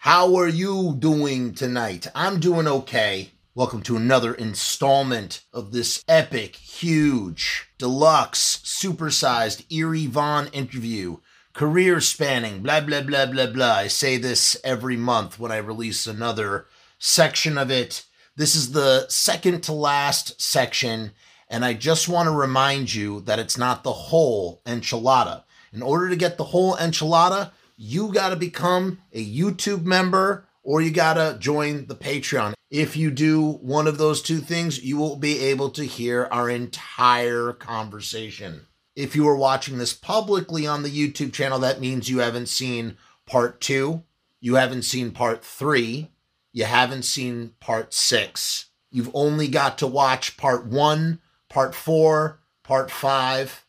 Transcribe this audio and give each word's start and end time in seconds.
How 0.00 0.36
are 0.36 0.48
you 0.48 0.94
doing 0.98 1.54
tonight? 1.54 2.06
I'm 2.14 2.38
doing 2.38 2.66
okay. 2.66 3.30
Welcome 3.54 3.80
to 3.84 3.96
another 3.96 4.34
installment 4.34 5.40
of 5.54 5.72
this 5.72 6.04
epic, 6.06 6.56
huge, 6.56 7.70
deluxe, 7.78 8.58
supersized 8.58 9.64
Eerie 9.72 10.06
Von 10.06 10.48
interview. 10.48 11.16
Career 11.54 12.02
spanning, 12.02 12.60
blah, 12.60 12.80
blah, 12.80 13.00
blah, 13.00 13.24
blah, 13.24 13.46
blah. 13.46 13.74
I 13.74 13.86
say 13.86 14.18
this 14.18 14.58
every 14.64 14.98
month 14.98 15.38
when 15.38 15.50
I 15.50 15.56
release 15.56 16.06
another 16.06 16.66
section 16.98 17.56
of 17.56 17.70
it. 17.70 18.04
This 18.36 18.54
is 18.54 18.72
the 18.72 19.08
second 19.08 19.62
to 19.62 19.72
last 19.72 20.42
section, 20.42 21.12
and 21.48 21.64
I 21.64 21.72
just 21.72 22.06
want 22.06 22.26
to 22.26 22.32
remind 22.32 22.92
you 22.92 23.22
that 23.22 23.38
it's 23.38 23.56
not 23.56 23.82
the 23.82 23.92
whole 23.92 24.60
enchilada. 24.66 25.44
In 25.74 25.82
order 25.82 26.08
to 26.08 26.16
get 26.16 26.36
the 26.36 26.44
whole 26.44 26.76
enchilada, 26.76 27.50
you 27.76 28.12
got 28.12 28.28
to 28.28 28.36
become 28.36 29.00
a 29.12 29.24
YouTube 29.24 29.84
member 29.84 30.46
or 30.62 30.80
you 30.80 30.92
got 30.92 31.14
to 31.14 31.36
join 31.40 31.86
the 31.86 31.96
Patreon. 31.96 32.54
If 32.70 32.96
you 32.96 33.10
do 33.10 33.50
one 33.54 33.88
of 33.88 33.98
those 33.98 34.22
two 34.22 34.38
things, 34.38 34.82
you 34.84 34.96
will 34.96 35.16
be 35.16 35.40
able 35.40 35.70
to 35.70 35.84
hear 35.84 36.28
our 36.30 36.48
entire 36.48 37.52
conversation. 37.52 38.66
If 38.94 39.16
you 39.16 39.28
are 39.28 39.36
watching 39.36 39.78
this 39.78 39.92
publicly 39.92 40.66
on 40.66 40.84
the 40.84 40.88
YouTube 40.88 41.32
channel, 41.32 41.58
that 41.58 41.80
means 41.80 42.08
you 42.08 42.18
haven't 42.18 42.48
seen 42.48 42.96
part 43.26 43.60
two, 43.60 44.04
you 44.40 44.54
haven't 44.54 44.82
seen 44.82 45.10
part 45.10 45.44
three, 45.44 46.12
you 46.52 46.64
haven't 46.64 47.02
seen 47.02 47.54
part 47.58 47.92
six. 47.92 48.66
You've 48.90 49.10
only 49.12 49.48
got 49.48 49.78
to 49.78 49.88
watch 49.88 50.36
part 50.36 50.66
one, 50.66 51.20
part 51.48 51.74
four, 51.74 52.40
part 52.62 52.92
five. 52.92 53.63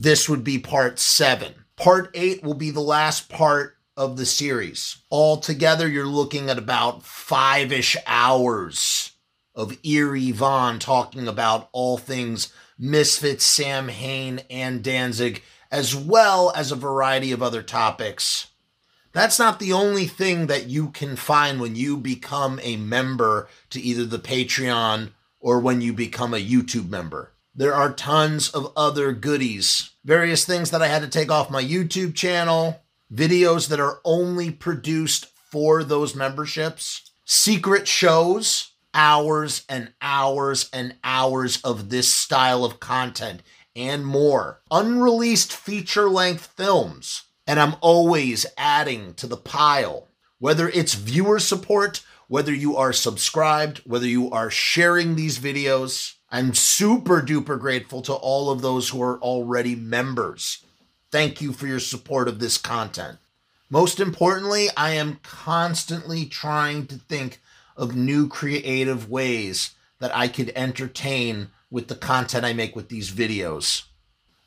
This 0.00 0.28
would 0.28 0.44
be 0.44 0.60
part 0.60 1.00
seven. 1.00 1.54
Part 1.74 2.12
eight 2.14 2.44
will 2.44 2.54
be 2.54 2.70
the 2.70 2.78
last 2.78 3.28
part 3.28 3.78
of 3.96 4.16
the 4.16 4.26
series. 4.26 4.98
Altogether, 5.10 5.88
you're 5.88 6.06
looking 6.06 6.48
at 6.48 6.56
about 6.56 7.02
five 7.02 7.72
ish 7.72 7.96
hours 8.06 9.10
of 9.56 9.76
Eerie 9.82 10.30
Von 10.30 10.78
talking 10.78 11.26
about 11.26 11.68
all 11.72 11.98
things 11.98 12.52
Misfits, 12.78 13.44
Samhain, 13.44 14.42
and 14.48 14.84
Danzig, 14.84 15.42
as 15.68 15.96
well 15.96 16.52
as 16.54 16.70
a 16.70 16.76
variety 16.76 17.32
of 17.32 17.42
other 17.42 17.64
topics. 17.64 18.52
That's 19.10 19.40
not 19.40 19.58
the 19.58 19.72
only 19.72 20.06
thing 20.06 20.46
that 20.46 20.68
you 20.68 20.90
can 20.90 21.16
find 21.16 21.60
when 21.60 21.74
you 21.74 21.96
become 21.96 22.60
a 22.62 22.76
member 22.76 23.48
to 23.70 23.80
either 23.80 24.04
the 24.04 24.20
Patreon 24.20 25.10
or 25.40 25.58
when 25.58 25.80
you 25.80 25.92
become 25.92 26.34
a 26.34 26.36
YouTube 26.36 26.88
member. 26.88 27.32
There 27.58 27.74
are 27.74 27.92
tons 27.92 28.50
of 28.50 28.72
other 28.76 29.10
goodies, 29.10 29.90
various 30.04 30.44
things 30.44 30.70
that 30.70 30.80
I 30.80 30.86
had 30.86 31.02
to 31.02 31.08
take 31.08 31.28
off 31.28 31.50
my 31.50 31.60
YouTube 31.60 32.14
channel, 32.14 32.84
videos 33.12 33.66
that 33.70 33.80
are 33.80 33.98
only 34.04 34.52
produced 34.52 35.26
for 35.50 35.82
those 35.82 36.14
memberships, 36.14 37.10
secret 37.24 37.88
shows, 37.88 38.74
hours 38.94 39.64
and 39.68 39.92
hours 40.00 40.70
and 40.72 40.94
hours 41.02 41.60
of 41.62 41.90
this 41.90 42.14
style 42.14 42.64
of 42.64 42.78
content, 42.78 43.42
and 43.74 44.06
more. 44.06 44.60
Unreleased 44.70 45.52
feature 45.52 46.08
length 46.08 46.46
films. 46.56 47.24
And 47.44 47.58
I'm 47.58 47.74
always 47.80 48.46
adding 48.56 49.14
to 49.14 49.26
the 49.26 49.36
pile, 49.36 50.06
whether 50.38 50.68
it's 50.68 50.94
viewer 50.94 51.40
support, 51.40 52.04
whether 52.28 52.54
you 52.54 52.76
are 52.76 52.92
subscribed, 52.92 53.78
whether 53.78 54.06
you 54.06 54.30
are 54.30 54.48
sharing 54.48 55.16
these 55.16 55.40
videos 55.40 56.17
I'm 56.30 56.52
super 56.54 57.22
duper 57.22 57.58
grateful 57.58 58.02
to 58.02 58.12
all 58.12 58.50
of 58.50 58.60
those 58.60 58.90
who 58.90 59.02
are 59.02 59.18
already 59.20 59.74
members. 59.74 60.64
Thank 61.10 61.40
you 61.40 61.52
for 61.52 61.66
your 61.66 61.80
support 61.80 62.28
of 62.28 62.38
this 62.38 62.58
content. 62.58 63.18
Most 63.70 63.98
importantly, 63.98 64.68
I 64.76 64.90
am 64.90 65.20
constantly 65.22 66.26
trying 66.26 66.86
to 66.88 66.96
think 66.96 67.40
of 67.76 67.96
new 67.96 68.28
creative 68.28 69.08
ways 69.08 69.70
that 70.00 70.14
I 70.14 70.28
could 70.28 70.52
entertain 70.54 71.48
with 71.70 71.88
the 71.88 71.94
content 71.94 72.44
I 72.44 72.52
make 72.52 72.76
with 72.76 72.88
these 72.88 73.10
videos. 73.10 73.84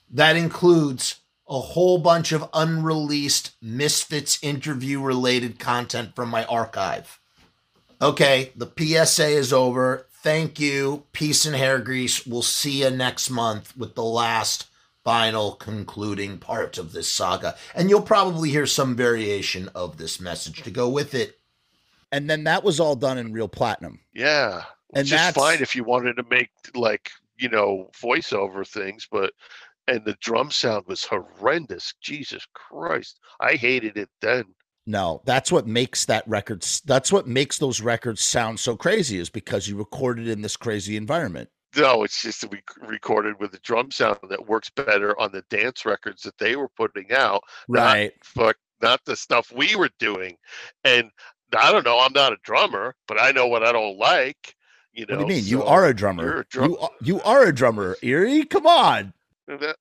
That 0.09 0.35
includes 0.35 1.17
a 1.47 1.59
whole 1.59 1.97
bunch 1.97 2.31
of 2.31 2.49
unreleased 2.53 3.51
Misfits 3.61 4.39
interview 4.43 5.01
related 5.01 5.59
content 5.59 6.15
from 6.15 6.29
my 6.29 6.45
archive. 6.45 7.19
Okay, 8.01 8.51
the 8.55 8.71
PSA 8.77 9.27
is 9.27 9.51
over. 9.51 10.07
Thank 10.21 10.59
you. 10.59 11.05
Peace 11.13 11.45
and 11.45 11.55
hair 11.55 11.79
grease. 11.79 12.27
We'll 12.27 12.43
see 12.43 12.83
you 12.83 12.91
next 12.91 13.31
month 13.31 13.75
with 13.75 13.95
the 13.95 14.03
last 14.03 14.67
final 15.03 15.53
concluding 15.53 16.37
part 16.37 16.77
of 16.77 16.91
this 16.91 17.11
saga. 17.11 17.55
And 17.73 17.89
you'll 17.89 18.03
probably 18.03 18.51
hear 18.51 18.67
some 18.67 18.95
variation 18.95 19.69
of 19.73 19.97
this 19.97 20.21
message 20.21 20.61
to 20.61 20.69
go 20.69 20.87
with 20.89 21.15
it. 21.15 21.39
And 22.11 22.29
then 22.29 22.43
that 22.43 22.63
was 22.63 22.79
all 22.79 22.95
done 22.95 23.17
in 23.17 23.33
Reel 23.33 23.47
Platinum. 23.47 23.99
Yeah. 24.13 24.63
And 24.93 25.05
Which 25.05 25.05
is 25.05 25.11
that's 25.11 25.37
fine 25.37 25.59
if 25.61 25.75
you 25.75 25.83
wanted 25.83 26.17
to 26.17 26.25
make 26.29 26.51
like, 26.75 27.09
you 27.37 27.49
know, 27.49 27.89
voiceover 27.99 28.67
things, 28.67 29.07
but 29.11 29.33
and 29.87 30.05
the 30.05 30.15
drum 30.21 30.51
sound 30.51 30.85
was 30.87 31.03
horrendous. 31.03 31.95
Jesus 31.99 32.45
Christ. 32.53 33.19
I 33.39 33.53
hated 33.53 33.97
it 33.97 34.09
then. 34.21 34.45
No, 34.87 35.21
that's 35.25 35.51
what 35.51 35.67
makes 35.67 36.05
that 36.05 36.27
record. 36.27 36.65
That's 36.85 37.11
what 37.11 37.27
makes 37.27 37.57
those 37.59 37.81
records 37.81 38.21
sound 38.21 38.59
so 38.59 38.75
crazy 38.75 39.19
is 39.19 39.29
because 39.29 39.67
you 39.67 39.77
recorded 39.77 40.27
in 40.27 40.41
this 40.41 40.57
crazy 40.57 40.97
environment. 40.97 41.49
No, 41.77 42.03
it's 42.03 42.21
just 42.21 42.41
that 42.41 42.51
we 42.51 42.61
recorded 42.85 43.35
with 43.39 43.53
a 43.53 43.59
drum 43.59 43.91
sound 43.91 44.17
that 44.29 44.47
works 44.47 44.69
better 44.69 45.17
on 45.19 45.31
the 45.31 45.43
dance 45.49 45.85
records 45.85 46.23
that 46.23 46.37
they 46.37 46.55
were 46.55 46.67
putting 46.69 47.11
out. 47.11 47.43
Right. 47.69 48.11
Not, 48.35 48.45
fuck, 48.45 48.55
not 48.81 49.05
the 49.05 49.15
stuff 49.15 49.51
we 49.55 49.75
were 49.75 49.89
doing. 49.99 50.35
And 50.83 51.11
I 51.55 51.71
don't 51.71 51.85
know. 51.85 51.99
I'm 51.99 52.13
not 52.13 52.33
a 52.33 52.37
drummer, 52.43 52.95
but 53.07 53.21
I 53.21 53.31
know 53.31 53.47
what 53.47 53.63
I 53.63 53.71
don't 53.71 53.97
like. 53.97 54.55
You 54.93 55.05
know. 55.05 55.17
What 55.17 55.27
do 55.27 55.33
you 55.33 55.39
mean? 55.41 55.43
so 55.43 55.49
you 55.49 55.63
are 55.63 55.85
a 55.85 55.93
drummer. 55.93 56.23
you're 56.23 56.39
a 56.41 56.45
drum- 56.45 56.71
You 56.71 56.77
are, 56.79 56.89
you 57.01 57.21
are 57.21 57.43
a 57.43 57.53
drummer, 57.55 57.95
Eerie. 58.01 58.43
Come 58.43 58.67
on. 58.67 59.13
That- 59.47 59.77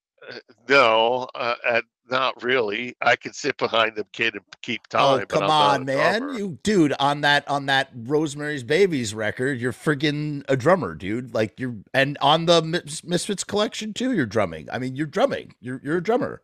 No, 0.69 1.28
uh, 1.34 1.54
uh, 1.66 1.81
not 2.10 2.42
really. 2.42 2.97
I 3.00 3.16
can 3.16 3.32
sit 3.32 3.56
behind 3.56 3.97
the 3.97 4.04
kid 4.12 4.34
and 4.34 4.44
keep 4.62 4.86
time. 4.88 5.20
Oh, 5.22 5.26
come 5.26 5.50
on, 5.50 5.84
man. 5.84 6.34
You 6.34 6.58
dude, 6.62 6.92
on 6.98 7.22
that 7.22 7.48
on 7.48 7.66
that 7.66 7.91
Rosemary's 7.94 8.62
Babies 8.62 9.14
record, 9.14 9.60
you're 9.60 9.72
friggin' 9.72 10.44
a 10.48 10.56
drummer, 10.56 10.94
dude. 10.94 11.34
Like 11.34 11.58
you're 11.58 11.76
and 11.94 12.19
on 12.20 12.47
the 12.47 12.62
Mis- 12.62 13.04
Misfits 13.04 13.44
collection 13.44 13.94
too, 13.94 14.12
you're 14.12 14.26
drumming. 14.26 14.69
I 14.70 14.78
mean, 14.78 14.97
you're 14.97 15.06
drumming. 15.06 15.54
You're 15.60 15.81
you're 15.82 15.98
a 15.98 16.03
drummer. 16.03 16.42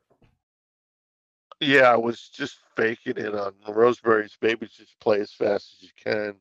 Yeah, 1.60 1.92
I 1.92 1.96
was 1.96 2.28
just 2.28 2.58
faking 2.76 3.16
it 3.16 3.34
on 3.34 3.54
Rosemary's 3.66 4.36
Babies. 4.40 4.72
Just 4.76 4.98
play 5.00 5.20
as 5.20 5.32
fast 5.32 5.76
as 5.76 5.82
you 5.82 5.88
can, 5.96 6.34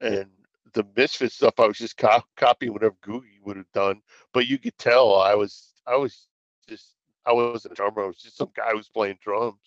and 0.00 0.30
the 0.72 0.86
Misfit 0.96 1.32
stuff. 1.32 1.54
I 1.58 1.66
was 1.66 1.78
just 1.78 1.96
co- 1.96 2.24
copying 2.36 2.72
whatever 2.72 2.96
Googy 3.02 3.40
would 3.44 3.56
have 3.56 3.70
done. 3.72 4.00
But 4.32 4.46
you 4.46 4.58
could 4.58 4.76
tell 4.78 5.20
I 5.20 5.34
was 5.34 5.72
I 5.86 5.96
was 5.96 6.28
just 6.70 6.94
I 7.26 7.32
wasn't 7.32 7.72
a 7.72 7.74
drummer. 7.76 8.04
I 8.04 8.06
was 8.06 8.16
just 8.16 8.36
some 8.36 8.50
guy 8.56 8.70
who 8.70 8.78
was 8.78 8.88
playing 8.88 9.18
drums. 9.22 9.58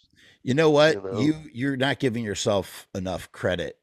You 0.44 0.54
know 0.54 0.70
what? 0.72 0.96
You 0.96 1.02
know? 1.02 1.20
You 1.20 1.36
you're 1.54 1.78
not 1.78 2.00
giving 2.00 2.24
yourself 2.24 2.88
enough 2.96 3.32
credit. 3.32 3.78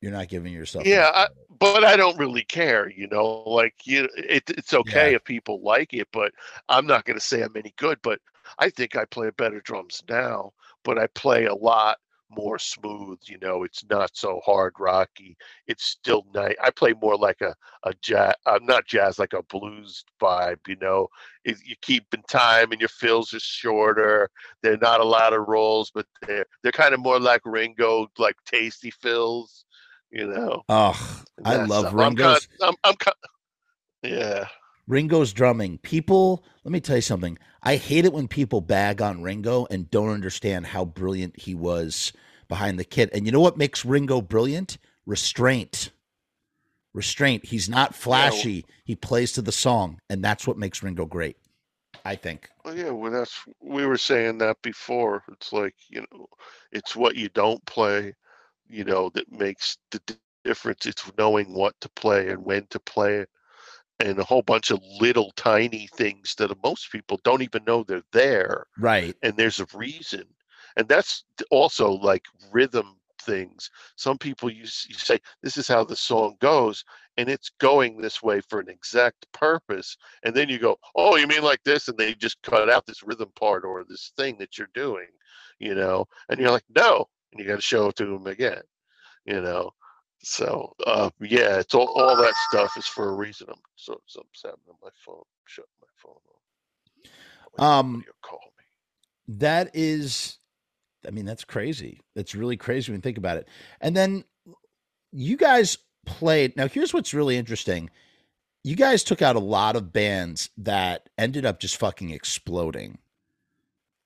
You're 0.00 0.12
not 0.12 0.28
giving 0.28 0.52
yourself 0.52 0.86
Yeah, 0.86 1.10
I, 1.14 1.28
but 1.58 1.84
I 1.84 1.96
don't 1.96 2.18
really 2.18 2.44
care. 2.44 2.88
You 2.90 3.06
know, 3.08 3.42
like 3.46 3.74
you, 3.86 4.08
it, 4.16 4.44
it's 4.48 4.72
okay 4.72 5.10
Yeah. 5.10 5.16
if 5.16 5.24
people 5.24 5.60
like 5.62 5.92
it, 5.92 6.08
but 6.12 6.32
I'm 6.68 6.86
not 6.86 7.04
going 7.04 7.18
to 7.18 7.24
say 7.24 7.42
I'm 7.42 7.56
any 7.56 7.74
good. 7.76 7.98
But 8.02 8.20
I 8.58 8.70
think 8.70 8.96
I 8.96 9.04
play 9.04 9.30
better 9.36 9.60
drums 9.60 10.02
now. 10.08 10.52
But 10.84 10.98
I 10.98 11.06
play 11.08 11.44
a 11.44 11.54
lot 11.54 11.98
more 12.30 12.58
smooth. 12.58 13.18
You 13.24 13.38
know, 13.38 13.64
it's 13.64 13.84
not 13.90 14.10
so 14.14 14.40
hard 14.44 14.74
rocky. 14.78 15.36
It's 15.66 15.84
still 15.84 16.24
nice. 16.34 16.54
I 16.62 16.70
play 16.70 16.94
more 17.00 17.16
like 17.16 17.40
a 17.40 17.54
a 17.84 17.92
jazz. 18.02 18.34
I'm 18.46 18.62
uh, 18.62 18.66
not 18.66 18.86
jazz, 18.86 19.18
like 19.18 19.32
a 19.32 19.42
blues 19.42 20.04
vibe. 20.20 20.66
You 20.66 20.76
know, 20.80 21.08
it, 21.44 21.58
you 21.64 21.74
keep 21.82 22.04
in 22.14 22.22
time 22.22 22.72
and 22.72 22.80
your 22.80 22.88
fills 22.88 23.34
are 23.34 23.40
shorter. 23.40 24.30
They're 24.62 24.78
not 24.78 25.00
a 25.00 25.04
lot 25.04 25.32
of 25.32 25.48
rolls, 25.48 25.90
but 25.94 26.06
they're 26.26 26.46
they're 26.62 26.72
kind 26.72 26.94
of 26.94 27.00
more 27.00 27.20
like 27.20 27.42
Ringo, 27.44 28.08
like 28.18 28.36
tasty 28.46 28.90
fills. 28.90 29.64
You 30.10 30.26
know. 30.26 30.62
Oh, 30.68 31.22
I 31.44 31.56
love 31.64 31.88
stuff. 31.88 31.94
I'm 31.94 32.68
I'm, 32.68 32.74
I'm, 32.84 32.94
kind- 32.96 33.16
yeah. 34.02 34.46
Ringo's 34.90 35.32
drumming. 35.32 35.78
People, 35.78 36.44
let 36.64 36.72
me 36.72 36.80
tell 36.80 36.96
you 36.96 37.02
something. 37.02 37.38
I 37.62 37.76
hate 37.76 38.04
it 38.04 38.12
when 38.12 38.26
people 38.26 38.60
bag 38.60 39.00
on 39.00 39.22
Ringo 39.22 39.66
and 39.70 39.88
don't 39.88 40.10
understand 40.10 40.66
how 40.66 40.84
brilliant 40.84 41.38
he 41.38 41.54
was 41.54 42.12
behind 42.50 42.78
the 42.78 42.84
kit. 42.84 43.08
And 43.14 43.24
you 43.24 43.32
know 43.32 43.40
what 43.40 43.56
makes 43.56 43.86
Ringo 43.86 44.20
brilliant? 44.20 44.76
Restraint. 45.06 45.92
Restraint. 46.92 47.46
He's 47.46 47.70
not 47.70 47.94
flashy. 47.94 48.66
he 48.84 48.94
plays 48.96 49.32
to 49.32 49.42
the 49.42 49.52
song, 49.52 49.98
and 50.10 50.22
that's 50.22 50.46
what 50.46 50.58
makes 50.58 50.82
Ringo 50.82 51.06
great. 51.06 51.38
I 52.04 52.16
think. 52.16 52.48
Well, 52.64 52.76
yeah, 52.76 52.90
well, 52.90 53.10
that's 53.12 53.44
we 53.62 53.86
were 53.86 53.98
saying 53.98 54.38
that 54.38 54.60
before. 54.62 55.22
It's 55.32 55.52
like 55.52 55.74
you 55.88 56.04
know, 56.12 56.26
it's 56.72 56.96
what 56.96 57.16
you 57.16 57.28
don't 57.30 57.64
play, 57.66 58.14
you 58.68 58.84
know, 58.84 59.10
that 59.14 59.30
makes 59.32 59.78
the 59.90 60.00
difference. 60.44 60.86
It's 60.86 61.10
knowing 61.16 61.54
what 61.54 61.74
to 61.82 61.88
play 61.90 62.28
and 62.30 62.44
when 62.44 62.66
to 62.68 62.80
play 62.80 63.16
it, 63.16 63.28
and 64.00 64.18
a 64.18 64.24
whole 64.24 64.42
bunch 64.42 64.70
of 64.70 64.80
little 65.00 65.30
tiny 65.36 65.88
things 65.94 66.34
that 66.38 66.50
most 66.64 66.90
people 66.90 67.20
don't 67.22 67.42
even 67.42 67.62
know 67.64 67.84
they're 67.84 68.02
there 68.12 68.64
Right. 68.78 69.14
and 69.22 69.36
there's 69.36 69.60
a 69.60 69.66
reason 69.74 70.24
and 70.76 70.88
that's 70.88 71.24
also 71.50 71.92
like 71.92 72.24
rhythm 72.52 72.96
things. 73.22 73.70
Some 73.96 74.18
people 74.18 74.50
you, 74.50 74.62
you 74.62 74.94
say 74.94 75.18
this 75.42 75.56
is 75.56 75.68
how 75.68 75.84
the 75.84 75.96
song 75.96 76.36
goes 76.40 76.84
and 77.16 77.28
it's 77.28 77.50
going 77.60 77.98
this 78.00 78.22
way 78.22 78.40
for 78.40 78.60
an 78.60 78.68
exact 78.68 79.30
purpose 79.32 79.96
and 80.24 80.34
then 80.34 80.48
you 80.48 80.58
go 80.58 80.78
oh 80.96 81.16
you 81.16 81.26
mean 81.26 81.42
like 81.42 81.62
this? 81.64 81.88
and 81.88 81.98
they 81.98 82.14
just 82.14 82.40
cut 82.42 82.70
out 82.70 82.86
this 82.86 83.02
rhythm 83.02 83.30
part 83.38 83.64
or 83.64 83.84
this 83.84 84.12
thing 84.16 84.36
that 84.38 84.56
you're 84.58 84.70
doing 84.74 85.06
you 85.58 85.74
know? 85.74 86.06
And 86.28 86.40
you're 86.40 86.50
like 86.50 86.64
no 86.74 87.08
and 87.32 87.40
you 87.40 87.46
got 87.46 87.56
to 87.56 87.62
show 87.62 87.88
it 87.88 87.96
to 87.96 88.06
them 88.06 88.26
again 88.26 88.62
you 89.26 89.40
know? 89.40 89.70
So 90.22 90.74
uh 90.86 91.10
yeah 91.20 91.58
it's 91.58 91.74
all, 91.74 91.88
all 91.88 92.16
that 92.16 92.34
stuff 92.48 92.72
is 92.76 92.86
for 92.86 93.10
a 93.10 93.14
reason. 93.14 93.48
I'm 93.50 93.56
so 93.76 94.00
so 94.06 94.20
upset 94.20 94.54
on 94.68 94.76
my 94.82 94.90
phone 95.04 95.22
shut 95.46 95.66
my 95.80 95.88
phone 95.96 96.12
off. 96.14 96.30
Um, 97.58 98.04
call 98.22 98.40
me. 98.58 99.36
That 99.38 99.70
is, 99.74 100.38
I 101.06 101.10
mean, 101.10 101.24
that's 101.24 101.44
crazy. 101.44 102.00
That's 102.14 102.34
really 102.34 102.56
crazy 102.56 102.90
when 102.92 102.98
you 102.98 103.02
think 103.02 103.18
about 103.18 103.36
it. 103.36 103.48
And 103.80 103.96
then 103.96 104.24
you 105.12 105.36
guys 105.36 105.78
played. 106.06 106.56
Now, 106.56 106.68
here's 106.68 106.92
what's 106.92 107.14
really 107.14 107.36
interesting. 107.36 107.90
You 108.62 108.76
guys 108.76 109.02
took 109.02 109.22
out 109.22 109.36
a 109.36 109.40
lot 109.40 109.76
of 109.76 109.92
bands 109.92 110.50
that 110.58 111.08
ended 111.16 111.46
up 111.46 111.60
just 111.60 111.78
fucking 111.78 112.10
exploding. 112.10 112.98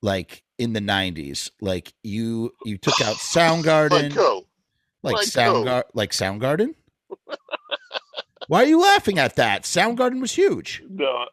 Like 0.02 0.44
in 0.58 0.72
the 0.72 0.80
90s. 0.80 1.50
Like 1.60 1.92
you 2.02 2.52
you 2.64 2.78
took 2.78 3.00
out 3.00 3.16
Soundgarden. 3.34 4.14
like 5.02 5.14
like 5.14 5.26
Soundgarden 5.26 5.84
like 5.94 6.10
Soundgarden? 6.10 6.74
Why 8.48 8.62
are 8.62 8.66
you 8.66 8.80
laughing 8.80 9.18
at 9.18 9.36
that? 9.36 9.62
Soundgarden 9.62 10.20
was 10.20 10.32
huge. 10.32 10.82
No, 10.88 11.26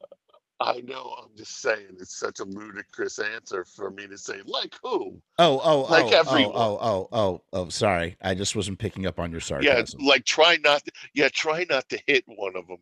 I 0.62 0.82
know. 0.82 1.16
I'm 1.22 1.36
just 1.36 1.62
saying 1.62 1.98
it's 2.00 2.16
such 2.16 2.40
a 2.40 2.44
ludicrous 2.46 3.20
answer 3.20 3.66
for 3.66 3.92
me 3.92 4.08
to 4.08 4.18
say, 4.18 4.42
like 4.46 4.76
who? 4.84 5.22
Oh, 5.40 5.60
oh, 5.64 5.82
Like 5.92 6.06
oh, 6.06 6.10
oh 6.14 6.20
everyone. 6.20 6.52
oh, 6.56 6.78
oh, 6.82 7.08
oh, 7.12 7.20
oh, 7.20 7.42
oh, 7.54 7.70
sorry. 7.70 8.18
I 8.22 8.36
just 8.36 8.56
wasn't 8.56 8.80
picking 8.80 9.06
up 9.06 9.20
on 9.20 9.32
your 9.32 9.42
sarcasm. 9.42 10.00
Yeah, 10.02 10.08
like 10.08 10.26
try 10.26 10.58
not. 10.64 10.86
To, 10.86 10.92
yeah, 11.14 11.30
try 11.30 11.66
not 11.70 11.90
to 11.90 12.00
hit 12.08 12.24
one 12.28 12.56
of 12.56 12.68
them. 12.68 12.78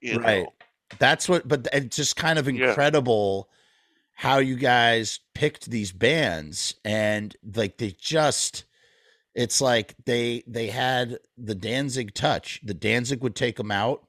You 0.00 0.18
right. 0.18 0.44
know. 0.44 0.52
That's 0.98 1.28
what, 1.28 1.46
but 1.48 1.68
it's 1.72 1.96
just 1.96 2.16
kind 2.16 2.38
of 2.38 2.48
Yeah. 2.48 2.68
incredible 2.68 3.48
how 4.14 4.38
you 4.38 4.56
guys 4.56 5.20
picked 5.34 5.70
these 5.70 5.90
bands 5.92 6.74
and 6.84 7.34
like 7.54 7.78
they 7.78 7.92
just, 7.98 8.64
it's 9.34 9.60
like 9.60 9.94
they 10.04 10.42
they 10.46 10.66
had 10.66 11.18
the 11.38 11.54
Danzig 11.54 12.12
touch. 12.14 12.60
The 12.62 12.74
Danzig 12.74 13.22
would 13.22 13.34
take 13.34 13.56
them 13.56 13.70
out. 13.70 14.04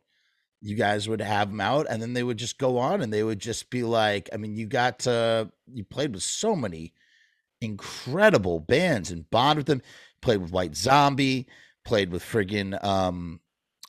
You 0.66 0.76
guys 0.76 1.10
would 1.10 1.20
have 1.22 1.50
them 1.50 1.60
out, 1.60 1.88
and 1.90 2.02
then 2.02 2.14
they 2.14 2.24
would 2.24 2.38
just 2.38 2.58
go 2.58 2.78
on, 2.78 3.02
and 3.02 3.12
they 3.12 3.24
would 3.24 3.40
just 3.40 3.70
be 3.70 3.84
like, 3.84 4.30
I 4.34 4.38
mean, 4.38 4.56
you 4.56 4.66
got 4.66 5.00
to, 5.00 5.52
you 5.72 5.84
played 5.84 6.14
with 6.14 6.24
so 6.24 6.56
many 6.56 6.94
incredible 7.60 8.60
bands 8.62 9.12
and 9.12 9.30
bond 9.30 9.58
with 9.58 9.68
them. 9.68 9.82
Played 10.22 10.38
with 10.38 10.52
White 10.52 10.76
Zombie, 10.76 11.48
played 11.84 12.10
with 12.10 12.24
friggin' 12.24 12.82
um, 12.82 13.42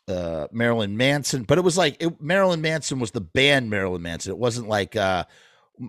uh, 0.08 0.48
Marilyn 0.50 0.96
Manson, 0.96 1.44
but 1.44 1.58
it 1.58 1.62
was 1.62 1.78
like 1.78 1.96
it, 2.00 2.20
Marilyn 2.20 2.60
Manson 2.60 2.98
was 2.98 3.12
the 3.12 3.20
band 3.20 3.70
Marilyn 3.70 4.02
Manson. 4.02 4.32
It 4.32 4.38
wasn't 4.38 4.68
like 4.68 4.96
uh, 4.96 5.24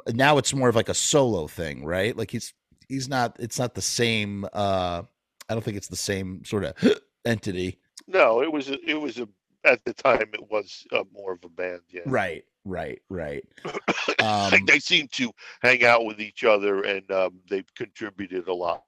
now 0.08 0.38
it's 0.38 0.54
more 0.54 0.70
of 0.70 0.76
like 0.76 0.90
a 0.90 0.94
solo 0.94 1.48
thing, 1.48 1.84
right? 1.84 2.16
Like 2.16 2.32
he's 2.32 2.54
he's 2.88 3.10
not. 3.10 3.36
It's 3.40 3.60
not 3.60 3.76
the 3.76 3.82
same. 3.82 4.46
Uh, 4.54 5.04
I 5.50 5.54
don't 5.54 5.64
think 5.64 5.78
it's 5.78 5.88
the 5.88 5.96
same 5.96 6.44
sort 6.46 6.66
of 6.66 6.74
entity. 7.26 7.80
No, 8.08 8.42
it 8.42 8.52
was. 8.52 8.70
A, 8.70 8.78
it 8.90 9.00
was 9.00 9.20
a. 9.20 9.28
At 9.66 9.84
the 9.84 9.94
time, 9.94 10.30
it 10.34 10.52
was 10.52 10.86
uh, 10.92 11.04
more 11.12 11.34
of 11.34 11.44
a 11.44 11.50
band. 11.50 11.82
Yeah. 11.90 12.02
Right, 12.06 12.46
right, 12.64 13.02
right. 13.10 13.44
Um, 14.20 14.66
they 14.66 14.80
seem 14.80 15.08
to 15.10 15.32
hang 15.62 15.84
out 15.84 16.06
with 16.06 16.20
each 16.20 16.44
other, 16.44 16.82
and 16.82 17.10
um, 17.12 17.42
they've 17.50 17.72
contributed 17.76 18.48
a 18.48 18.54
lot 18.54 18.84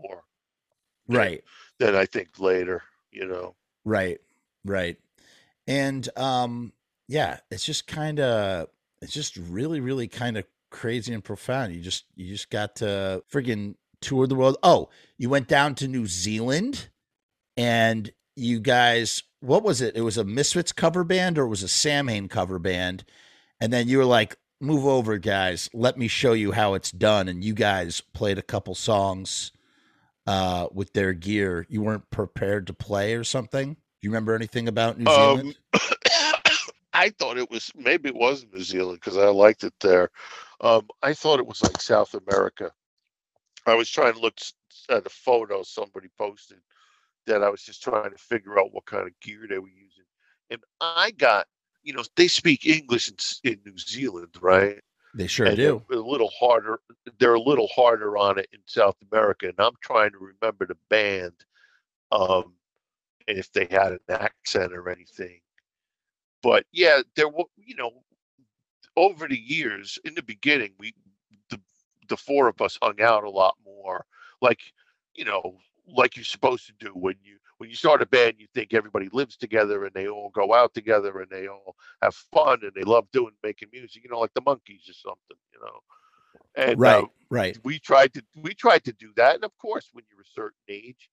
more 0.00 0.22
right, 1.08 1.42
than 1.78 1.96
I 1.96 2.04
think 2.06 2.38
later. 2.38 2.82
You 3.10 3.26
know. 3.26 3.54
right, 3.84 4.18
right. 4.64 4.96
And 5.66 6.08
um, 6.16 6.72
yeah, 7.08 7.38
it's 7.50 7.64
just 7.64 7.86
kind 7.86 8.20
of, 8.20 8.68
it's 9.00 9.12
just 9.12 9.36
really, 9.36 9.80
really 9.80 10.08
kind 10.08 10.36
of 10.36 10.44
crazy 10.70 11.12
and 11.12 11.24
profound. 11.24 11.74
You 11.74 11.80
just, 11.80 12.04
you 12.14 12.28
just 12.28 12.50
got 12.50 12.76
to 12.76 13.22
friggin' 13.32 13.74
tour 14.00 14.26
the 14.26 14.34
world. 14.34 14.58
Oh, 14.62 14.88
you 15.18 15.30
went 15.30 15.48
down 15.48 15.74
to 15.76 15.88
New 15.88 16.06
Zealand, 16.06 16.88
and 17.56 18.10
you 18.36 18.60
guys, 18.60 19.22
what 19.46 19.64
was 19.64 19.80
it? 19.82 19.96
It 19.96 20.02
was 20.02 20.18
a 20.18 20.24
Misfits 20.24 20.72
cover 20.72 21.04
band, 21.04 21.38
or 21.38 21.44
it 21.46 21.50
was 21.50 21.64
a 21.64 21.68
Samhain 21.68 22.28
cover 22.28 22.58
band, 22.60 23.04
and 23.60 23.72
then 23.72 23.88
you 23.88 23.98
were 23.98 24.06
like, 24.06 24.36
"Move 24.60 24.86
over, 24.86 25.18
guys. 25.18 25.70
Let 25.74 25.98
me 25.98 26.08
show 26.08 26.34
you 26.34 26.52
how 26.52 26.74
it's 26.74 26.92
done." 26.92 27.28
And 27.28 27.44
you 27.44 27.54
guys 27.54 28.02
played 28.14 28.38
a 28.38 28.42
couple 28.42 28.74
songs 28.74 29.52
uh, 30.26 30.68
with 30.72 30.94
their 30.94 31.14
gear. 31.14 31.66
You 31.70 31.82
weren't 31.82 32.10
prepared 32.10 32.68
to 32.68 32.74
play 32.74 33.14
or 33.14 33.24
something. 33.24 33.74
Do 33.74 33.78
you 34.02 34.10
remember 34.10 34.34
anything 34.36 34.68
about 34.68 34.98
New 34.98 35.06
Um, 35.06 35.10
Zealand? 35.10 35.58
I 36.94 37.10
thought 37.10 37.38
it 37.38 37.50
was 37.50 37.70
maybe 37.76 38.08
it 38.10 38.16
was 38.16 38.46
New 38.52 38.62
Zealand 38.62 39.00
because 39.00 39.16
I 39.18 39.28
liked 39.28 39.64
it 39.64 39.74
there. 39.80 40.10
Um, 40.60 40.88
I 41.02 41.14
thought 41.14 41.40
it 41.40 41.46
was 41.46 41.62
like 41.62 41.80
South 41.80 42.14
America. 42.14 42.72
I 43.66 43.74
was 43.74 43.90
trying 43.90 44.14
to 44.14 44.20
look 44.20 44.38
at 44.90 45.06
a 45.06 45.10
photo 45.10 45.62
somebody 45.62 46.08
posted 46.18 46.58
that 47.26 47.42
I 47.42 47.48
was 47.48 47.62
just 47.62 47.82
trying 47.82 48.10
to 48.10 48.18
figure 48.18 48.58
out 48.58 48.72
what 48.72 48.86
kind 48.86 49.06
of 49.06 49.18
gear 49.20 49.46
they 49.48 49.58
were 49.58 49.68
using, 49.68 50.04
and 50.50 50.60
I 50.80 51.10
got 51.12 51.46
you 51.82 51.92
know 51.92 52.02
they 52.16 52.28
speak 52.28 52.66
English 52.66 53.10
in, 53.44 53.52
in 53.52 53.60
New 53.64 53.78
Zealand, 53.78 54.34
right? 54.40 54.80
they 55.16 55.26
sure 55.26 55.46
and 55.46 55.56
do. 55.56 55.82
they're 55.88 55.98
a 55.98 56.06
little 56.06 56.30
harder. 56.38 56.78
They're 57.18 57.34
a 57.34 57.40
little 57.40 57.68
harder 57.68 58.18
on 58.18 58.38
it 58.38 58.48
in 58.52 58.60
South 58.66 58.96
America, 59.10 59.46
and 59.46 59.54
I'm 59.58 59.76
trying 59.80 60.10
to 60.10 60.18
remember 60.18 60.66
the 60.66 60.76
band, 60.90 61.32
um, 62.12 62.54
and 63.26 63.38
if 63.38 63.50
they 63.52 63.66
had 63.70 63.92
an 63.92 64.00
accent 64.10 64.74
or 64.74 64.90
anything. 64.90 65.40
But 66.42 66.66
yeah, 66.70 67.00
there 67.14 67.30
were 67.30 67.44
you 67.56 67.76
know, 67.76 67.92
over 68.94 69.26
the 69.26 69.38
years, 69.38 69.98
in 70.04 70.14
the 70.14 70.22
beginning, 70.22 70.72
we 70.78 70.92
the 71.48 71.58
the 72.08 72.16
four 72.16 72.48
of 72.48 72.60
us 72.60 72.78
hung 72.82 73.00
out 73.00 73.24
a 73.24 73.30
lot 73.30 73.56
more, 73.64 74.04
like 74.42 74.60
you 75.14 75.24
know, 75.24 75.56
like 75.86 76.16
you're 76.16 76.24
supposed 76.24 76.66
to 76.66 76.72
do 76.78 76.90
when 76.90 77.14
you 77.22 77.36
when 77.58 77.70
you 77.70 77.76
start 77.76 78.02
a 78.02 78.06
band. 78.06 78.34
You 78.38 78.46
think 78.54 78.74
everybody 78.74 79.08
lives 79.12 79.36
together 79.36 79.84
and 79.84 79.94
they 79.94 80.08
all 80.08 80.30
go 80.30 80.54
out 80.54 80.74
together 80.74 81.20
and 81.20 81.30
they 81.30 81.48
all 81.48 81.76
have 82.02 82.14
fun 82.14 82.60
and 82.62 82.72
they 82.74 82.84
love 82.84 83.06
doing 83.12 83.32
making 83.42 83.68
music. 83.72 84.04
You 84.04 84.10
know, 84.10 84.20
like 84.20 84.34
the 84.34 84.42
Monkees 84.42 84.88
or 84.88 84.94
something. 84.94 85.36
You 85.52 85.60
know, 85.60 85.80
and 86.56 86.78
Right, 86.78 87.04
uh, 87.04 87.06
right. 87.30 87.58
we 87.64 87.78
tried 87.78 88.12
to 88.14 88.22
we 88.42 88.54
tried 88.54 88.84
to 88.84 88.92
do 88.92 89.12
that 89.16 89.36
and 89.36 89.44
of 89.44 89.56
course 89.58 89.90
when 89.92 90.04
you're 90.10 90.22
a 90.22 90.34
certain 90.34 90.58
age 90.68 91.10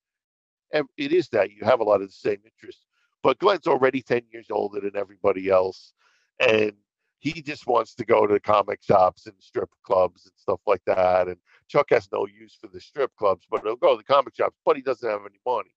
and 0.71 0.85
it 0.97 1.11
is 1.11 1.29
that 1.29 1.51
you 1.51 1.63
have 1.63 1.79
a 1.79 1.83
lot 1.83 2.01
of 2.01 2.07
the 2.07 2.13
same 2.13 2.39
interests 2.45 2.85
but 3.21 3.39
glenn's 3.39 3.67
already 3.67 4.01
10 4.01 4.23
years 4.31 4.47
older 4.49 4.79
than 4.79 4.95
everybody 4.95 5.49
else 5.49 5.93
and 6.39 6.73
he 7.19 7.41
just 7.41 7.67
wants 7.67 7.93
to 7.95 8.05
go 8.05 8.27
to 8.27 8.39
comic 8.39 8.81
shops 8.81 9.27
and 9.27 9.35
strip 9.39 9.69
clubs 9.83 10.25
and 10.25 10.33
stuff 10.35 10.59
like 10.65 10.81
that 10.85 11.27
and 11.27 11.37
chuck 11.73 11.87
has 11.89 12.07
no 12.11 12.27
use 12.27 12.55
for 12.59 12.67
the 12.67 12.79
strip 12.79 13.11
clubs 13.15 13.45
but 13.49 13.63
he'll 13.63 13.75
go 13.75 13.95
to 13.95 13.97
the 13.97 14.13
comic 14.13 14.35
shops 14.35 14.55
but 14.65 14.75
he 14.75 14.81
doesn't 14.81 15.09
have 15.09 15.21
any 15.21 15.39
money 15.45 15.73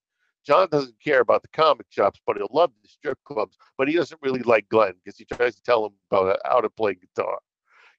john 0.46 0.68
doesn't 0.70 1.00
care 1.02 1.20
about 1.20 1.40
the 1.40 1.48
comic 1.48 1.86
shops 1.88 2.20
but 2.26 2.36
he'll 2.36 2.50
love 2.52 2.70
the 2.82 2.88
strip 2.88 3.18
clubs 3.24 3.56
but 3.78 3.88
he 3.88 3.94
doesn't 3.94 4.20
really 4.22 4.42
like 4.42 4.68
glenn 4.68 4.92
because 5.02 5.16
he 5.18 5.24
tries 5.24 5.54
to 5.54 5.62
tell 5.62 5.86
him 5.86 5.92
about 6.10 6.38
how 6.44 6.60
to 6.60 6.68
play 6.68 6.94
guitar 6.94 7.38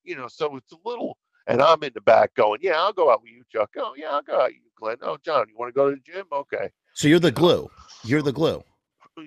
you 0.03 0.15
know 0.15 0.27
so 0.27 0.55
it's 0.55 0.71
a 0.71 0.77
little 0.85 1.17
and 1.47 1.61
I'm 1.61 1.81
in 1.83 1.91
the 1.93 2.01
back 2.01 2.35
going, 2.35 2.59
yeah, 2.61 2.73
I'll 2.73 2.93
go 2.93 3.09
out 3.09 3.23
with 3.23 3.31
you, 3.31 3.43
Chuck. 3.49 3.71
Oh, 3.77 3.93
yeah, 3.97 4.09
I'll 4.09 4.21
go 4.21 4.41
out 4.41 4.49
with 4.49 4.55
you, 4.55 4.71
Glenn. 4.77 4.97
Oh, 5.01 5.17
John, 5.23 5.47
you 5.49 5.57
want 5.57 5.69
to 5.69 5.73
go 5.73 5.89
to 5.89 5.95
the 5.95 6.01
gym? 6.01 6.25
Okay. 6.31 6.69
So 6.93 7.07
you're 7.07 7.19
the 7.19 7.31
glue. 7.31 7.69
You're 8.03 8.21
the 8.21 8.33
glue. 8.33 8.63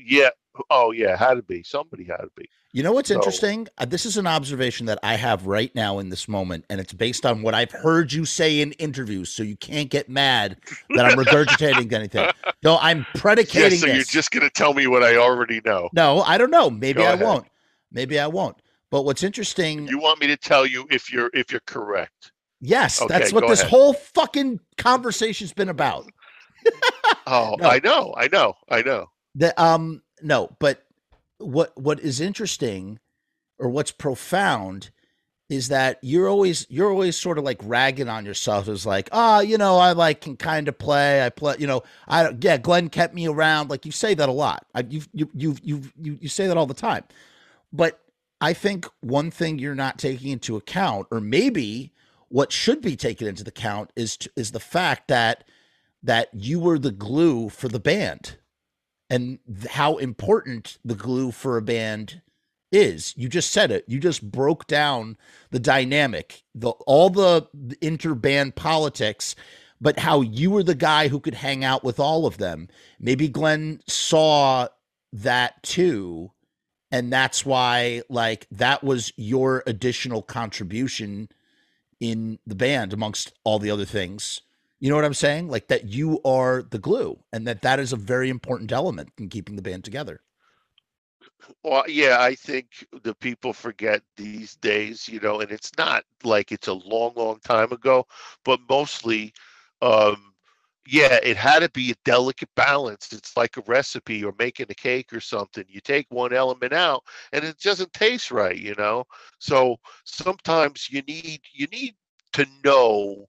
Yeah. 0.07 0.29
Oh, 0.69 0.90
yeah, 0.92 1.16
had 1.16 1.35
to 1.35 1.42
be. 1.42 1.62
Somebody 1.62 2.04
had 2.04 2.16
to 2.19 2.30
be. 2.37 2.49
You 2.73 2.83
know 2.83 2.92
what's 2.92 3.09
So- 3.09 3.14
interesting? 3.14 3.66
Uh, 3.78 3.85
this 3.85 4.04
is 4.07 4.16
an 4.16 4.26
observation 4.26 4.87
that 4.87 4.99
I 5.02 5.14
have 5.16 5.47
right 5.47 5.75
now 5.75 5.99
in 5.99 6.09
this 6.09 6.28
moment, 6.28 6.64
and 6.71 6.80
it's 6.80 6.92
based 6.92 7.25
on 7.26 7.42
what 7.42 7.54
I've 7.54 7.71
heard 7.73 8.12
you 8.12 8.25
say 8.25 8.61
in 8.61 8.73
interviews. 8.73 9.28
So 9.30 9.42
you 9.42 9.57
can't 9.57 9.90
get 9.90 10.09
mad 10.09 10.57
that 10.90 11.04
I'm 11.07 11.16
regurgitating 11.19 11.92
anything. 11.92 12.28
No, 12.62 12.78
I'm 12.80 13.07
Yeah, 13.14 13.21
so 13.35 13.35
this. 13.35 13.83
you're 13.85 14.02
just 14.04 14.30
going 14.30 14.42
to 14.42 14.50
tell 14.50 14.75
me 14.75 14.87
what 14.87 15.02
I 15.02 15.16
already 15.16 15.61
know. 15.64 15.88
no, 15.92 16.21
I 16.23 16.37
don't 16.38 16.50
know. 16.50 16.69
Maybe 16.71 16.99
Go 16.99 17.04
I 17.04 17.12
ahead. 17.12 17.25
won't. 17.26 17.47
Maybe 17.92 18.19
I 18.21 18.26
won't. 18.26 18.57
But 18.90 19.02
what's 19.04 19.23
interesting? 19.23 19.87
You 19.88 19.99
want 19.99 20.21
me 20.21 20.26
to 20.28 20.37
tell 20.37 20.66
you 20.66 20.87
if 20.90 21.12
you're 21.12 21.30
if 21.33 21.50
you're 21.52 21.62
correct? 21.66 22.33
yes, 22.61 23.00
Okay, 23.00 23.09
that's 23.19 23.33
what 23.33 23.47
this 23.49 23.61
ahead. 23.61 23.71
whole 23.71 23.92
fucking 23.95 24.59
conversation's 24.78 25.52
been 25.52 25.69
about. 25.69 26.07
Oh, 27.26 27.57
No. 27.61 27.69
I 27.69 27.80
know, 27.83 28.14
I 28.16 28.28
know, 28.28 28.54
I 28.69 28.83
know. 28.83 29.07
The 29.37 29.61
um 29.62 30.02
no, 30.25 30.57
but 30.59 30.85
what 31.39 31.77
what 31.79 32.00
is 32.00 32.21
interesting 32.21 33.00
or 33.59 33.69
what's 33.71 33.93
profound 33.93 34.91
is 35.50 35.69
that 35.69 35.99
you're 36.03 36.29
always 36.29 36.67
you're 36.71 36.91
always 36.91 37.17
sort 37.17 37.39
of 37.39 37.45
like 37.45 37.61
ragging 37.65 38.09
on 38.09 38.25
yourself 38.27 38.69
as 38.69 38.87
like, 38.87 39.09
ah, 39.12 39.41
you 39.41 39.59
know, 39.59 39.79
I 39.79 39.93
like 39.93 40.21
can 40.23 40.37
kind 40.37 40.69
of 40.69 40.79
play. 40.79 41.25
I 41.27 41.31
play, 41.31 41.57
you 41.59 41.67
know, 41.67 41.83
I 42.09 42.31
yeah, 42.41 42.59
Glenn 42.59 42.89
kept 42.91 43.15
me 43.15 43.29
around. 43.29 43.71
Like 43.71 43.87
you 43.87 43.93
say 43.93 44.15
that 44.15 44.29
a 44.29 44.33
lot. 44.33 44.67
I, 44.75 44.83
you 44.89 45.03
you 45.12 45.31
you 45.35 45.57
you 45.62 45.83
you 46.00 46.19
you 46.23 46.29
say 46.29 46.47
that 46.49 46.57
all 46.57 46.67
the 46.67 46.75
time. 46.75 47.05
but 47.73 48.00
I 48.41 48.55
think 48.55 48.87
one 49.00 49.31
thing 49.31 49.59
you're 49.59 49.75
not 49.75 49.99
taking 49.99 50.31
into 50.33 50.57
account, 50.57 51.09
or 51.11 51.21
maybe 51.21 51.93
what 52.29 52.53
should 52.53 52.83
be 52.83 52.97
taken 52.97 53.29
into 53.29 53.45
account, 53.49 53.93
is 53.97 54.19
is 54.37 54.53
the 54.53 54.61
fact 54.61 55.09
that 55.09 55.45
that 56.03 56.31
you 56.35 56.61
were 56.61 56.79
the 56.79 56.93
glue 56.93 57.50
for 57.50 57.69
the 57.69 57.81
band, 57.81 58.39
and 59.11 59.38
how 59.69 59.97
important 59.97 60.79
the 60.85 60.95
glue 60.95 61.33
for 61.33 61.57
a 61.57 61.62
band 61.62 62.23
is. 62.73 63.12
You 63.17 63.29
just 63.29 63.50
said 63.50 63.71
it. 63.71 63.85
You 63.88 63.99
just 63.99 64.31
broke 64.31 64.67
down 64.67 65.17
the 65.50 65.59
dynamic, 65.59 66.45
the 66.55 66.71
all 66.87 67.11
the 67.11 67.49
interband 67.83 68.55
politics, 68.55 69.35
but 69.81 69.99
how 69.99 70.21
you 70.21 70.50
were 70.50 70.62
the 70.62 70.75
guy 70.75 71.09
who 71.09 71.21
could 71.21 71.35
hang 71.35 71.64
out 71.64 71.83
with 71.83 71.99
all 71.99 72.26
of 72.26 72.38
them. 72.38 72.69
Maybe 73.00 73.29
Glenn 73.29 73.81
saw 73.88 74.69
that 75.12 75.62
too 75.62 76.31
and 76.90 77.12
that's 77.12 77.47
why 77.47 78.02
like 78.09 78.47
that 78.50 78.83
was 78.83 79.12
your 79.17 79.62
additional 79.67 80.23
contribution 80.23 81.29
in 82.00 82.38
the 82.47 82.55
band 82.55 82.93
amongst 82.93 83.33
all 83.45 83.59
the 83.59 83.71
other 83.71 83.85
things 83.85 84.43
you 84.81 84.89
know 84.89 84.97
what 84.97 85.05
i'm 85.05 85.15
saying 85.15 85.49
like 85.49 85.69
that 85.69 85.87
you 85.87 86.21
are 86.25 86.63
the 86.63 86.79
glue 86.79 87.19
and 87.33 87.47
that 87.47 87.63
that 87.63 87.79
is 87.79 87.93
a 87.93 87.97
very 87.97 88.29
important 88.29 88.73
element 88.73 89.11
in 89.19 89.29
keeping 89.29 89.57
the 89.57 89.63
band 89.63 89.85
together 89.85 90.21
well 91.63 91.89
yeah 91.89 92.19
i 92.21 92.35
think 92.35 92.87
the 93.03 93.15
people 93.15 93.53
forget 93.53 94.03
these 94.17 94.57
days 94.57 95.09
you 95.09 95.21
know 95.21 95.41
and 95.41 95.51
it's 95.51 95.73
not 95.79 96.05
like 96.25 96.51
it's 96.51 96.69
a 96.69 96.73
long 96.73 97.13
long 97.17 97.39
time 97.41 97.71
ago 97.73 98.07
but 98.45 98.61
mostly 98.69 99.33
um 99.83 100.31
yeah, 100.87 101.21
it 101.23 101.37
had 101.37 101.61
to 101.61 101.71
be 101.71 101.93
a 101.93 101.95
delicate 102.05 102.49
balance. 102.57 103.13
It's 103.13 103.37
like 103.37 103.57
a 103.57 103.63
recipe 103.67 104.25
or 104.25 104.35
making 104.39 104.67
a 104.71 104.75
cake 104.75 105.13
or 105.13 105.21
something. 105.21 105.65
You 105.69 105.81
take 105.81 106.07
one 106.11 106.33
element 106.33 106.73
out 106.73 107.05
and 107.33 107.45
it 107.45 107.59
doesn't 107.61 107.93
taste 107.93 108.31
right, 108.33 108.57
you 108.57 108.75
know? 108.77 109.05
So 109.39 109.77
sometimes 110.05 110.89
you 110.91 111.03
need 111.03 111.43
you 111.53 111.67
need 111.69 111.95
to 112.33 112.47
know 112.65 113.29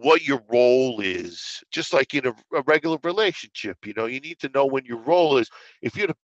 what 0.00 0.22
your 0.22 0.40
role 0.48 1.00
is, 1.00 1.62
just 1.72 1.92
like 1.92 2.14
in 2.14 2.26
a, 2.26 2.30
a 2.56 2.62
regular 2.66 2.98
relationship, 3.02 3.76
you 3.84 3.92
know, 3.96 4.06
you 4.06 4.20
need 4.20 4.38
to 4.38 4.50
know 4.54 4.64
when 4.64 4.84
your 4.84 4.98
role 4.98 5.38
is. 5.38 5.50
If 5.82 5.96
you're 5.96 6.06
the 6.06 6.16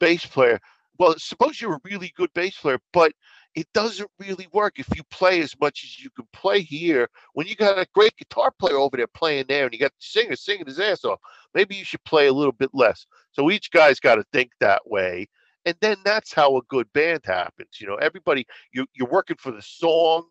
bass 0.00 0.26
player, 0.26 0.58
well, 0.98 1.14
suppose 1.16 1.60
you're 1.60 1.74
a 1.74 1.80
really 1.84 2.12
good 2.16 2.32
bass 2.34 2.58
player, 2.58 2.78
but 2.92 3.12
it 3.54 3.66
doesn't 3.72 4.10
really 4.18 4.48
work 4.52 4.78
if 4.78 4.88
you 4.96 5.02
play 5.10 5.40
as 5.40 5.54
much 5.60 5.84
as 5.84 6.02
you 6.02 6.10
can 6.10 6.26
play 6.32 6.60
here. 6.60 7.08
When 7.34 7.46
you 7.46 7.54
got 7.54 7.78
a 7.78 7.86
great 7.94 8.16
guitar 8.16 8.52
player 8.58 8.76
over 8.76 8.96
there 8.96 9.06
playing 9.06 9.46
there 9.48 9.64
and 9.64 9.72
you 9.72 9.78
got 9.78 9.92
the 9.92 9.96
singer 10.00 10.36
singing 10.36 10.66
his 10.66 10.80
ass 10.80 11.04
off 11.04 11.20
maybe 11.54 11.74
you 11.74 11.84
should 11.84 12.04
play 12.04 12.26
a 12.26 12.32
little 12.32 12.52
bit 12.52 12.70
less. 12.72 13.06
So 13.32 13.50
each 13.50 13.70
guy's 13.70 14.00
got 14.00 14.16
to 14.16 14.24
think 14.32 14.50
that 14.60 14.82
way 14.86 15.28
and 15.64 15.76
then 15.80 15.96
that's 16.04 16.32
how 16.32 16.56
a 16.56 16.62
good 16.68 16.92
band 16.92 17.20
happens 17.24 17.70
you 17.80 17.86
know. 17.86 17.96
Everybody 17.96 18.46
you, 18.72 18.86
you're 18.94 19.08
working 19.08 19.36
for 19.38 19.52
the 19.52 19.62
song 19.62 20.26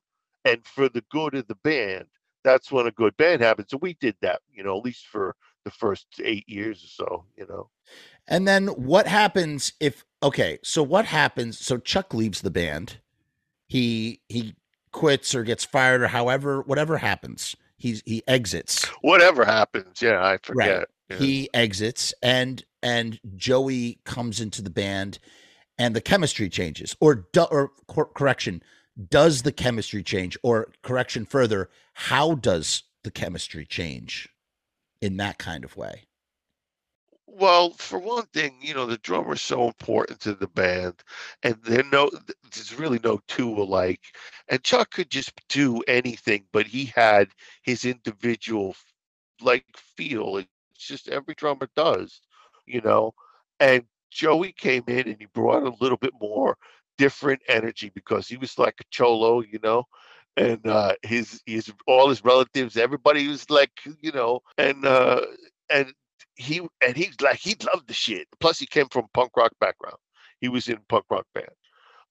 and 0.46 0.66
for 0.66 0.90
the 0.90 1.04
good 1.12 1.36
of 1.36 1.48
the 1.48 1.56
band 1.64 2.06
that's 2.44 2.72
when 2.72 2.88
a 2.88 2.92
good 2.92 3.16
band 3.18 3.42
happens 3.42 3.72
and 3.72 3.82
we 3.82 3.94
did 3.96 4.16
that 4.22 4.42
you 4.52 4.64
know 4.64 4.78
at 4.78 4.84
least 4.84 5.08
for 5.08 5.36
the 5.66 5.72
first 5.72 6.08
eight 6.24 6.48
years 6.48 6.84
or 6.84 6.88
so 6.88 7.26
you 7.38 7.46
know 7.48 7.70
and 8.28 8.48
then 8.48 8.68
what 8.68 9.08
happens 9.08 9.74
if 9.80 10.06
okay 10.24 10.58
so 10.64 10.82
what 10.82 11.06
happens 11.06 11.60
so 11.60 11.78
chuck 11.78 12.14
leaves 12.14 12.42
the 12.42 12.50
band 12.50 12.98
he 13.68 14.22
he 14.30 14.56
quits 14.92 15.36
or 15.36 15.44
gets 15.44 15.66
fired 15.66 16.02
or 16.02 16.08
however 16.08 16.62
whatever 16.62 16.98
happens 16.98 17.56
he's 17.78 18.02
he 18.06 18.24
exits 18.28 18.86
whatever 19.02 19.46
happens 19.46 20.02
yeah 20.02 20.24
i 20.26 20.38
forget 20.42 20.80
right. 20.80 20.88
yeah. 21.10 21.18
he 21.18 21.50
exits 21.54 22.14
and 22.24 22.64
and 22.82 23.20
joey 23.36 24.00
comes 24.06 24.40
into 24.40 24.62
the 24.62 24.70
band 24.70 25.20
and 25.78 25.96
the 25.96 26.02
chemistry 26.02 26.50
changes 26.50 26.96
or 27.00 27.28
or 27.52 27.72
cor- 27.88 28.10
correction 28.14 28.64
does 29.08 29.44
the 29.44 29.52
chemistry 29.52 30.04
change 30.04 30.38
or 30.44 30.70
correction 30.82 31.26
further 31.26 31.70
how 31.94 32.36
does 32.36 32.84
the 33.04 33.12
chemistry 33.12 33.66
change 33.66 34.30
in 35.02 35.18
that 35.18 35.38
kind 35.38 35.64
of 35.64 35.78
way 35.78 36.08
well, 37.32 37.72
for 37.74 38.00
one 38.00 38.26
thing, 38.28 38.58
you 38.60 38.74
know, 38.74 38.86
the 38.86 38.98
drummer 38.98 39.34
is 39.34 39.42
so 39.42 39.68
important 39.68 40.20
to 40.22 40.34
the 40.34 40.48
band, 40.48 40.96
and 41.44 41.56
there 41.64 41.84
no 41.84 42.10
there's 42.52 42.78
really 42.78 43.00
no 43.04 43.22
two 43.28 43.50
alike. 43.62 44.02
And 44.50 44.64
Chuck 44.64 44.92
could 44.92 45.10
just 45.10 45.32
do 45.48 45.82
anything, 45.88 46.46
but 46.52 46.68
he 46.68 46.86
had 46.86 47.30
his 47.62 47.86
individual 47.86 48.76
like 49.42 49.66
feel. 49.76 50.38
It's 50.38 50.50
just 50.78 51.08
every 51.10 51.36
drummer 51.36 51.70
does, 51.76 52.22
you 52.66 52.82
know. 52.82 53.14
And 53.60 53.86
Joey 54.12 54.52
came 54.52 54.84
in 54.88 55.08
and 55.08 55.18
he 55.20 55.28
brought 55.28 55.64
a 55.64 55.76
little 55.82 55.98
bit 55.98 56.14
more 56.20 56.58
different 57.00 57.42
energy 57.50 57.92
because 57.96 58.28
he 58.28 58.38
was 58.38 58.60
like 58.60 58.76
a 58.82 58.86
cholo, 58.92 59.42
you 59.42 59.60
know 59.64 59.86
and 60.38 60.66
uh, 60.68 60.96
his 61.04 61.42
his 61.46 61.72
all 61.88 62.10
his 62.10 62.24
relatives, 62.24 62.78
everybody 62.78 63.28
was 63.28 63.50
like, 63.50 63.72
you 64.02 64.12
know, 64.14 64.42
and 64.58 64.86
uh, 64.86 65.22
and 65.70 65.94
he 66.36 66.62
and 66.82 66.96
he's 66.96 67.20
like 67.22 67.38
he 67.40 67.56
loved 67.74 67.88
the 67.88 67.94
shit. 67.94 68.28
Plus, 68.40 68.60
he 68.60 68.66
came 68.66 68.88
from 68.90 69.08
punk 69.14 69.32
rock 69.38 69.52
background. 69.60 69.98
He 70.42 70.48
was 70.50 70.70
in 70.70 70.80
punk 70.88 71.06
rock 71.12 71.28
band. 71.36 71.50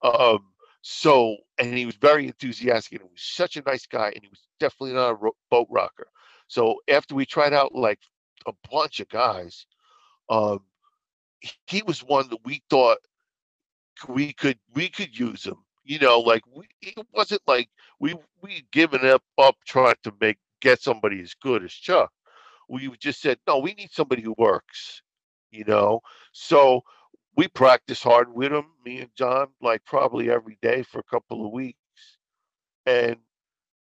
Um, 0.02 0.40
so 0.82 1.36
and 1.58 1.76
he 1.76 1.86
was 1.86 1.96
very 1.96 2.26
enthusiastic 2.26 2.94
and 2.94 3.02
he 3.02 3.12
was 3.12 3.22
such 3.22 3.56
a 3.56 3.62
nice 3.62 3.86
guy 3.86 4.12
and 4.14 4.22
he 4.22 4.28
was 4.28 4.42
definitely 4.60 4.94
not 4.94 5.10
a 5.10 5.14
ro- 5.14 5.36
boat 5.50 5.68
rocker. 5.70 6.08
So 6.48 6.76
after 6.88 7.14
we 7.14 7.26
tried 7.26 7.54
out 7.54 7.74
like 7.74 8.00
a 8.46 8.52
bunch 8.70 9.00
of 9.00 9.08
guys, 9.08 9.66
um, 10.30 10.60
he 11.66 11.82
was 11.86 12.00
one 12.04 12.28
that 12.30 12.40
we 12.44 12.62
thought 12.70 12.98
we 14.08 14.32
could 14.32 14.58
we 14.74 14.88
could 14.88 15.18
use 15.18 15.44
him. 15.44 15.56
You 15.84 15.98
know, 15.98 16.20
like 16.20 16.42
we, 16.54 16.66
it 16.82 17.06
wasn't 17.12 17.42
like 17.46 17.68
we 18.00 18.14
we 18.42 18.66
given 18.72 19.04
up 19.06 19.22
up 19.38 19.56
trying 19.66 19.96
to 20.04 20.12
make 20.20 20.38
get 20.60 20.82
somebody 20.82 21.20
as 21.22 21.34
good 21.34 21.64
as 21.64 21.72
Chuck 21.72 22.12
we 22.68 22.90
just 22.98 23.20
said, 23.20 23.38
no, 23.46 23.58
we 23.58 23.74
need 23.74 23.90
somebody 23.90 24.22
who 24.22 24.34
works, 24.38 25.02
you 25.50 25.64
know. 25.64 26.00
So 26.32 26.82
we 27.36 27.48
practice 27.48 28.02
hard 28.02 28.32
with 28.32 28.52
him, 28.52 28.66
me 28.84 29.00
and 29.00 29.10
John, 29.16 29.48
like 29.62 29.84
probably 29.84 30.30
every 30.30 30.58
day 30.62 30.82
for 30.82 30.98
a 30.98 31.04
couple 31.04 31.46
of 31.46 31.52
weeks. 31.52 31.78
And 32.86 33.16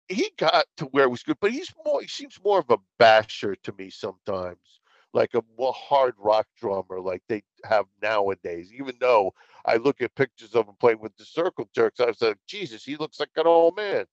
he 0.09 0.31
got 0.37 0.65
to 0.77 0.85
where 0.85 1.05
it 1.05 1.09
was 1.11 1.23
good, 1.23 1.37
but 1.41 1.51
he's 1.51 1.73
more 1.85 2.01
he 2.01 2.07
seems 2.07 2.39
more 2.43 2.59
of 2.59 2.69
a 2.69 2.77
basher 2.99 3.55
to 3.63 3.73
me 3.77 3.89
sometimes, 3.89 4.81
like 5.15 5.33
a 5.33 5.43
more 5.57 5.73
hard 5.73 6.13
rock 6.19 6.47
drummer 6.59 6.99
like 6.99 7.23
they 7.29 7.43
have 7.63 7.85
nowadays. 8.01 8.71
Even 8.77 8.95
though 8.99 9.33
I 9.65 9.77
look 9.77 10.01
at 10.01 10.15
pictures 10.15 10.53
of 10.53 10.67
him 10.67 10.75
playing 10.79 10.99
with 10.99 11.15
the 11.17 11.25
circle 11.25 11.67
jerks, 11.73 11.99
I 11.99 12.05
was 12.07 12.21
like, 12.21 12.37
Jesus, 12.47 12.83
he 12.83 12.97
looks 12.97 13.19
like 13.19 13.29
an 13.37 13.47
old 13.47 13.75
man. 13.77 14.05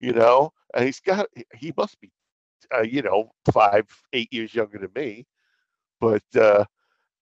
You 0.00 0.12
know, 0.12 0.52
and 0.74 0.84
he's 0.84 1.00
got 1.00 1.26
he 1.54 1.72
must 1.76 2.00
be 2.00 2.10
uh, 2.74 2.82
you 2.82 3.02
know, 3.02 3.32
five, 3.52 3.86
eight 4.12 4.32
years 4.32 4.54
younger 4.54 4.78
than 4.78 4.90
me. 4.94 5.26
But 6.00 6.22
uh, 6.34 6.64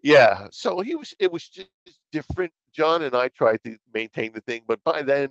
yeah, 0.02 0.48
so 0.50 0.80
he 0.80 0.94
was. 0.94 1.14
It 1.18 1.32
was 1.32 1.48
just 1.48 1.70
different. 2.12 2.52
John 2.72 3.02
and 3.02 3.14
I 3.16 3.28
tried 3.28 3.62
to 3.64 3.76
maintain 3.92 4.32
the 4.32 4.40
thing, 4.40 4.62
but 4.68 4.82
by 4.84 5.02
then, 5.02 5.30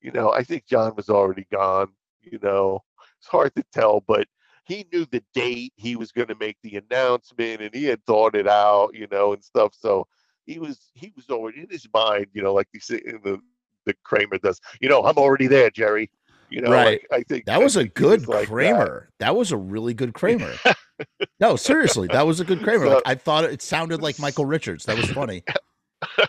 you 0.00 0.10
know, 0.10 0.32
I 0.32 0.42
think 0.42 0.66
John 0.66 0.94
was 0.96 1.08
already 1.08 1.46
gone. 1.52 1.88
You 2.22 2.38
know, 2.42 2.82
it's 3.18 3.28
hard 3.28 3.54
to 3.54 3.64
tell, 3.72 4.00
but 4.00 4.26
he 4.68 4.86
knew 4.92 5.06
the 5.06 5.22
date 5.34 5.72
he 5.76 5.96
was 5.96 6.12
going 6.12 6.28
to 6.28 6.36
make 6.36 6.58
the 6.62 6.76
announcement, 6.76 7.62
and 7.62 7.74
he 7.74 7.84
had 7.86 8.04
thought 8.04 8.36
it 8.36 8.46
out, 8.46 8.94
you 8.94 9.08
know, 9.10 9.32
and 9.32 9.42
stuff. 9.42 9.72
So 9.74 10.06
he 10.46 10.58
was 10.58 10.90
he 10.94 11.12
was 11.16 11.28
already 11.30 11.60
in 11.60 11.70
his 11.70 11.86
mind, 11.92 12.26
you 12.34 12.42
know, 12.42 12.54
like 12.54 12.68
the 12.72 13.40
the 13.86 13.94
Kramer 14.04 14.38
does. 14.38 14.60
You 14.80 14.88
know, 14.88 15.02
I'm 15.04 15.16
already 15.16 15.46
there, 15.46 15.70
Jerry. 15.70 16.10
You 16.50 16.62
know, 16.62 16.70
right. 16.70 17.02
Like, 17.10 17.20
I 17.20 17.22
think 17.24 17.44
that 17.46 17.60
was 17.60 17.76
a 17.76 17.84
good 17.84 18.20
was 18.20 18.28
like 18.28 18.48
Kramer. 18.48 19.10
That. 19.18 19.26
that. 19.26 19.36
was 19.36 19.52
a 19.52 19.56
really 19.56 19.94
good 19.94 20.14
Kramer. 20.14 20.54
no, 21.40 21.56
seriously, 21.56 22.08
that 22.08 22.26
was 22.26 22.40
a 22.40 22.44
good 22.44 22.62
Kramer. 22.62 22.86
So, 22.86 22.94
like, 22.94 23.02
I 23.06 23.14
thought 23.14 23.44
it 23.44 23.60
sounded 23.60 24.00
like 24.00 24.18
Michael 24.18 24.46
Richards. 24.46 24.84
That 24.84 24.96
was 24.96 25.10
funny. 25.10 25.42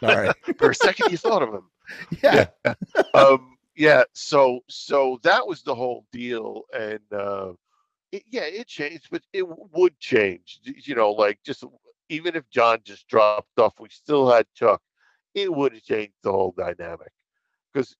All 0.01 0.15
right. 0.15 0.35
For 0.57 0.71
a 0.71 0.75
second, 0.75 1.11
you 1.11 1.17
thought 1.17 1.41
of 1.41 1.53
him. 1.53 1.69
Yeah. 2.21 2.45
yeah. 2.65 2.73
um, 3.15 3.57
yeah. 3.75 4.03
So, 4.13 4.59
so 4.67 5.19
that 5.23 5.47
was 5.47 5.63
the 5.63 5.73
whole 5.73 6.05
deal, 6.11 6.63
and 6.71 6.99
uh, 7.11 7.53
it, 8.11 8.23
yeah, 8.27 8.43
it 8.43 8.67
changed, 8.67 9.07
but 9.11 9.23
it 9.33 9.45
would 9.47 9.99
change. 9.99 10.59
You 10.63 10.95
know, 10.95 11.11
like 11.11 11.39
just 11.43 11.63
even 12.09 12.35
if 12.35 12.49
John 12.49 12.79
just 12.83 13.07
dropped 13.07 13.59
off, 13.59 13.73
we 13.79 13.89
still 13.89 14.29
had 14.29 14.45
Chuck. 14.55 14.81
It 15.35 15.53
would 15.53 15.73
have 15.73 15.83
changed 15.83 16.15
the 16.23 16.31
whole 16.31 16.53
dynamic 16.57 17.11
because 17.71 17.95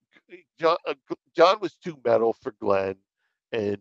John, 0.59 0.77
uh, 0.87 0.95
John 1.35 1.59
was 1.61 1.75
too 1.75 1.99
metal 2.03 2.33
for 2.41 2.53
Glenn, 2.59 2.95
and 3.51 3.79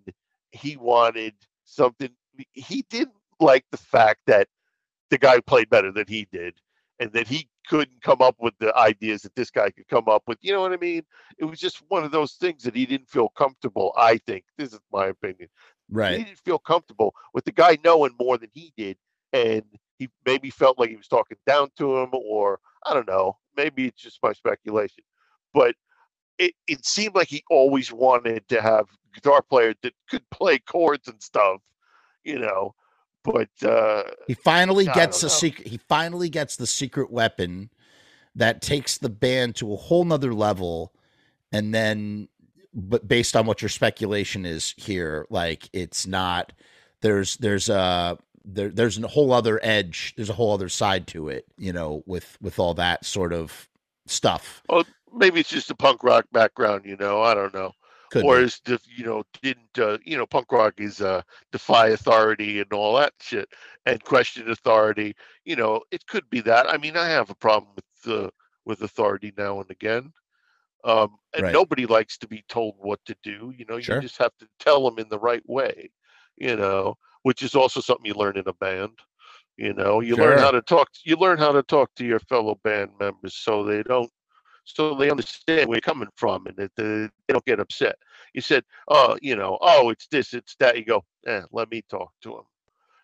he 0.52 0.76
wanted 0.76 1.34
something. 1.64 2.10
He 2.52 2.84
didn't 2.90 3.16
like 3.40 3.64
the 3.70 3.78
fact 3.78 4.20
that 4.26 4.48
the 5.10 5.18
guy 5.18 5.40
played 5.40 5.70
better 5.70 5.90
than 5.90 6.06
he 6.06 6.26
did, 6.30 6.54
and 7.00 7.12
that 7.12 7.26
he 7.26 7.48
couldn't 7.68 8.02
come 8.02 8.20
up 8.20 8.36
with 8.38 8.54
the 8.58 8.74
ideas 8.76 9.22
that 9.22 9.34
this 9.34 9.50
guy 9.50 9.70
could 9.70 9.88
come 9.88 10.08
up 10.08 10.22
with. 10.26 10.38
You 10.42 10.52
know 10.52 10.60
what 10.60 10.72
I 10.72 10.76
mean? 10.76 11.02
It 11.38 11.44
was 11.44 11.58
just 11.58 11.82
one 11.88 12.04
of 12.04 12.10
those 12.10 12.32
things 12.34 12.62
that 12.64 12.76
he 12.76 12.86
didn't 12.86 13.08
feel 13.08 13.28
comfortable. 13.30 13.92
I 13.96 14.18
think 14.26 14.44
this 14.56 14.72
is 14.72 14.80
my 14.92 15.06
opinion. 15.06 15.48
Right. 15.90 16.18
He 16.18 16.24
didn't 16.24 16.38
feel 16.40 16.58
comfortable 16.58 17.14
with 17.32 17.44
the 17.44 17.52
guy 17.52 17.78
knowing 17.84 18.14
more 18.20 18.38
than 18.38 18.50
he 18.52 18.72
did, 18.76 18.96
and 19.32 19.62
he 19.98 20.08
maybe 20.24 20.50
felt 20.50 20.78
like 20.78 20.90
he 20.90 20.96
was 20.96 21.08
talking 21.08 21.38
down 21.46 21.70
to 21.78 21.98
him, 21.98 22.10
or 22.12 22.60
I 22.86 22.94
don't 22.94 23.08
know. 23.08 23.38
Maybe 23.56 23.86
it's 23.86 24.02
just 24.02 24.18
my 24.22 24.32
speculation, 24.32 25.04
but 25.52 25.74
it, 26.38 26.54
it 26.66 26.86
seemed 26.86 27.14
like 27.14 27.28
he 27.28 27.42
always 27.50 27.92
wanted 27.92 28.48
to 28.48 28.62
have 28.62 28.86
guitar 29.14 29.42
player 29.42 29.74
that 29.82 29.92
could 30.08 30.22
play 30.30 30.58
chords 30.58 31.08
and 31.08 31.22
stuff, 31.22 31.60
you 32.24 32.38
know. 32.38 32.74
But 33.24 33.50
uh, 33.62 34.04
he 34.26 34.34
finally 34.34 34.86
gets 34.86 35.22
a 35.22 35.28
secret. 35.28 35.66
He 35.66 35.76
finally 35.88 36.30
gets 36.30 36.56
the 36.56 36.66
secret 36.66 37.10
weapon 37.10 37.70
that 38.34 38.62
takes 38.62 38.96
the 38.96 39.10
band 39.10 39.56
to 39.56 39.72
a 39.72 39.76
whole 39.76 40.04
nother 40.04 40.32
level, 40.32 40.94
and 41.52 41.74
then, 41.74 42.28
but 42.78 43.08
based 43.08 43.36
on 43.36 43.44
what 43.46 43.60
your 43.60 43.68
speculation 43.68 44.46
is 44.46 44.74
here, 44.76 45.26
like 45.30 45.68
it's 45.72 46.06
not. 46.06 46.52
There's 47.00 47.36
there's 47.36 47.68
a 47.68 48.18
there, 48.44 48.68
there's 48.68 48.98
a 48.98 49.08
whole 49.08 49.32
other 49.32 49.58
edge. 49.62 50.14
There's 50.16 50.30
a 50.30 50.34
whole 50.34 50.52
other 50.52 50.68
side 50.68 51.06
to 51.08 51.28
it, 51.28 51.44
you 51.56 51.72
know, 51.72 52.02
with 52.06 52.38
with 52.40 52.58
all 52.58 52.74
that 52.74 53.04
sort 53.04 53.32
of 53.32 53.68
stuff. 54.06 54.62
Oh, 54.68 54.84
maybe 55.12 55.40
it's 55.40 55.50
just 55.50 55.70
a 55.70 55.74
punk 55.74 56.04
rock 56.04 56.26
background, 56.32 56.84
you 56.84 56.96
know. 56.96 57.20
I 57.22 57.34
don't 57.34 57.52
know. 57.52 57.72
Could 58.10 58.24
or 58.24 58.38
be. 58.38 58.44
is 58.44 58.60
the 58.64 58.80
you 58.96 59.04
know 59.04 59.24
didn't 59.42 59.78
uh, 59.78 59.98
you 60.04 60.16
know 60.16 60.26
punk 60.26 60.50
rock 60.52 60.74
is 60.78 61.00
uh, 61.00 61.22
defy 61.50 61.88
authority 61.88 62.60
and 62.60 62.72
all 62.72 62.96
that 62.96 63.12
shit 63.20 63.48
and 63.86 64.02
question 64.04 64.50
authority. 64.50 65.14
You 65.44 65.56
know, 65.56 65.82
it 65.90 66.06
could 66.06 66.28
be 66.30 66.40
that. 66.42 66.70
I 66.70 66.78
mean, 66.78 66.96
I 66.96 67.08
have 67.08 67.28
a 67.28 67.34
problem 67.34 67.72
with 67.74 68.24
uh, 68.24 68.30
with 68.64 68.82
authority 68.82 69.32
now 69.36 69.60
and 69.60 69.70
again. 69.70 70.12
Um, 70.84 71.18
and 71.34 71.42
Right. 71.44 71.52
nobody 71.52 71.86
likes 71.86 72.18
to 72.18 72.28
be 72.28 72.44
told 72.48 72.76
what 72.78 73.04
to 73.06 73.16
do. 73.22 73.52
You 73.56 73.64
know, 73.68 73.76
you 73.76 73.82
just 74.00 74.18
have 74.18 74.36
to 74.38 74.48
tell 74.58 74.84
them 74.84 74.98
in 74.98 75.08
the 75.08 75.18
right 75.18 75.46
way. 75.48 75.90
You 76.36 76.56
know, 76.56 76.96
which 77.22 77.42
is 77.42 77.54
also 77.54 77.80
something 77.80 78.06
you 78.06 78.14
learn 78.14 78.36
in 78.38 78.48
a 78.48 78.52
band. 78.52 78.98
You 79.56 79.74
know, 79.74 80.00
you 80.00 80.14
learn 80.14 80.38
how 80.38 80.52
to 80.52 80.62
talk. 80.62 80.88
You 81.04 81.16
learn 81.16 81.38
how 81.38 81.50
to 81.50 81.64
talk 81.64 81.92
to 81.96 82.04
your 82.04 82.20
fellow 82.20 82.60
band 82.62 82.92
members 83.00 83.34
so 83.34 83.64
they 83.64 83.82
don't, 83.82 84.10
so 84.64 84.94
they 84.94 85.10
understand 85.10 85.68
where 85.68 85.76
you're 85.76 85.80
coming 85.80 86.08
from 86.14 86.46
and 86.46 86.56
that 86.56 86.70
they, 86.76 86.84
they 86.84 87.32
don't 87.32 87.44
get 87.44 87.58
upset. 87.58 87.96
You 88.34 88.40
said, 88.40 88.62
oh, 88.86 89.18
you 89.20 89.34
know, 89.34 89.58
oh, 89.60 89.90
it's 89.90 90.06
this, 90.06 90.32
it's 90.32 90.54
that. 90.60 90.76
You 90.78 90.84
go, 90.84 91.04
eh, 91.26 91.42
let 91.50 91.70
me 91.72 91.82
talk 91.90 92.12
to 92.22 92.30
them. 92.30 92.44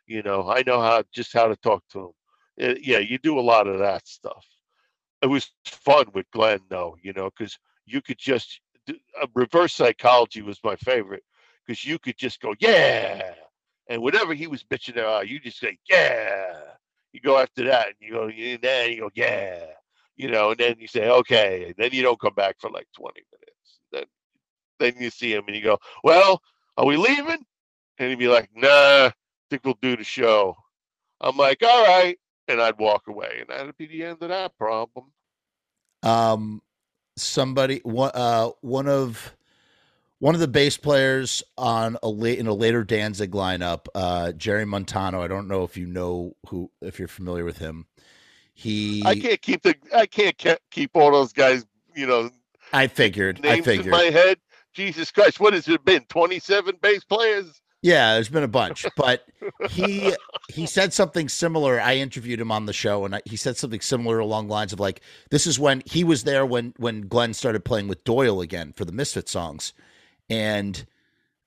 You 0.06 0.22
know, 0.22 0.48
I 0.48 0.62
know 0.64 0.80
how 0.80 1.02
just 1.12 1.32
how 1.32 1.48
to 1.48 1.56
talk 1.56 1.82
to 1.90 2.14
him. 2.58 2.76
yeah, 2.80 2.98
you 2.98 3.18
do 3.18 3.38
a 3.38 3.40
lot 3.40 3.66
of 3.66 3.80
that 3.80 4.06
stuff. 4.06 4.46
It 5.24 5.28
was 5.30 5.50
fun 5.64 6.06
with 6.14 6.30
Glenn, 6.30 6.60
though. 6.68 6.96
You 7.02 7.12
know, 7.12 7.30
because 7.30 7.58
you 7.86 8.00
could 8.00 8.18
just 8.18 8.60
uh, 8.88 9.26
reverse 9.34 9.74
psychology 9.74 10.42
was 10.42 10.60
my 10.62 10.76
favorite 10.76 11.24
because 11.66 11.84
you 11.84 11.98
could 11.98 12.16
just 12.16 12.40
go, 12.40 12.54
yeah, 12.60 13.32
and 13.88 14.02
whatever 14.02 14.34
he 14.34 14.46
was 14.46 14.62
bitching 14.62 14.98
about, 14.98 15.28
you 15.28 15.40
just 15.40 15.58
say, 15.58 15.78
yeah. 15.90 16.52
You 17.12 17.20
go 17.20 17.38
after 17.38 17.64
that, 17.66 17.86
and 17.86 17.94
you 18.00 18.12
go, 18.12 18.24
and 18.24 18.60
then 18.60 18.90
you 18.90 19.00
go, 19.00 19.10
yeah, 19.14 19.66
you 20.16 20.28
know, 20.28 20.50
and 20.50 20.58
then 20.58 20.76
you 20.80 20.88
say, 20.88 21.08
okay, 21.08 21.66
and 21.66 21.74
then 21.78 21.90
you 21.92 22.02
don't 22.02 22.20
come 22.20 22.34
back 22.34 22.56
for 22.58 22.70
like 22.70 22.88
twenty 22.92 23.22
minutes. 23.30 23.80
Then, 23.92 24.04
then 24.80 24.94
you 25.02 25.10
see 25.10 25.32
him, 25.32 25.44
and 25.46 25.54
you 25.54 25.62
go, 25.62 25.78
well, 26.02 26.42
are 26.76 26.84
we 26.84 26.96
leaving? 26.96 27.44
And 27.98 28.10
he'd 28.10 28.18
be 28.18 28.26
like, 28.26 28.50
nah, 28.56 29.10
think 29.48 29.64
we'll 29.64 29.78
do 29.80 29.96
the 29.96 30.02
show. 30.02 30.56
I'm 31.20 31.36
like, 31.36 31.62
all 31.62 31.84
right, 31.84 32.18
and 32.48 32.60
I'd 32.60 32.78
walk 32.78 33.08
away, 33.08 33.38
and 33.40 33.48
that'd 33.48 33.76
be 33.76 33.86
the 33.86 34.04
end 34.04 34.18
of 34.22 34.28
that 34.28 34.56
problem. 34.58 35.06
um 36.02 36.60
somebody 37.16 37.80
one 37.84 38.10
uh 38.14 38.48
one 38.60 38.88
of 38.88 39.36
one 40.18 40.34
of 40.34 40.40
the 40.40 40.48
bass 40.48 40.76
players 40.76 41.42
on 41.56 41.96
a 42.02 42.08
late 42.08 42.38
in 42.38 42.46
a 42.46 42.54
later 42.54 42.82
Danzig 42.84 43.32
lineup, 43.32 43.86
uh 43.94 44.32
Jerry 44.32 44.64
Montano. 44.64 45.22
I 45.22 45.28
don't 45.28 45.48
know 45.48 45.62
if 45.64 45.76
you 45.76 45.86
know 45.86 46.36
who 46.48 46.70
if 46.80 46.98
you're 46.98 47.08
familiar 47.08 47.44
with 47.44 47.58
him. 47.58 47.86
He 48.52 49.02
I 49.04 49.14
can't 49.16 49.40
keep 49.42 49.62
the, 49.62 49.74
I 49.94 50.06
can't 50.06 50.36
ke- 50.38 50.60
keep 50.70 50.92
all 50.94 51.10
those 51.10 51.32
guys, 51.32 51.64
you 51.94 52.06
know, 52.06 52.30
I 52.72 52.86
figured 52.86 53.40
I 53.44 53.60
figured. 53.60 53.90
my 53.90 54.04
head. 54.04 54.38
Jesus 54.72 55.10
Christ, 55.10 55.38
what 55.40 55.52
has 55.52 55.68
it 55.68 55.84
been? 55.84 56.04
Twenty-seven 56.06 56.76
bass 56.82 57.04
players. 57.04 57.60
Yeah, 57.84 58.14
there's 58.14 58.30
been 58.30 58.42
a 58.42 58.48
bunch, 58.48 58.86
but 58.96 59.26
he 59.68 60.14
he 60.48 60.64
said 60.64 60.94
something 60.94 61.28
similar. 61.28 61.78
I 61.78 61.96
interviewed 61.96 62.40
him 62.40 62.50
on 62.50 62.64
the 62.64 62.72
show, 62.72 63.04
and 63.04 63.16
I, 63.16 63.20
he 63.26 63.36
said 63.36 63.58
something 63.58 63.82
similar 63.82 64.18
along 64.20 64.46
the 64.46 64.54
lines 64.54 64.72
of 64.72 64.80
like, 64.80 65.02
"This 65.30 65.46
is 65.46 65.60
when 65.60 65.82
he 65.84 66.02
was 66.02 66.24
there 66.24 66.46
when 66.46 66.72
when 66.78 67.02
Glenn 67.08 67.34
started 67.34 67.62
playing 67.62 67.88
with 67.88 68.02
Doyle 68.02 68.40
again 68.40 68.72
for 68.72 68.86
the 68.86 68.92
Misfit 68.92 69.28
songs, 69.28 69.74
and 70.30 70.86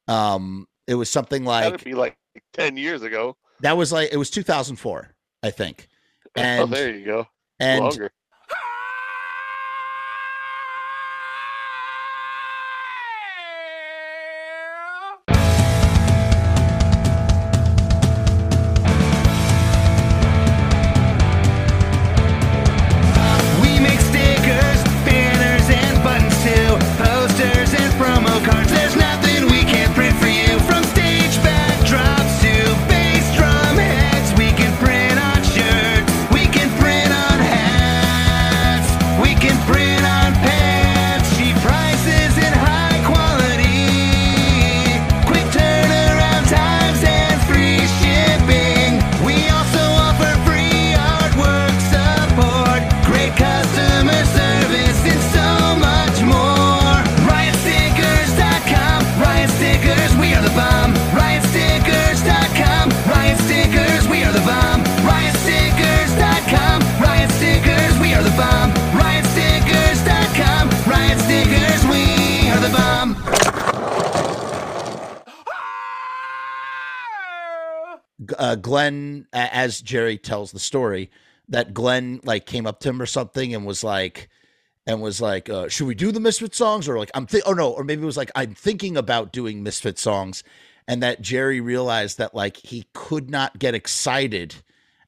um, 0.08 0.68
it 0.86 0.94
was 0.94 1.10
something 1.10 1.44
That'd 1.44 1.72
like 1.74 1.84
be 1.84 1.96
like 1.96 2.18
ten 2.54 2.78
years 2.78 3.02
ago. 3.02 3.36
that 3.62 3.76
was 3.76 3.92
like 3.92 4.10
it 4.12 4.18
was 4.18 4.30
2004, 4.30 5.16
I 5.42 5.50
think, 5.50 5.88
oh, 6.38 6.42
and 6.42 6.72
there 6.72 6.96
you 6.96 7.04
go. 7.04 7.28
and 7.60 7.84
Longer. 7.84 8.12
Uh, 78.48 78.56
Glenn, 78.56 79.28
as 79.34 79.82
Jerry 79.82 80.18
tells 80.18 80.54
the 80.54 80.60
story, 80.60 81.12
that 81.50 81.74
Glenn 81.74 82.22
like 82.24 82.46
came 82.46 82.66
up 82.66 82.80
to 82.80 82.90
him 82.90 83.02
or 83.02 83.06
something 83.06 83.54
and 83.54 83.66
was 83.66 83.84
like, 83.84 84.30
and 84.86 85.02
was 85.02 85.20
like, 85.20 85.50
uh, 85.50 85.68
"Should 85.68 85.88
we 85.88 85.96
do 85.96 86.14
the 86.14 86.22
Misfit 86.22 86.56
songs?" 86.56 86.88
Or 86.88 86.98
like, 86.98 87.12
"I'm 87.14 87.28
thi- 87.28 87.42
oh 87.46 87.52
no," 87.52 87.72
or 87.72 87.84
maybe 87.84 88.04
it 88.04 88.06
was 88.06 88.16
like, 88.16 88.32
"I'm 88.36 88.54
thinking 88.54 88.96
about 88.96 89.34
doing 89.34 89.64
Misfit 89.64 90.00
songs," 90.00 90.44
and 90.88 91.04
that 91.04 91.22
Jerry 91.22 91.60
realized 91.60 92.18
that 92.20 92.34
like 92.34 92.56
he 92.58 92.86
could 92.94 93.30
not 93.30 93.60
get 93.60 93.76
excited 93.76 94.56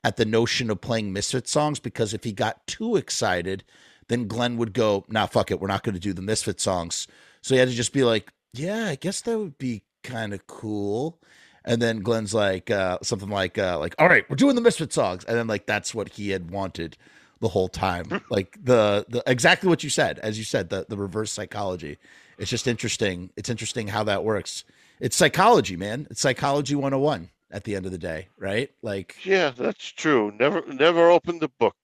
at 0.04 0.17
the 0.17 0.25
notion 0.25 0.69
of 0.69 0.82
playing 0.82 1.13
Misfit 1.13 1.47
songs 1.47 1.80
because 1.80 2.13
if 2.13 2.25
he 2.25 2.34
got 2.34 2.67
too 2.67 2.97
excited, 2.97 3.63
then 4.10 4.28
Glenn 4.28 4.58
would 4.58 4.73
go, 4.73 5.06
"Nah, 5.08 5.28
fuck 5.28 5.49
it, 5.49 5.62
we're 5.62 5.67
not 5.67 5.84
going 5.84 5.95
to 5.95 5.99
do 6.02 6.12
the 6.13 6.21
Misfit 6.21 6.60
songs." 6.60 7.08
So 7.41 7.56
he 7.56 7.60
had 7.60 7.69
to 7.69 7.73
just 7.75 7.93
be 7.93 8.04
like, 8.04 8.34
"Yeah, 8.54 8.88
I 8.88 8.95
guess 8.95 9.21
that 9.21 9.39
would 9.39 9.58
be 9.58 9.84
kind 10.04 10.34
of 10.34 10.45
cool." 10.45 11.21
And 11.65 11.81
then 11.81 11.99
Glenn's 11.99 12.33
like 12.33 12.71
uh, 12.71 12.99
something 13.03 13.29
like 13.29 13.57
uh, 13.57 13.77
like, 13.79 13.95
"All 13.99 14.07
right, 14.07 14.27
we're 14.29 14.35
doing 14.37 14.55
the 14.55 14.61
Misfit 14.61 14.93
songs," 14.93 15.23
and 15.25 15.37
then 15.37 15.47
like 15.47 15.65
that's 15.65 15.93
what 15.93 16.09
he 16.09 16.29
had 16.29 16.51
wanted 16.51 16.97
the 17.41 17.49
whole 17.49 17.67
time. 17.69 18.21
like 18.29 18.57
the 18.63 19.05
the 19.09 19.23
exactly 19.27 19.69
what 19.69 19.83
you 19.83 19.89
said, 19.89 20.19
as 20.19 20.37
you 20.37 20.43
said, 20.43 20.69
the 20.69 20.85
the 20.89 20.97
reverse 20.97 21.31
psychology. 21.31 21.97
It's 22.37 22.49
just 22.49 22.67
interesting. 22.67 23.31
It's 23.35 23.49
interesting 23.49 23.87
how 23.89 24.03
that 24.05 24.23
works. 24.23 24.63
It's 24.99 25.15
psychology, 25.15 25.75
man. 25.75 26.07
It's 26.09 26.21
psychology 26.21 26.75
101 26.75 27.29
at 27.51 27.63
the 27.65 27.75
end 27.75 27.85
of 27.85 27.91
the 27.91 27.97
day, 27.97 28.29
right? 28.37 28.71
Like 28.81 29.15
Yeah, 29.23 29.51
that's 29.51 29.85
true. 29.85 30.31
Never, 30.39 30.63
never 30.67 31.09
opened 31.09 31.41
the 31.41 31.49
book. 31.59 31.75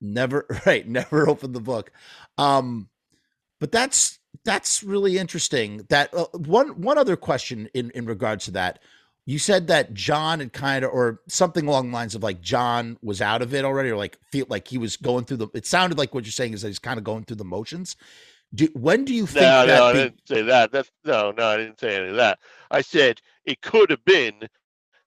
never 0.00 0.46
right 0.66 0.86
never 0.86 1.28
opened 1.28 1.54
the 1.54 1.60
book 1.60 1.90
um 2.38 2.88
but 3.60 3.72
that's 3.72 4.18
that's 4.44 4.82
really 4.82 5.16
interesting 5.18 5.86
that 5.88 6.12
uh, 6.14 6.26
one 6.34 6.80
one 6.80 6.98
other 6.98 7.16
question 7.16 7.68
in 7.74 7.90
in 7.92 8.04
regards 8.06 8.44
to 8.44 8.50
that 8.50 8.78
you 9.26 9.38
said 9.38 9.66
that 9.66 9.92
john 9.92 10.38
had 10.40 10.52
kind 10.52 10.84
of 10.84 10.90
or 10.92 11.20
something 11.28 11.66
along 11.66 11.90
the 11.90 11.94
lines 11.94 12.14
of 12.14 12.22
like 12.22 12.40
john 12.40 12.96
was 13.02 13.20
out 13.20 13.42
of 13.42 13.52
it 13.52 13.64
already 13.64 13.90
or 13.90 13.96
like 13.96 14.16
feel 14.30 14.46
like 14.48 14.66
he 14.68 14.78
was 14.78 14.96
going 14.96 15.24
through 15.24 15.36
the 15.36 15.48
it 15.54 15.66
sounded 15.66 15.98
like 15.98 16.14
what 16.14 16.24
you're 16.24 16.32
saying 16.32 16.52
is 16.54 16.62
that 16.62 16.68
he's 16.68 16.78
kind 16.78 16.98
of 16.98 17.04
going 17.04 17.24
through 17.24 17.36
the 17.36 17.44
motions 17.44 17.96
do 18.54 18.68
when 18.74 19.04
do 19.04 19.12
you 19.12 19.26
think 19.26 19.42
No, 19.42 19.66
that 19.66 19.76
no, 19.78 19.84
I 19.86 19.92
be- 19.92 19.98
didn't 19.98 20.20
say 20.28 20.42
that. 20.42 20.70
That's 20.70 20.90
no, 21.04 21.32
no, 21.32 21.48
I 21.48 21.56
didn't 21.56 21.80
say 21.80 21.96
any 21.96 22.08
of 22.10 22.16
that. 22.16 22.38
I 22.70 22.80
said 22.80 23.20
it 23.44 23.60
could 23.60 23.90
have 23.90 24.04
been 24.04 24.34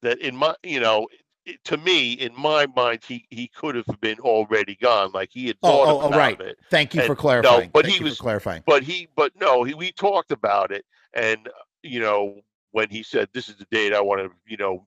that 0.02 0.20
in 0.20 0.36
my, 0.36 0.54
you 0.62 0.82
know, 0.82 1.08
it- 1.46 1.64
to 1.64 1.78
me, 1.78 2.12
in 2.12 2.34
my 2.38 2.68
mind, 2.76 3.00
he 3.08 3.26
he 3.30 3.48
could 3.48 3.76
have 3.76 3.88
been 4.02 4.20
already 4.20 4.76
gone. 4.76 5.12
Like 5.14 5.30
he 5.32 5.48
had 5.48 5.58
Oh, 5.64 5.70
thought 5.70 5.88
oh, 5.88 6.02
oh, 6.02 6.08
about 6.10 6.18
right. 6.18 6.42
it, 6.42 6.60
Thank 6.70 6.94
you 6.94 7.00
And- 7.00 7.08
for 7.08 7.14
no, 7.16 7.22
clarifying. 7.22 7.70
but 7.74 7.86
Thank 7.86 7.98
he 7.98 8.04
was- 8.04 8.20
clarifying. 8.20 8.62
but 8.68 8.84
he, 8.84 9.08
but 9.16 9.32
no, 9.40 9.64
he, 9.64 9.74
we 9.74 9.94
talked 9.94 10.32
about 10.34 10.74
it, 10.74 10.84
and 11.14 11.48
you 11.82 12.02
know, 12.02 12.42
when 12.72 12.90
he 12.90 13.04
said 13.04 13.30
this 13.34 13.50
is 13.50 13.56
the 13.58 13.68
date 13.72 13.94
I 13.94 14.02
want 14.02 14.22
to, 14.22 14.32
you 14.48 14.58
know, 14.58 14.86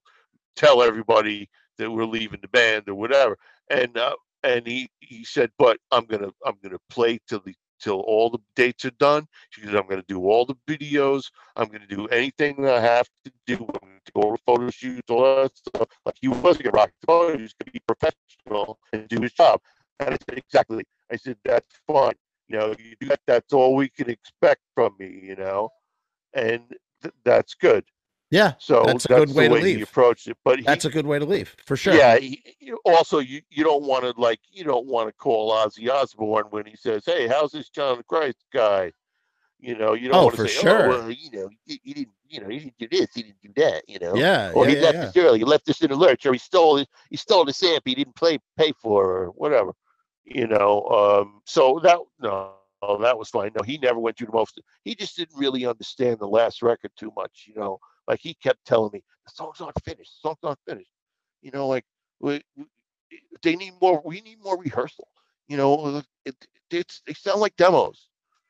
tell 0.57 0.83
everybody 0.83 1.49
that 1.79 1.91
we're 1.91 2.05
leaving 2.05 2.41
the 2.41 2.49
band 2.49 2.89
or 2.89 2.95
whatever, 2.95 3.37
and 3.71 3.97
uh, 3.97 4.15
and 4.43 4.67
he 4.67 4.91
he 5.01 5.25
said, 5.25 5.51
but 5.59 5.79
I'm 5.91 6.05
gonna 6.07 6.31
I'm 6.45 6.57
gonna 6.63 6.79
play 6.91 7.19
till 7.29 7.41
the 7.41 7.55
till 7.81 8.01
all 8.01 8.31
the 8.31 8.39
dates 8.55 8.85
are 8.85 8.91
done. 8.93 9.27
She 9.51 9.63
said 9.63 9.75
I'm 9.75 9.89
gonna 9.89 10.05
do 10.07 10.25
all 10.29 10.47
the 10.47 10.57
videos. 10.69 11.25
I'm 11.57 11.69
gonna 11.69 11.87
do 11.87 12.07
anything 12.09 12.67
I 12.67 12.81
have 12.81 13.09
to 13.25 13.33
do. 13.47 13.55
I'm 13.55 13.89
gonna 13.89 14.01
do 14.15 14.21
all 14.21 14.33
the 14.33 14.39
photo 14.47 14.71
shoots, 14.71 15.11
all 15.11 15.43
that 15.43 15.57
stuff. 15.57 15.89
Like 16.07 16.17
he 16.21 16.29
wasn't 16.29 16.65
gonna 16.65 16.77
rock 16.77 16.91
the. 17.07 17.35
He 17.37 17.43
was 17.43 17.55
gonna 17.55 17.73
be 17.73 17.83
professional 17.87 18.79
and 18.93 19.09
do 19.09 19.21
his 19.21 19.33
job. 19.33 19.61
And 20.01 20.15
I 20.15 20.19
said 20.29 20.39
exactly. 20.39 20.85
I 21.11 21.17
said 21.17 21.37
that's 21.45 21.67
fine. 21.87 22.15
You 22.49 22.59
know, 22.59 22.75
you 22.79 22.97
do 23.01 23.09
that. 23.09 23.21
That's 23.27 23.53
all 23.53 23.75
we 23.75 23.89
can 23.89 24.11
expect 24.11 24.61
from 24.75 24.95
me. 24.99 25.21
You 25.23 25.37
know, 25.37 25.71
and 26.35 26.63
th- 27.03 27.15
that's 27.25 27.55
good. 27.55 27.85
yeah, 28.31 28.55
So 28.59 28.83
That's 28.87 29.05
that's, 29.05 29.07
a 29.07 29.09
good 29.27 29.35
way 29.37 29.45
the 29.45 29.49
to 29.49 29.55
way 29.55 29.61
he 29.61 29.75
leave. 29.77 29.83
approached 29.83 30.29
it. 30.29 30.37
But 30.45 30.59
he, 30.61 30.65
that's 30.65 30.85
a 30.85 30.91
good 30.91 31.07
way 31.07 31.19
to 31.19 31.25
leave 31.25 31.55
for 31.67 31.77
sure. 31.77 31.95
yeah. 31.95 32.17
He, 32.19 32.43
also, 32.85 33.19
you 33.19 33.43
you 33.51 33.65
don't 33.65 33.85
want 33.85 34.05
to 34.05 34.15
like 34.21 34.41
you 34.51 34.65
don't 34.65 34.87
want 34.87 35.09
to 35.09 35.13
call 35.13 35.53
Ozzy 35.53 35.91
Osbourne 35.91 36.47
when 36.51 36.67
he 36.67 36.77
says, 36.77 37.05
"Hey, 37.05 37.27
how's 37.27 37.53
this 37.53 37.69
John 37.69 38.03
Christ 38.09 38.45
guy?" 38.53 38.93
You 39.61 39.77
know, 39.77 39.95
you 39.95 40.09
don't 40.09 40.19
Oh, 40.19 40.25
want 40.25 40.37
for 40.37 40.43
to 40.45 40.49
say, 40.49 40.61
sure. 40.61 40.85
"Oh, 40.85 40.89
well, 40.89 41.11
you 41.11 41.31
know, 41.31 41.49
he, 41.67 41.81
he 41.85 41.93
didn't, 41.95 42.15
you 42.29 42.41
know, 42.41 42.49
he 42.49 42.59
didn't 42.59 42.79
do 42.79 42.89
this, 42.91 43.15
he 43.15 43.23
didn't 43.23 43.43
do 43.43 43.53
that," 43.63 43.83
you 43.89 43.99
know. 44.01 44.17
yeah, 44.17 44.53
Or 44.55 44.65
yeah, 44.65 44.71
he 44.71 44.77
yeah, 44.77 44.83
left 44.83 44.95
yeah. 44.95 45.05
this 45.07 45.17
early, 45.17 45.39
he 45.39 45.45
left 45.45 45.67
this 45.67 45.83
in 45.83 45.91
the 45.91 45.97
lurch, 45.97 46.27
or 46.27 46.33
he 46.33 46.39
stole 46.39 46.79
it, 46.79 46.89
he 47.11 47.17
stole 47.17 47.45
the 47.45 47.53
samp 47.53 47.83
he 47.87 47.95
didn't 47.95 48.17
play 48.17 48.39
pay 48.57 48.73
for, 48.73 49.05
or 49.05 49.27
whatever. 49.29 49.73
You 50.25 50.47
know, 50.49 50.83
um, 50.89 51.43
so 51.45 51.79
that 51.85 51.99
no, 52.21 52.55
that 53.01 53.19
was 53.19 53.31
fine. 53.31 53.53
No, 53.57 53.63
he 53.63 53.79
never 53.79 53.99
went 53.99 54.17
through 54.17 54.29
the 54.29 54.33
most. 54.33 54.61
He 54.85 54.95
just 54.95 55.17
didn't 55.17 55.39
really 55.39 55.67
understand 55.67 56.19
the 56.19 56.27
last 56.27 56.63
record 56.63 56.91
too 56.97 57.13
much. 57.17 57.45
You 57.47 57.55
know, 57.55 57.79
like 58.09 58.21
he 58.21 58.35
kept 58.35 58.65
telling 58.65 58.91
me 58.93 59.03
the 59.25 59.33
songs 59.33 59.61
aren't 59.61 59.83
finished, 59.85 60.13
the 60.23 60.29
songs 60.29 60.39
aren't 60.43 60.59
finished. 60.67 60.91
You 61.43 61.51
know, 61.53 61.69
like 61.69 61.85
we, 62.21 62.43
we, 62.57 62.65
they 63.43 63.57
need 63.57 63.75
more. 63.81 64.03
We 64.05 64.21
need 64.21 64.43
more 64.43 64.59
rehearsal. 64.59 65.09
You 65.49 65.57
know, 65.57 66.03
it, 66.25 66.37
it's 66.71 67.03
they 67.07 67.15
sound 67.15 67.41
like 67.41 67.57
demos. 67.57 68.09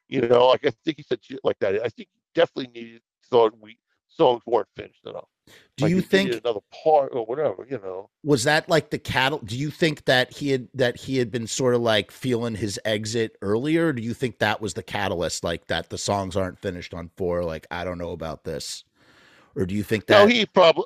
You 0.09 0.23
know, 0.23 0.49
like 0.49 0.67
I 0.67 0.73
think 0.85 0.99
he 0.99 1.03
said 1.03 1.19
shit 1.23 1.41
like 1.43 1.59
that. 1.61 1.75
I 1.77 1.89
think 1.89 2.09
he 2.13 2.21
definitely 2.35 2.73
needed 2.73 3.03
thought 3.31 3.59
we 3.61 3.79
songs 4.09 4.43
weren't 4.47 4.69
finished 4.77 5.05
enough. 5.07 5.29
Do 5.77 5.85
Like, 5.85 5.91
you 5.91 6.01
think 6.03 6.33
another 6.33 6.61
part 6.85 7.13
or 7.15 7.25
whatever? 7.25 7.67
You 7.69 7.79
know. 7.79 8.11
was 8.23 8.45
that 8.45 8.69
like 8.69 8.91
the 8.91 8.99
cattle? 8.99 9.41
Do 9.43 9.57
you 9.57 9.71
think 9.71 10.05
that 10.05 10.33
he 10.33 10.51
had 10.51 10.69
that 10.75 10.97
he 10.97 11.17
had 11.19 11.31
been 11.31 11.47
sort 11.47 11.75
of 11.75 11.81
like 11.81 12.11
feeling 12.11 12.55
his 12.55 12.79
exit 12.85 13.37
earlier? 13.43 13.89
Or 13.89 13.93
do 13.93 14.03
you 14.03 14.15
think 14.15 14.39
that 14.39 14.61
was 14.61 14.75
the 14.75 14.83
catalyst, 14.83 15.45
like 15.45 15.67
that 15.69 15.89
the 15.89 15.99
songs 15.99 16.37
aren't 16.37 16.59
finished 16.59 16.93
on 16.95 17.11
four? 17.17 17.43
Like 17.45 17.67
I 17.71 17.85
don't 17.85 17.99
know 17.99 18.13
about 18.13 18.45
this, 18.45 18.85
or 19.57 19.67
do 19.67 19.75
you 19.75 19.83
think 19.83 20.07
that? 20.07 20.21
No, 20.21 20.27
he 20.27 20.47
probably. 20.47 20.85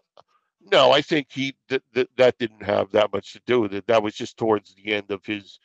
No, 0.73 0.90
I 0.90 1.01
think 1.03 1.29
he 1.31 1.55
that, 1.69 1.83
that 1.95 2.09
that 2.16 2.38
didn't 2.38 2.62
have 2.62 2.90
that 2.92 3.12
much 3.12 3.33
to 3.35 3.40
do 3.47 3.61
with 3.61 3.75
it. 3.75 3.87
That 3.87 4.03
was 4.03 4.14
just 4.14 4.37
towards 4.37 4.75
the 4.75 4.92
end 4.95 5.11
of 5.11 5.25
his 5.25 5.59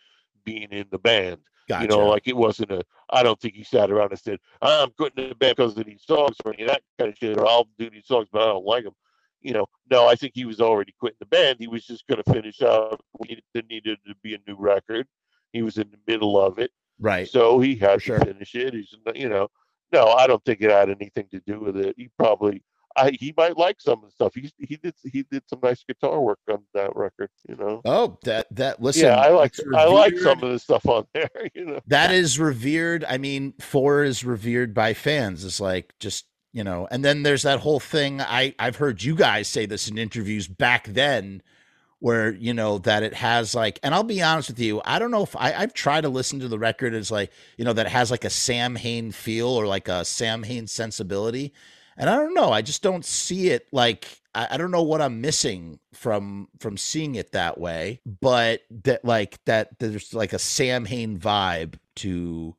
being 0.43 0.69
in 0.71 0.86
the 0.91 0.99
band. 0.99 1.38
gotcha. 1.67 1.84
You 1.84 1.89
know, 1.89 2.08
like 2.08 2.27
it 2.27 2.36
wasn't 2.36 2.71
a. 2.71 2.84
I 3.12 3.24
don't 3.24 3.39
think 3.39 3.56
he 3.56 3.63
sat 3.63 3.91
around 3.91 4.12
and 4.12 4.19
said, 4.19 4.39
"I'm 4.62 4.91
quitting 4.91 5.30
the 5.30 5.36
band 5.36 5.58
because 5.58 5.78
of 5.78 5.86
these 5.86 6.04
songs" 6.06 6.38
or 6.45 6.54
any 6.54 6.63
of 6.63 6.69
that 6.69 6.82
kind 6.97 7.12
of 7.12 7.17
shit, 7.17 7.38
or 7.38 7.47
"I'll 7.47 7.67
do 7.78 7.89
these 7.89 8.08
songs, 8.08 8.28
but 8.32 8.41
I 8.41 8.45
don't 8.45 8.65
like 8.65 8.84
them." 8.84 8.93
You 9.41 9.54
know, 9.54 9.65
no, 9.89 10.08
I 10.08 10.15
think 10.15 10.34
he 10.36 10.45
was 10.45 10.62
already 10.62 10.93
quitting 11.00 11.17
the 11.19 11.26
band. 11.26 11.58
He 11.60 11.67
was 11.67 11.86
just 11.86 12.06
going 12.08 12.21
to 12.24 12.32
finish 12.32 12.62
up. 12.62 13.04
We 13.19 13.30
needed, 13.30 13.43
there 13.54 13.63
needed 13.69 13.97
to 14.08 14.15
be 14.21 14.36
a 14.36 14.39
new 14.47 14.56
record. 14.58 15.08
He 15.52 15.62
was 15.63 15.78
in 15.78 15.89
the 15.91 15.97
middle 16.12 16.39
of 16.39 16.60
it, 16.60 16.71
right. 17.00 17.28
so 17.28 17.60
he 17.60 17.76
had 17.76 17.95
For 17.95 18.00
sure. 18.00 18.19
to 18.19 18.26
finish 18.26 18.56
it. 18.56 18.74
He's, 18.74 18.93
you 19.15 19.30
know, 19.30 19.50
no, 19.91 20.08
I 20.08 20.28
don't 20.28 20.43
think 20.45 20.62
it 20.62 20.71
had 20.71 20.89
anything 20.89 21.28
to 21.32 21.39
do 21.41 21.60
with 21.60 21.76
it. 21.78 21.95
He 21.97 22.10
probably, 22.17 22.63
I, 22.95 23.12
he 23.12 23.34
might 23.38 23.58
like 23.58 23.80
some 23.80 24.04
of 24.04 24.06
the 24.06 24.12
stuff. 24.12 24.34
He 24.36 24.51
he 24.58 24.77
did 24.77 24.93
he 25.04 25.23
did 25.23 25.43
some 25.47 25.60
nice 25.63 25.84
guitar 25.84 26.19
work 26.19 26.39
on 26.49 26.63
that 26.73 26.95
record. 26.95 27.30
You 27.47 27.56
know. 27.56 27.82
Oh, 27.86 28.17
that 28.23 28.47
that 28.56 28.82
listen. 28.82 29.06
yeah, 29.06 29.15
I 29.15 29.30
like 29.30 29.54
I 29.75 29.86
like 29.86 30.17
some 30.17 30.43
of 30.43 30.51
the 30.51 30.60
stuff 30.60 30.86
on 30.86 31.06
there. 31.13 31.30
You 31.54 31.65
know. 31.65 31.80
that 31.88 32.12
is 32.12 32.39
revered. 32.39 33.06
I 33.08 33.17
mean, 33.17 33.54
four 33.60 34.04
is 34.04 34.23
revered 34.23 34.73
by 34.73 34.93
fans. 34.93 35.45
It's 35.45 35.60
like 35.60 35.93
just 35.99 36.25
you 36.54 36.63
know, 36.63 36.88
and 36.91 37.04
then 37.04 37.23
there's 37.23 37.43
that 37.43 37.60
whole 37.60 37.80
thing. 37.80 38.21
I 38.21 38.54
I've 38.60 38.75
heard 38.75 39.04
you 39.04 39.15
guys 39.15 39.47
say 39.47 39.65
this 39.65 39.88
in 39.88 39.97
interviews 39.97 40.47
back 40.47 40.88
then, 40.88 41.41
where 41.99 42.34
you 42.34 42.54
know 42.54 42.77
that 42.80 43.04
it 43.04 43.13
has 43.13 43.56
like, 43.56 43.80
and 43.84 43.93
I'll 43.95 44.04
be 44.04 44.21
honest 44.21 44.49
with 44.49 44.60
you, 44.60 44.82
I 44.84 44.99
don't 44.99 45.12
know 45.12 45.23
if 45.23 45.36
I 45.36 45.54
I've 45.54 45.73
tried 45.73 46.01
to 46.01 46.10
listen 46.10 46.39
to 46.41 46.49
the 46.49 46.60
record 46.60 46.93
as 46.93 47.10
like 47.10 47.32
you 47.58 47.63
know 47.63 47.73
that 47.73 47.86
it 47.86 47.91
has 47.91 48.12
like 48.12 48.25
a 48.25 48.30
Samhain 48.30 49.12
feel 49.12 49.47
or 49.47 49.65
like 49.65 49.88
a 49.88 50.04
Samhain 50.04 50.67
sensibility, 50.67 51.54
and 51.97 52.10
I 52.10 52.15
don't 52.15 52.34
know. 52.34 52.51
I 52.51 52.62
just 52.62 52.82
don't 52.82 53.06
see 53.06 53.49
it 53.49 53.67
like. 53.71 54.19
I, 54.34 54.49
I 54.51 54.58
don't 54.58 54.71
know 54.71 54.84
what 54.84 55.01
I'm 55.01 55.21
missing 55.21 55.80
from 55.93 56.47
from 56.60 56.77
seeing 56.77 57.15
it 57.15 57.32
that 57.34 57.60
way, 57.60 58.01
but 58.06 58.62
that 58.84 59.04
like 59.04 59.43
that 59.45 59.80
there's 59.80 60.13
like 60.13 60.34
a 60.34 60.39
Samhain 60.39 61.19
vibe 61.19 61.75
to 61.97 62.56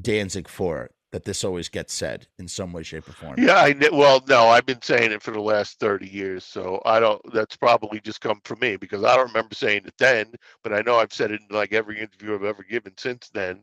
Danzig 0.00 0.48
Four 0.48 0.90
that 1.14 1.22
this 1.22 1.44
always 1.44 1.68
gets 1.68 1.94
said 1.94 2.26
in 2.40 2.48
some 2.48 2.72
way, 2.72 2.82
shape, 2.82 3.08
or 3.08 3.12
form. 3.12 3.36
Yeah, 3.38 3.54
I 3.54 3.72
well, 3.92 4.20
no, 4.28 4.46
I've 4.48 4.66
been 4.66 4.82
saying 4.82 5.12
it 5.12 5.22
for 5.22 5.30
the 5.30 5.40
last 5.40 5.78
thirty 5.78 6.08
years, 6.08 6.44
so 6.44 6.82
I 6.84 6.98
don't. 6.98 7.22
That's 7.32 7.54
probably 7.54 8.00
just 8.00 8.20
come 8.20 8.40
from 8.44 8.58
me 8.58 8.74
because 8.76 9.04
I 9.04 9.14
don't 9.14 9.28
remember 9.28 9.54
saying 9.54 9.82
it 9.86 9.94
then, 9.96 10.26
but 10.64 10.72
I 10.72 10.80
know 10.80 10.96
I've 10.96 11.12
said 11.12 11.30
it 11.30 11.40
in 11.48 11.54
like 11.56 11.72
every 11.72 12.00
interview 12.00 12.34
I've 12.34 12.42
ever 12.42 12.64
given 12.64 12.94
since 12.98 13.30
then. 13.32 13.60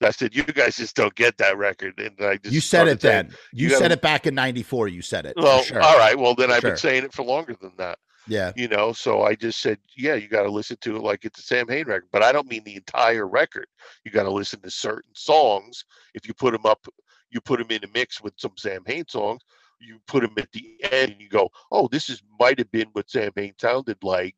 I 0.00 0.10
said 0.10 0.34
you 0.34 0.42
guys 0.42 0.76
just 0.76 0.96
don't 0.96 1.14
get 1.14 1.36
that 1.36 1.58
record, 1.58 2.00
and 2.00 2.14
I 2.18 2.38
just 2.38 2.54
You 2.54 2.62
said 2.62 2.88
it 2.88 3.02
saying, 3.02 3.26
then. 3.26 3.36
You, 3.52 3.64
you 3.68 3.74
said 3.74 3.80
gotta- 3.80 3.94
it 3.94 4.00
back 4.02 4.26
in 4.26 4.34
'94. 4.34 4.88
You 4.88 5.02
said 5.02 5.26
it. 5.26 5.34
Well, 5.36 5.62
sure. 5.64 5.82
all 5.82 5.98
right. 5.98 6.18
Well, 6.18 6.34
then 6.34 6.50
I've 6.50 6.62
sure. 6.62 6.70
been 6.70 6.78
saying 6.78 7.04
it 7.04 7.12
for 7.12 7.24
longer 7.24 7.56
than 7.60 7.72
that. 7.76 7.98
Yeah. 8.28 8.52
you 8.56 8.68
know 8.68 8.92
so 8.92 9.22
i 9.22 9.34
just 9.34 9.60
said 9.60 9.78
yeah 9.96 10.14
you 10.14 10.28
got 10.28 10.42
to 10.42 10.50
listen 10.50 10.76
to 10.80 10.96
it 10.96 11.02
like 11.02 11.24
it's 11.24 11.38
a 11.38 11.42
Samhain 11.42 11.86
record 11.86 12.08
but 12.12 12.22
i 12.22 12.32
don't 12.32 12.48
mean 12.48 12.64
the 12.64 12.76
entire 12.76 13.26
record. 13.26 13.66
You 14.04 14.10
got 14.10 14.24
to 14.24 14.30
listen 14.30 14.60
to 14.62 14.70
certain 14.70 15.14
songs. 15.14 15.84
If 16.14 16.26
you 16.26 16.34
put 16.34 16.52
them 16.52 16.66
up 16.66 16.86
you 17.30 17.40
put 17.40 17.58
them 17.58 17.70
in 17.70 17.84
a 17.84 17.88
mix 17.92 18.22
with 18.22 18.34
some 18.36 18.52
Samhain 18.56 19.04
songs 19.08 19.42
you 19.80 19.98
put 20.06 20.22
them 20.22 20.32
at 20.38 20.50
the 20.52 20.76
end 20.90 21.12
and 21.12 21.20
you 21.20 21.28
go 21.28 21.50
oh 21.70 21.88
this 21.88 22.08
is 22.08 22.22
might 22.40 22.58
have 22.58 22.70
been 22.70 22.88
what 22.92 23.10
Samhain 23.10 23.54
sounded 23.60 23.98
like 24.02 24.36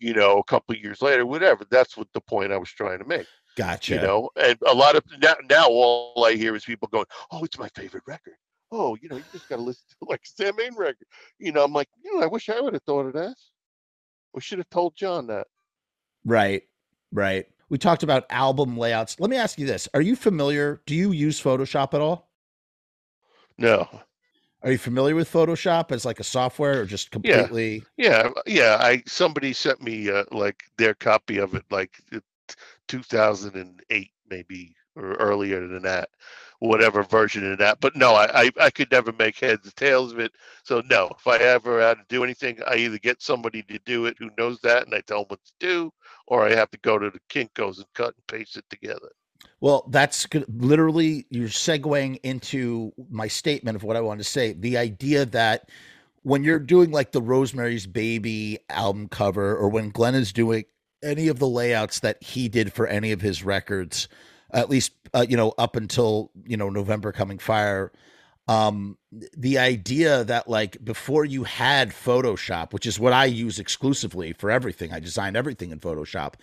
you 0.00 0.14
know 0.14 0.38
a 0.38 0.44
couple 0.44 0.74
of 0.74 0.82
years 0.82 1.00
later 1.00 1.24
whatever. 1.26 1.64
That's 1.70 1.96
what 1.96 2.08
the 2.12 2.20
point 2.20 2.52
i 2.52 2.56
was 2.56 2.70
trying 2.70 2.98
to 2.98 3.04
make 3.04 3.26
Gotcha. 3.56 3.94
you 3.94 4.00
know? 4.00 4.30
And 4.36 4.58
a 4.66 4.74
lot 4.74 4.96
of 4.96 5.04
now, 5.22 5.34
now 5.48 5.66
all 5.68 6.24
i 6.24 6.32
hear 6.32 6.54
is 6.56 6.64
people 6.64 6.88
going 6.88 7.06
oh 7.30 7.44
it's 7.44 7.58
my 7.58 7.68
favorite 7.74 8.04
record 8.06 8.34
oh 8.72 8.96
you 9.00 9.08
know 9.08 9.16
you 9.16 9.24
just 9.32 9.48
got 9.48 9.56
to 9.56 9.62
listen 9.62 9.84
to 9.88 10.06
like 10.08 10.22
Samhain 10.24 10.74
record 10.76 11.06
you 11.38 11.52
know 11.52 11.64
i'm 11.64 11.72
like 11.72 11.88
you 12.02 12.14
know 12.14 12.22
i 12.22 12.26
wish 12.26 12.48
i 12.48 12.60
would 12.60 12.74
have 12.74 12.82
thought 12.82 13.06
of 13.06 13.12
that 13.14 13.34
we 14.32 14.40
should 14.40 14.58
have 14.58 14.70
told 14.70 14.94
john 14.96 15.26
that 15.28 15.46
Right. 16.24 16.62
Right. 17.12 17.46
We 17.68 17.78
talked 17.78 18.02
about 18.02 18.26
album 18.30 18.76
layouts. 18.76 19.18
Let 19.20 19.30
me 19.30 19.36
ask 19.36 19.58
you 19.58 19.66
this: 19.66 19.88
Are 19.94 20.00
you 20.00 20.16
familiar? 20.16 20.80
Do 20.86 20.94
you 20.94 21.12
use 21.12 21.40
Photoshop 21.40 21.94
at 21.94 22.00
all? 22.00 22.30
no 23.58 23.88
Are 24.62 24.72
you 24.72 24.78
familiar 24.78 25.14
with 25.14 25.30
Photoshop 25.30 25.92
as 25.92 26.04
like 26.04 26.20
a 26.20 26.24
software, 26.24 26.80
or 26.80 26.84
just 26.84 27.10
completely? 27.10 27.84
yeah 27.96 28.28
yeah 28.46 28.78
i 28.80 29.02
somebody 29.06 29.52
sent 29.52 29.80
me 29.80 30.10
uh, 30.10 30.24
like 30.32 30.64
their 30.78 30.94
copy 30.94 31.38
of 31.38 31.54
it 31.54 31.64
like 31.70 31.92
2008 32.88 34.10
maybe 34.28 34.74
or 34.96 35.14
earlier 35.14 35.66
than 35.66 35.82
that 35.82 36.08
whatever 36.68 37.02
version 37.02 37.50
of 37.52 37.58
that 37.58 37.80
but 37.80 37.96
no 37.96 38.14
I, 38.14 38.44
I 38.44 38.50
i 38.60 38.70
could 38.70 38.90
never 38.90 39.12
make 39.12 39.38
heads 39.38 39.66
or 39.68 39.72
tails 39.72 40.12
of 40.12 40.18
it 40.20 40.32
so 40.62 40.82
no 40.90 41.10
if 41.18 41.26
i 41.26 41.36
ever 41.38 41.80
had 41.80 41.98
to 41.98 42.04
do 42.08 42.24
anything 42.24 42.58
i 42.66 42.76
either 42.76 42.98
get 42.98 43.22
somebody 43.22 43.62
to 43.64 43.78
do 43.84 44.06
it 44.06 44.16
who 44.18 44.30
knows 44.38 44.60
that 44.60 44.84
and 44.86 44.94
i 44.94 45.00
tell 45.00 45.20
them 45.20 45.26
what 45.28 45.44
to 45.44 45.52
do 45.60 45.92
or 46.26 46.46
i 46.46 46.54
have 46.54 46.70
to 46.70 46.78
go 46.78 46.98
to 46.98 47.10
the 47.10 47.20
kinkos 47.30 47.78
and 47.78 47.86
cut 47.94 48.14
and 48.16 48.26
paste 48.28 48.56
it 48.56 48.64
together 48.70 49.10
Well, 49.60 49.86
that's 49.90 50.26
good. 50.26 50.44
literally 50.48 51.26
you're 51.30 51.48
segueing 51.48 52.18
into 52.22 52.92
my 53.10 53.28
statement 53.28 53.76
of 53.76 53.82
what 53.82 53.96
I 53.96 54.00
want 54.00 54.20
to 54.20 54.24
say. 54.24 54.52
The 54.52 54.76
idea 54.78 55.26
that 55.26 55.68
when 56.22 56.44
you're 56.44 56.58
doing 56.58 56.90
like 56.90 57.12
the 57.12 57.22
Rosemary's 57.22 57.86
Baby 57.86 58.58
album 58.70 59.08
cover, 59.08 59.56
or 59.56 59.68
when 59.68 59.90
Glenn 59.90 60.14
is 60.14 60.32
doing 60.32 60.64
any 61.02 61.28
of 61.28 61.38
the 61.38 61.48
layouts 61.48 62.00
that 62.00 62.22
he 62.22 62.48
did 62.48 62.72
for 62.72 62.86
any 62.86 63.12
of 63.12 63.20
his 63.20 63.42
records, 63.44 64.08
at 64.54 64.70
least 64.70 64.92
uh, 65.12 65.26
you 65.28 65.36
know 65.36 65.52
up 65.58 65.76
until 65.76 66.30
you 66.46 66.56
know 66.56 66.70
November 66.70 67.12
Coming 67.12 67.38
Fire, 67.38 67.92
um, 68.48 68.98
the 69.36 69.58
idea 69.58 70.24
that 70.24 70.48
like 70.48 70.82
before 70.84 71.24
you 71.24 71.44
had 71.44 71.90
Photoshop, 71.90 72.72
which 72.72 72.86
is 72.86 72.98
what 73.00 73.12
I 73.12 73.24
use 73.26 73.58
exclusively 73.58 74.32
for 74.32 74.50
everything, 74.50 74.92
I 74.92 75.00
design 75.00 75.36
everything 75.36 75.70
in 75.70 75.80
Photoshop. 75.80 76.34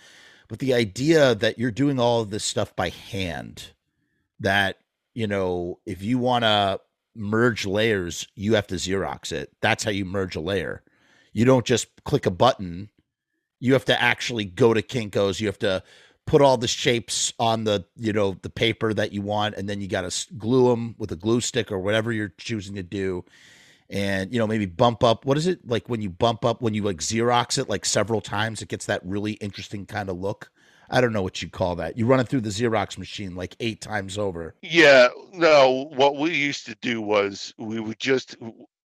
But 0.48 0.58
the 0.58 0.74
idea 0.74 1.34
that 1.36 1.58
you're 1.58 1.70
doing 1.70 1.98
all 1.98 2.20
of 2.20 2.30
this 2.30 2.44
stuff 2.44 2.74
by 2.76 2.90
hand, 2.90 3.72
that, 4.40 4.78
you 5.14 5.26
know, 5.26 5.78
if 5.86 6.02
you 6.02 6.18
want 6.18 6.42
to 6.42 6.80
merge 7.14 7.66
layers, 7.66 8.26
you 8.34 8.54
have 8.54 8.66
to 8.66 8.74
Xerox 8.74 9.32
it. 9.32 9.50
That's 9.60 9.84
how 9.84 9.90
you 9.90 10.04
merge 10.04 10.36
a 10.36 10.40
layer. 10.40 10.82
You 11.32 11.44
don't 11.44 11.64
just 11.64 11.86
click 12.04 12.26
a 12.26 12.30
button. 12.30 12.90
You 13.60 13.72
have 13.74 13.84
to 13.86 14.02
actually 14.02 14.44
go 14.44 14.74
to 14.74 14.82
Kinkos. 14.82 15.40
You 15.40 15.46
have 15.46 15.58
to 15.60 15.82
put 16.26 16.42
all 16.42 16.56
the 16.56 16.68
shapes 16.68 17.32
on 17.38 17.64
the 17.64 17.84
you 17.96 18.12
know 18.12 18.36
the 18.42 18.50
paper 18.50 18.94
that 18.94 19.12
you 19.12 19.22
want, 19.22 19.54
and 19.56 19.68
then 19.68 19.80
you 19.80 19.88
got 19.88 20.10
to 20.10 20.34
glue 20.34 20.70
them 20.70 20.94
with 20.98 21.12
a 21.12 21.16
glue 21.16 21.40
stick 21.40 21.72
or 21.72 21.78
whatever 21.78 22.12
you're 22.12 22.32
choosing 22.38 22.74
to 22.76 22.82
do. 22.82 23.24
And 23.90 24.32
you 24.32 24.38
know 24.38 24.46
maybe 24.46 24.66
bump 24.66 25.04
up. 25.04 25.26
What 25.26 25.36
is 25.36 25.46
it 25.46 25.68
like 25.68 25.88
when 25.88 26.00
you 26.00 26.08
bump 26.08 26.44
up 26.44 26.62
when 26.62 26.72
you 26.72 26.82
like 26.82 26.98
Xerox 26.98 27.58
it 27.58 27.68
like 27.68 27.84
several 27.84 28.20
times? 28.20 28.62
It 28.62 28.68
gets 28.68 28.86
that 28.86 29.04
really 29.04 29.32
interesting 29.32 29.84
kind 29.84 30.08
of 30.08 30.18
look. 30.18 30.50
I 30.88 31.00
don't 31.00 31.12
know 31.12 31.22
what 31.22 31.40
you 31.40 31.48
call 31.48 31.76
that. 31.76 31.96
You 31.96 32.06
run 32.06 32.20
it 32.20 32.28
through 32.28 32.42
the 32.42 32.50
Xerox 32.50 32.98
machine 32.98 33.34
like 33.34 33.56
eight 33.60 33.80
times 33.80 34.18
over. 34.18 34.54
Yeah, 34.60 35.08
no, 35.32 35.90
what 35.94 36.16
we 36.16 36.34
used 36.34 36.66
to 36.66 36.76
do 36.82 37.00
was 37.00 37.54
we 37.58 37.80
would 37.80 37.98
just 37.98 38.36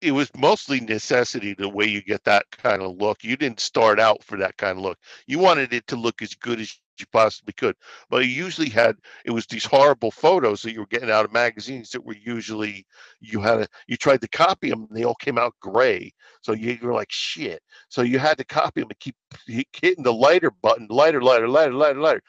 it 0.01 0.11
was 0.11 0.29
mostly 0.35 0.79
necessity 0.79 1.53
the 1.53 1.69
way 1.69 1.85
you 1.85 2.01
get 2.01 2.23
that 2.25 2.45
kind 2.51 2.81
of 2.81 2.97
look. 2.97 3.23
You 3.23 3.35
didn't 3.35 3.59
start 3.59 3.99
out 3.99 4.23
for 4.23 4.37
that 4.37 4.57
kind 4.57 4.77
of 4.77 4.83
look. 4.83 4.99
You 5.25 5.39
wanted 5.39 5.73
it 5.73 5.87
to 5.87 5.95
look 5.95 6.21
as 6.21 6.35
good 6.35 6.59
as 6.59 6.79
you 6.99 7.05
possibly 7.11 7.53
could. 7.53 7.75
But 8.09 8.25
you 8.25 8.31
usually 8.31 8.69
had 8.69 8.97
it 9.25 9.31
was 9.31 9.45
these 9.45 9.65
horrible 9.65 10.11
photos 10.11 10.61
that 10.61 10.73
you 10.73 10.79
were 10.79 10.87
getting 10.87 11.11
out 11.11 11.25
of 11.25 11.33
magazines 11.33 11.89
that 11.91 12.05
were 12.05 12.15
usually 12.15 12.85
you 13.19 13.41
had 13.41 13.61
a, 13.61 13.67
you 13.87 13.97
tried 13.97 14.21
to 14.21 14.27
copy 14.27 14.69
them 14.69 14.87
and 14.89 14.97
they 14.97 15.03
all 15.03 15.15
came 15.15 15.37
out 15.37 15.55
gray. 15.61 16.13
So 16.41 16.53
you 16.53 16.77
were 16.81 16.93
like 16.93 17.11
shit. 17.11 17.61
So 17.89 18.01
you 18.01 18.19
had 18.19 18.37
to 18.37 18.45
copy 18.45 18.81
them 18.81 18.89
and 18.89 18.99
keep 18.99 19.15
hitting 19.47 20.03
the 20.03 20.13
lighter 20.13 20.51
button, 20.51 20.87
lighter, 20.89 21.21
lighter, 21.21 21.47
lighter, 21.47 21.73
lighter, 21.73 21.99
lighter. 21.99 22.23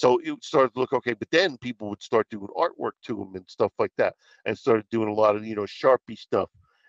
So 0.00 0.18
it 0.24 0.42
started 0.42 0.72
to 0.72 0.80
look 0.80 0.94
okay, 0.94 1.12
but 1.12 1.30
then 1.30 1.58
people 1.58 1.90
would 1.90 2.02
start 2.02 2.26
doing 2.30 2.48
artwork 2.56 2.92
to 3.04 3.16
them 3.16 3.32
and 3.34 3.44
stuff 3.48 3.72
like 3.78 3.92
that, 3.98 4.14
and 4.46 4.56
started 4.56 4.86
doing 4.90 5.08
a 5.08 5.12
lot 5.12 5.36
of 5.36 5.44
you 5.44 5.54
know 5.54 5.66
sharpie 5.66 6.18
stuff, 6.18 6.48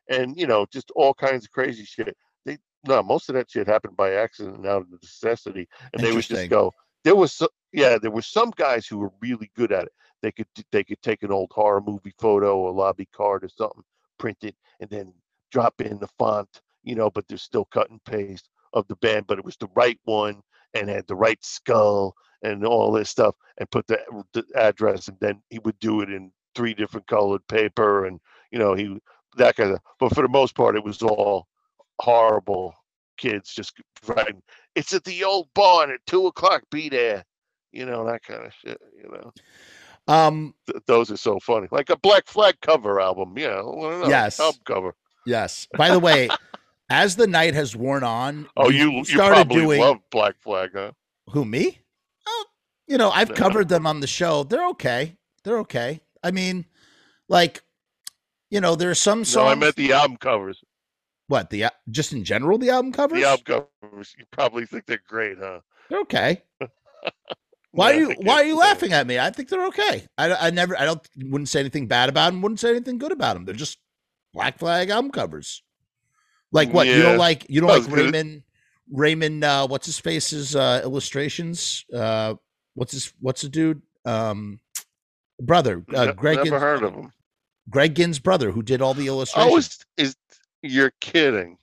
and 0.10 0.38
you 0.40 0.48
know 0.48 0.66
just 0.72 0.92
all 0.96 1.14
kinds 1.14 1.44
of 1.44 1.52
crazy 1.52 1.84
shit. 1.84 2.16
They 2.46 2.58
no, 2.86 3.04
most 3.04 3.28
of 3.28 3.36
that 3.36 3.52
shit 3.52 3.68
happened 3.68 3.98
by 3.98 4.14
accident 4.14 4.58
and 4.58 4.66
out 4.66 4.84
of 4.84 4.92
necessity, 4.92 5.68
and 5.94 6.02
they 6.02 6.14
would 6.14 6.24
just 6.24 6.50
go. 6.50 6.72
There 7.04 7.16
was 7.16 7.34
so, 7.34 7.50
yeah, 7.74 7.98
there 8.00 8.12
were 8.12 8.24
some 8.24 8.52
guys 8.56 8.88
who 8.88 9.00
were 9.00 9.12
really 9.22 9.52
good 9.56 9.72
at 9.72 9.86
it. 9.86 9.94
They 10.24 10.32
could 10.34 10.48
they 10.72 10.84
could 10.84 11.02
take 11.04 11.24
an 11.24 11.32
old 11.32 11.52
horror 11.54 11.82
movie 11.82 12.14
photo, 12.20 12.58
or 12.60 12.72
lobby 12.74 13.08
card 13.16 13.44
or 13.44 13.50
something, 13.50 13.84
print 14.20 14.38
it, 14.44 14.56
and 14.82 14.90
then 14.90 15.14
drop 15.52 15.82
in 15.82 16.00
the 16.00 16.10
font, 16.20 16.62
you 16.84 16.96
know, 16.96 17.10
but 17.10 17.28
they're 17.28 17.38
still 17.40 17.66
cut 17.66 17.90
and 17.90 18.04
paste 18.06 18.50
of 18.74 18.88
the 18.88 18.96
band, 18.98 19.28
but 19.28 19.40
it 19.40 19.46
was 19.46 19.58
the 19.58 19.70
right 19.76 20.00
one 20.06 20.42
and 20.76 20.90
had 20.90 21.08
the 21.08 21.16
right 21.16 21.44
skull 21.44 22.16
and 22.44 22.66
all 22.66 22.92
this 22.92 23.10
stuff, 23.10 23.36
and 23.60 23.70
put 23.72 23.88
the, 23.88 24.00
the 24.34 24.46
address, 24.56 25.08
and 25.08 25.18
then 25.22 25.42
he 25.50 25.60
would 25.60 25.80
do 25.80 26.02
it 26.02 26.10
in 26.12 26.32
three 26.56 26.74
different 26.74 27.08
colored 27.08 27.46
paper, 27.48 28.06
and 28.06 28.20
you 28.52 28.60
know 28.60 28.74
he 28.76 29.00
that 29.38 29.56
kind 29.56 29.72
of. 29.72 29.80
But 30.00 30.14
for 30.16 30.22
the 30.24 30.30
most 30.30 30.56
part, 30.56 30.76
it 30.76 30.84
was 30.84 31.02
all 31.02 31.48
horrible 32.00 32.74
kids 33.22 33.54
just 33.54 33.74
writing. 34.08 34.42
It's 34.76 34.94
at 34.94 35.04
the 35.04 35.24
old 35.24 35.48
barn 35.54 35.92
at 35.92 36.00
two 36.08 36.28
o'clock. 36.28 36.64
Be 36.72 36.90
there, 36.90 37.24
you 37.72 37.86
know 37.86 38.06
that 38.08 38.24
kind 38.24 38.44
of 38.46 38.54
shit. 38.54 38.80
You 38.98 39.10
know, 39.12 39.32
Um, 40.14 40.56
Th- 40.68 40.82
those 40.88 41.12
are 41.12 41.18
so 41.18 41.40
funny. 41.40 41.68
Like 41.72 41.90
a 41.90 41.98
Black 41.98 42.28
Flag 42.28 42.56
cover 42.62 43.00
album. 43.00 43.38
Yeah, 43.38 43.62
well, 43.64 44.00
no, 44.00 44.08
Yes. 44.10 44.40
album 44.40 44.62
cover. 44.66 44.96
yes. 45.26 45.68
By 45.78 45.90
the 45.90 46.00
way, 46.00 46.30
as 46.90 47.16
the 47.16 47.28
night 47.28 47.54
has 47.54 47.76
worn 47.76 48.04
on, 48.04 48.48
Oh, 48.58 48.70
you 48.70 48.92
you 48.92 49.06
started 49.06 49.30
probably 49.36 49.62
doing 49.62 49.80
love 49.82 49.98
Black 50.10 50.36
Flag, 50.40 50.72
huh? 50.74 50.92
who 51.30 51.46
me? 51.46 51.80
Oh, 52.28 52.46
you 52.88 52.98
know, 52.98 53.12
I've 53.12 53.30
No. 53.30 53.36
covered 53.36 53.70
them 53.70 53.86
on 53.86 54.00
the 54.00 54.08
show. 54.08 54.44
They're 54.44 54.68
okay. 54.70 55.16
They're 55.44 55.60
okay. 55.60 56.02
I 56.24 56.32
mean, 56.32 56.66
like, 57.30 57.64
you 58.50 58.60
know, 58.62 58.76
there 58.76 58.90
are 58.90 58.96
some 58.96 59.20
No, 59.20 59.24
songs. 59.24 59.52
I 59.52 59.56
meant 59.56 59.76
the 59.76 59.94
album 59.94 60.18
covers. 60.18 60.62
What 61.32 61.50
the 61.50 61.66
just 61.90 62.14
in 62.14 62.24
general 62.24 62.58
the 62.58 62.70
album 62.70 62.92
covers. 62.92 63.20
The 63.20 63.28
album 63.28 63.66
covers. 63.82 64.14
You 64.20 64.26
probably 64.32 64.66
think 64.66 64.86
they're 64.86 65.02
great, 65.08 65.38
huh? 65.40 65.62
They're 65.90 66.00
okay. 66.02 66.44
Why 67.72 67.94
are 67.94 68.00
you 68.00 68.16
Why 68.22 68.36
are 68.36 68.44
you 68.46 68.58
laughing 68.58 68.94
at 68.94 69.08
me? 69.08 69.18
I 69.20 69.30
think 69.30 69.50
they're 69.50 69.66
okay. 69.68 70.06
I, 70.18 70.48
I 70.48 70.50
never 70.52 70.78
I 70.78 70.86
don't 70.86 71.06
wouldn't 71.18 71.50
say 71.50 71.60
anything 71.60 71.88
bad 71.88 72.10
about 72.10 72.32
them. 72.32 72.42
Wouldn't 72.42 72.60
say 72.60 72.70
anything 72.70 72.98
good 72.98 73.12
about 73.12 73.34
them. 73.34 73.46
They're 73.46 73.56
just 73.56 73.78
Black 74.34 74.58
Flag 74.58 74.90
album 74.90 75.12
covers. 75.12 75.64
Like 76.52 76.74
what? 76.74 76.88
You 76.88 77.02
don't 77.02 77.18
like 77.18 77.46
you 77.50 77.62
don't 77.62 77.70
like 77.70 77.90
gonna- 77.90 78.04
Raymond 78.04 78.44
Raymond 78.92 79.44
uh 79.44 79.68
what's 79.68 79.86
his 79.86 80.00
face's 80.00 80.56
uh 80.56 80.82
illustrations? 80.84 81.86
Uh 81.94 82.36
what's 82.76 82.92
his 82.94 83.14
what's 83.20 83.42
the 83.42 83.50
dude? 83.50 83.82
Um 84.06 84.60
brother, 85.42 85.84
uh 85.94 86.12
Greg 86.12 86.38
Never 86.38 86.60
heard 86.60 86.84
of 86.84 86.94
them. 86.94 87.12
Greg 87.70 87.96
Ginn's 87.96 88.20
brother 88.20 88.52
who 88.52 88.62
did 88.62 88.82
all 88.82 88.94
the 88.94 89.08
illustrations. 89.08 89.54
Oh, 89.54 89.58
is, 89.58 89.80
is 90.10 90.16
you're 90.62 90.94
kidding? 91.02 91.58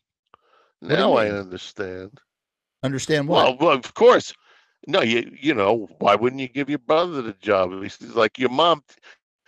Now 0.81 1.15
I 1.15 1.31
understand. 1.31 2.21
Understand 2.83 3.29
what? 3.29 3.59
Well, 3.59 3.69
well, 3.69 3.77
of 3.77 3.95
course. 3.95 4.33
No, 4.87 5.03
you 5.03 5.31
you 5.41 5.55
know 5.55 5.89
why 5.99 6.15
wouldn't 6.15 6.41
you 6.41 6.49
give 6.49 6.71
your 6.71 6.79
brother 6.79 7.21
the 7.21 7.35
job? 7.41 7.83
He's 7.83 8.01
like 8.01 8.39
your 8.39 8.49
mom. 8.51 8.83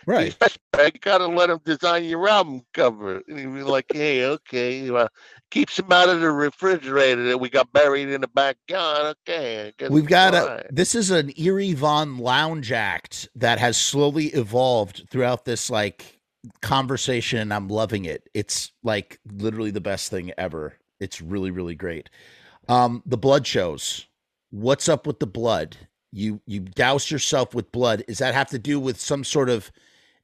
right. 0.05 0.25
He's 0.25 0.35
best 0.35 0.59
bag, 0.73 0.95
You 0.95 0.99
gotta 0.99 1.27
let 1.27 1.49
him 1.49 1.59
design 1.63 2.03
your 2.03 2.27
album 2.27 2.61
cover. 2.73 3.21
And 3.27 3.39
he'd 3.39 3.45
be 3.45 3.63
like, 3.63 3.85
"Hey, 3.93 4.25
okay, 4.25 4.91
well, 4.91 5.07
keeps 5.49 5.79
him 5.79 5.91
out 5.91 6.09
of 6.09 6.19
the 6.19 6.31
refrigerator 6.31 7.23
that 7.29 7.37
we 7.39 7.49
got 7.49 7.71
buried 7.71 8.09
in 8.09 8.21
the 8.21 8.27
backyard." 8.27 9.15
Okay, 9.27 9.71
We've 9.89 10.05
got 10.05 10.33
a. 10.35 10.47
right." 10.47 10.65
This 10.69 10.93
is 10.95 11.09
an 11.11 11.31
Eerie 11.37 11.73
Von 11.73 12.17
Lounge 12.17 12.71
act 12.73 13.29
that 13.35 13.57
has 13.59 13.77
slowly 13.77 14.27
evolved 14.27 15.07
throughout 15.09 15.45
this 15.45 15.69
like 15.69 16.19
conversation, 16.61 17.51
I'm 17.51 17.67
loving 17.67 18.05
it. 18.05 18.29
It's 18.33 18.71
like 18.83 19.19
literally 19.31 19.71
the 19.71 19.81
best 19.81 20.09
thing 20.09 20.31
ever. 20.37 20.77
It's 20.99 21.21
really, 21.21 21.51
really 21.51 21.75
great. 21.75 22.09
Um, 22.69 23.03
the 23.05 23.17
blood 23.17 23.45
shows. 23.45 24.07
What's 24.51 24.89
up 24.89 25.07
with 25.07 25.19
the 25.19 25.27
blood? 25.27 25.77
You 26.11 26.41
you 26.45 26.59
douse 26.59 27.09
yourself 27.09 27.55
with 27.55 27.71
blood. 27.71 28.03
Does 28.07 28.17
that 28.17 28.33
have 28.33 28.49
to 28.49 28.59
do 28.59 28.79
with 28.79 28.99
some 28.99 29.23
sort 29.23 29.49
of? 29.49 29.71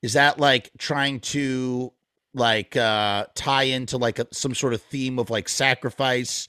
Is 0.02 0.14
that 0.14 0.40
like 0.40 0.72
trying 0.78 1.20
to 1.22 1.94
like 2.34 2.76
uh 2.76 3.26
tie 3.36 3.64
into 3.64 3.98
like 3.98 4.20
a, 4.20 4.28
some 4.32 4.54
sort 4.54 4.74
of 4.74 4.82
theme 4.82 5.18
of 5.18 5.30
like 5.30 5.50
sacrifice 5.50 6.48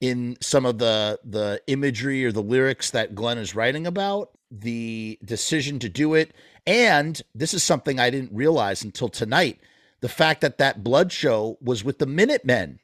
in 0.00 0.36
some 0.40 0.64
of 0.64 0.78
the 0.78 1.18
the 1.24 1.60
imagery 1.66 2.24
or 2.24 2.32
the 2.32 2.42
lyrics 2.42 2.90
that 2.92 3.14
Glenn 3.14 3.38
is 3.38 3.54
writing 3.54 3.86
about, 3.86 4.30
the 4.50 5.18
decision 5.24 5.78
to 5.80 5.88
do 5.88 6.14
it, 6.14 6.32
and 6.68 7.20
this 7.34 7.54
is 7.54 7.62
something 7.64 7.98
I 7.98 8.10
didn't 8.10 8.30
realize 8.36 8.84
until 8.84 9.08
tonight, 9.08 9.58
the 10.00 10.08
fact 10.08 10.42
that 10.42 10.58
that 10.58 10.84
blood 10.84 11.10
show 11.10 11.56
was 11.62 11.82
with 11.82 11.98
the 11.98 12.06
Minutemen 12.06 12.78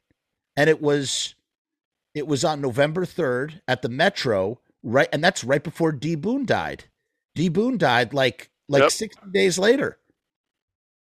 and 0.57 0.71
it 0.71 0.81
was 0.81 1.35
it 2.15 2.27
was 2.27 2.45
on 2.45 2.61
November 2.61 3.05
3rd 3.05 3.61
at 3.69 3.83
the 3.83 3.89
Metro, 3.91 4.59
right 4.83 5.09
and 5.13 5.23
that's 5.23 5.45
right 5.45 5.63
before 5.63 5.93
D 5.93 6.15
Boon 6.15 6.47
died. 6.47 6.85
D 7.35 7.49
Boon 7.51 7.77
died 7.77 8.15
like 8.15 8.51
like 8.69 8.83
Yep. 8.83 8.91
60 8.93 9.21
days 9.33 9.59
later. 9.59 9.99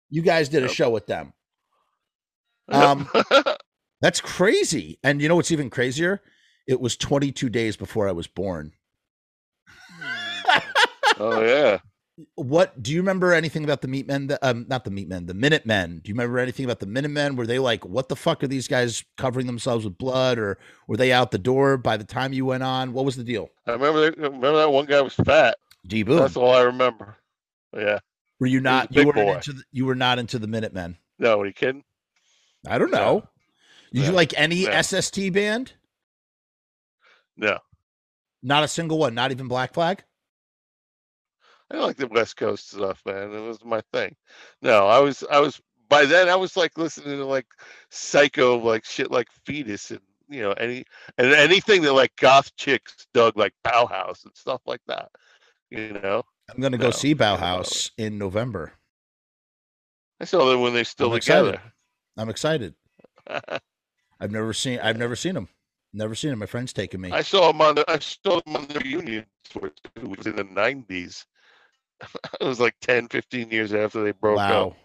You 0.09 0.23
guys 0.23 0.49
did 0.49 0.63
a 0.63 0.67
show 0.67 0.89
with 0.89 1.05
them. 1.05 1.33
Um, 2.71 3.09
That's 4.01 4.21
crazy. 4.21 4.97
And 5.03 5.21
you 5.21 5.27
know 5.27 5.35
what's 5.35 5.51
even 5.51 5.69
crazier? 5.69 6.21
It 6.67 6.79
was 6.79 6.95
22 6.95 7.49
days 7.49 7.75
before 7.75 8.07
I 8.07 8.13
was 8.13 8.27
born. 8.27 8.71
oh 11.19 11.41
yeah. 11.43 11.79
What 12.35 12.81
do 12.83 12.91
you 12.91 12.99
remember 12.99 13.33
anything 13.33 13.63
about 13.63 13.81
the 13.81 13.87
Meatmen? 13.87 14.27
The, 14.27 14.47
um, 14.47 14.65
not 14.67 14.83
the 14.83 14.91
Meatmen, 14.91 15.27
the 15.27 15.33
Minutemen. 15.33 16.01
Do 16.03 16.09
you 16.09 16.13
remember 16.13 16.39
anything 16.39 16.65
about 16.65 16.79
the 16.79 16.85
Minutemen? 16.85 17.35
Were 17.35 17.47
they 17.47 17.57
like, 17.57 17.85
what 17.85 18.09
the 18.09 18.15
fuck 18.15 18.43
are 18.43 18.47
these 18.47 18.67
guys 18.67 19.03
covering 19.17 19.47
themselves 19.47 19.85
with 19.85 19.97
blood, 19.97 20.37
or 20.37 20.57
were 20.87 20.97
they 20.97 21.11
out 21.11 21.31
the 21.31 21.37
door 21.39 21.77
by 21.77 21.97
the 21.97 22.03
time 22.03 22.33
you 22.33 22.45
went 22.45 22.63
on? 22.63 22.93
What 22.93 23.05
was 23.05 23.15
the 23.15 23.23
deal? 23.23 23.49
I 23.65 23.71
remember. 23.71 24.01
That, 24.01 24.17
remember 24.17 24.57
that 24.57 24.71
one 24.71 24.85
guy 24.85 25.01
was 25.01 25.13
fat. 25.15 25.57
D. 25.87 26.03
That's 26.03 26.35
all 26.35 26.53
I 26.53 26.61
remember. 26.61 27.15
Yeah. 27.75 27.99
Were 28.39 28.47
you 28.47 28.59
not? 28.59 28.93
You 28.93 29.07
were 29.07 29.17
into 29.17 29.53
the, 29.53 29.63
you 29.71 29.85
were 29.85 29.95
not 29.95 30.19
into 30.19 30.37
the 30.37 30.47
Minutemen. 30.47 30.97
No, 31.17 31.39
are 31.41 31.45
you 31.45 31.53
kidding? 31.53 31.83
I 32.67 32.77
don't 32.77 32.91
No. 32.91 32.97
know. 32.97 33.23
Did 33.93 34.05
you 34.05 34.11
like 34.11 34.33
any. 34.37 34.65
SST 34.65 35.31
band? 35.33 35.73
No. 37.37 37.57
Not 38.43 38.63
a 38.63 38.67
single 38.67 38.97
one. 38.97 39.13
Not 39.15 39.31
even 39.31 39.47
Black 39.47 39.73
Flag. 39.73 40.03
I 41.71 41.77
like 41.77 41.97
the 41.97 42.07
West 42.07 42.37
Coast 42.37 42.71
stuff, 42.71 43.01
man. 43.05 43.33
It 43.33 43.39
was 43.41 43.63
my 43.63 43.81
thing. 43.93 44.15
No, 44.61 44.87
I 44.87 44.99
was 44.99 45.23
I 45.31 45.39
was 45.39 45.61
by 45.89 46.05
then 46.05 46.29
I 46.29 46.35
was 46.35 46.57
like 46.57 46.77
listening 46.77 47.17
to 47.17 47.25
like 47.25 47.47
psycho 47.89 48.57
like 48.59 48.85
shit 48.85 49.11
like 49.11 49.27
fetus 49.45 49.91
and 49.91 50.01
you 50.29 50.41
know 50.41 50.51
any 50.53 50.85
and 51.17 51.33
anything 51.33 51.81
that 51.83 51.93
like 51.93 52.15
goth 52.17 52.55
chicks 52.57 53.07
dug 53.13 53.37
like 53.37 53.53
Bauhaus 53.65 54.23
and 54.25 54.35
stuff 54.35 54.61
like 54.65 54.81
that. 54.87 55.09
You 55.71 55.93
know, 55.93 56.23
I'm 56.53 56.59
going 56.61 56.73
to 56.73 56.77
go 56.77 56.91
No, 56.91 56.91
see 56.91 57.15
Bauhaus 57.15 57.91
in 57.97 58.17
November. 58.17 58.73
I 60.21 60.25
saw 60.25 60.45
them 60.49 60.61
when 60.61 60.73
they're 60.73 60.85
still 60.85 61.09
I'm 61.09 61.15
excited. 61.15 61.57
together. 61.57 61.73
I'm 62.17 62.29
excited. 62.29 62.75
I've 64.19 64.31
never 64.31 64.53
seen 64.53 64.79
I've 64.79 64.97
never 64.97 65.15
seen 65.15 65.33
them. 65.35 65.49
Never 65.93 66.15
seen 66.15 66.31
him. 66.31 66.39
My 66.39 66.45
friend's 66.45 66.73
taking 66.73 67.01
me. 67.01 67.11
I 67.11 67.21
saw 67.23 67.51
them 67.51 67.61
on 67.61 67.75
the 67.75 67.85
I 67.89 67.99
saw 67.99 68.39
them 68.41 68.55
on 68.55 68.67
the 68.67 68.79
reunion 68.79 69.25
tour 69.43 69.71
too, 69.95 70.07
which 70.07 70.19
was 70.19 70.27
in 70.27 70.35
the 70.35 70.43
nineties. 70.43 71.25
it 72.41 72.45
was 72.45 72.59
like 72.59 72.75
10, 72.81 73.07
15 73.07 73.49
years 73.49 73.73
after 73.73 74.03
they 74.03 74.11
broke 74.11 74.37
wow. 74.37 74.67
up. 74.67 74.77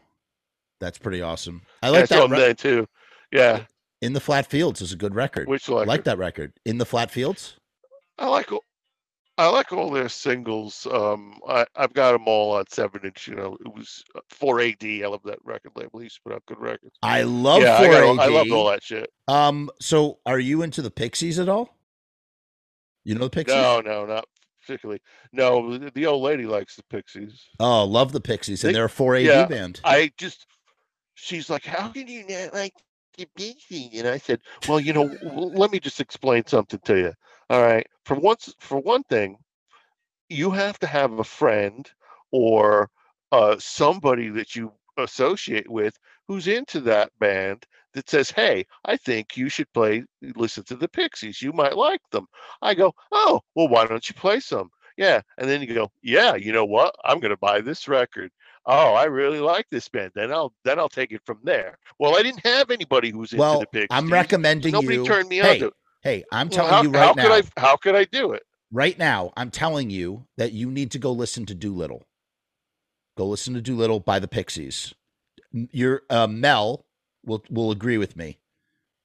That's 0.81 0.99
pretty 0.99 1.23
awesome. 1.23 1.63
I 1.83 1.89
like 1.89 2.11
I 2.13 2.27
that. 2.27 2.31
re- 2.31 2.55
too. 2.55 2.87
Yeah. 3.33 3.65
In 4.03 4.13
the 4.13 4.21
Flat 4.21 4.47
Fields 4.47 4.83
is 4.83 4.93
a 4.93 4.97
good 4.97 5.15
record. 5.15 5.49
Which 5.49 5.69
I 5.69 5.85
like 5.85 6.05
that 6.05 6.19
record. 6.19 6.53
In 6.65 6.79
the 6.79 6.85
Flat 6.85 7.11
Fields. 7.11 7.57
I 8.19 8.29
like 8.29 8.53
all, 8.53 8.63
I 9.39 9.49
like 9.49 9.73
all 9.73 9.91
their 9.91 10.09
singles. 10.09 10.87
Um, 10.91 11.39
I 11.49 11.67
I've 11.77 11.93
got 11.95 12.13
them 12.13 12.27
all 12.27 12.57
on 12.57 12.65
seven 12.69 13.03
inch. 13.05 13.29
You 13.29 13.37
know, 13.37 13.57
it 13.65 13.75
was 13.75 14.05
uh, 14.15 14.21
four 14.31 14.61
AD. 14.61 14.83
I 14.83 15.07
love 15.07 15.23
that 15.25 15.39
record 15.45 15.73
label. 15.77 15.99
He 15.99 16.05
used 16.05 16.17
to 16.17 16.23
put 16.25 16.35
out 16.35 16.43
good 16.47 16.61
records. 16.61 16.97
I 17.03 17.23
love 17.23 17.63
yeah, 17.63 17.79
4AD. 17.79 18.07
all, 18.07 18.21
I 18.21 18.27
loved 18.27 18.51
all 18.51 18.69
that 18.69 18.83
shit. 18.83 19.11
Um, 19.29 19.71
so 19.81 20.19
are 20.27 20.39
you 20.39 20.63
into 20.63 20.83
the 20.83 20.91
Pixies 20.91 21.39
at 21.39 21.49
all? 21.49 21.77
You 23.05 23.15
know 23.15 23.25
the 23.25 23.31
Pixies? 23.31 23.55
No, 23.55 23.81
no, 23.81 24.05
not 24.05 24.27
particularly. 24.67 25.01
No, 25.33 25.79
the, 25.79 25.91
the 25.91 26.07
old 26.07 26.23
lady 26.23 26.45
likes 26.47 26.77
the 26.77 26.83
Pixies. 26.91 27.45
Oh, 27.61 27.85
love 27.85 28.13
the 28.13 28.21
Pixies, 28.21 28.65
and 28.65 28.71
They- 28.71 28.75
they're 28.79 28.87
a 28.87 28.91
4AD 28.91 29.25
yeah, 29.25 29.47
band. 29.47 29.81
I 29.85 30.11
just, 30.19 30.47
she's 31.15 31.49
like, 31.49 31.65
how 31.65 31.89
can 31.89 32.09
you 32.09 32.27
not 32.29 32.53
like 32.53 32.75
the 33.17 33.27
Pixies? 33.37 33.99
And 33.99 34.09
I 34.09 34.19
said, 34.19 34.41
well, 34.69 34.81
you 34.81 34.93
know, 34.93 35.15
let 35.23 35.71
me 35.71 35.79
just 35.81 36.01
explain 36.01 36.45
something 36.47 36.81
to 36.85 36.99
you. 36.99 37.13
All 37.49 37.63
right, 37.63 37.87
for 38.05 38.17
once, 38.17 38.53
for 38.59 38.79
one 38.79 39.05
thing, 39.05 39.37
you 40.29 40.51
have 40.51 40.79
to 40.81 40.87
have 40.87 41.19
a 41.19 41.25
friend 41.25 41.89
or 42.33 42.91
uh, 43.31 43.57
somebody 43.59 44.29
that 44.31 44.57
you 44.57 44.73
associate 44.99 45.71
with 45.71 45.95
who's 46.29 46.49
into 46.49 46.81
that 46.81 47.11
band 47.19 47.67
that 47.95 48.09
says, 48.11 48.31
"Hey, 48.31 48.67
I 48.85 48.97
think 48.97 49.37
you 49.37 49.49
should 49.49 49.73
play, 49.73 50.05
listen 50.35 50.65
to 50.65 50.77
the 50.77 50.89
Pixies. 50.89 51.43
You 51.43 51.53
might 51.53 51.77
like 51.77 52.01
them." 52.13 52.27
I 52.63 52.75
go, 52.75 52.93
"Oh, 53.13 53.41
well, 53.55 53.69
why 53.69 53.87
don't 53.87 54.09
you 54.09 54.15
play 54.15 54.41
some?" 54.41 54.71
Yeah, 54.97 55.21
and 55.39 55.49
then 55.49 55.61
you 55.61 55.73
go, 55.75 55.91
"Yeah, 56.03 56.35
you 56.37 56.53
know 56.53 56.65
what? 56.65 56.95
I'm 57.05 57.21
going 57.21 57.31
to 57.31 57.37
buy 57.37 57.61
this 57.61 57.89
record." 57.89 58.31
Oh, 58.67 58.95
I 58.95 59.05
really 59.05 59.39
like 59.41 59.67
this 59.71 59.89
band. 59.89 60.13
Then 60.15 60.33
I'll 60.33 60.53
then 60.65 60.79
I'll 60.79 60.89
take 60.89 61.13
it 61.13 61.23
from 61.25 61.39
there. 61.45 61.79
Well, 61.99 62.17
I 62.17 62.23
didn't 62.23 62.45
have 62.45 62.71
anybody 62.71 63.11
who 63.11 63.19
was 63.19 63.33
into 63.33 63.41
well, 63.41 63.61
the 63.61 63.67
Pixies. 63.67 63.89
I'm 63.91 64.11
recommending 64.11 64.73
Nobody 64.73 64.97
you. 64.97 65.05
turned 65.05 65.29
me 65.29 65.37
hey, 65.37 65.51
on 65.53 65.59
to. 65.59 65.73
hey, 66.03 66.25
I'm 66.33 66.49
Well, 66.49 66.57
telling 66.57 66.73
how, 66.73 66.83
you 66.83 66.93
how 66.93 67.07
right 67.07 67.17
now. 67.17 67.23
could 67.23 67.33
I? 67.57 67.61
How 67.61 67.77
could 67.77 67.95
I 67.95 68.05
do 68.05 68.33
it? 68.33 68.43
right 68.73 68.99
now, 68.99 69.33
I'm 69.37 69.51
telling 69.51 69.91
you 69.91 70.27
that 70.37 70.53
you 70.53 70.71
need 70.71 70.91
to 70.93 70.99
go 70.99 71.13
listen 71.13 71.47
to 71.47 71.55
Doolittle. 71.55 72.07
Go 73.17 73.27
listen 73.27 73.55
to 73.55 73.63
Doolittle 73.63 74.01
by 74.01 74.19
the 74.19 74.29
Pixies. 74.29 74.95
Your 75.53 76.03
uh, 76.11 76.27
Mel 76.27 76.87
will 77.25 77.45
will 77.51 77.71
agree 77.71 77.99
with 77.99 78.17
me 78.17 78.39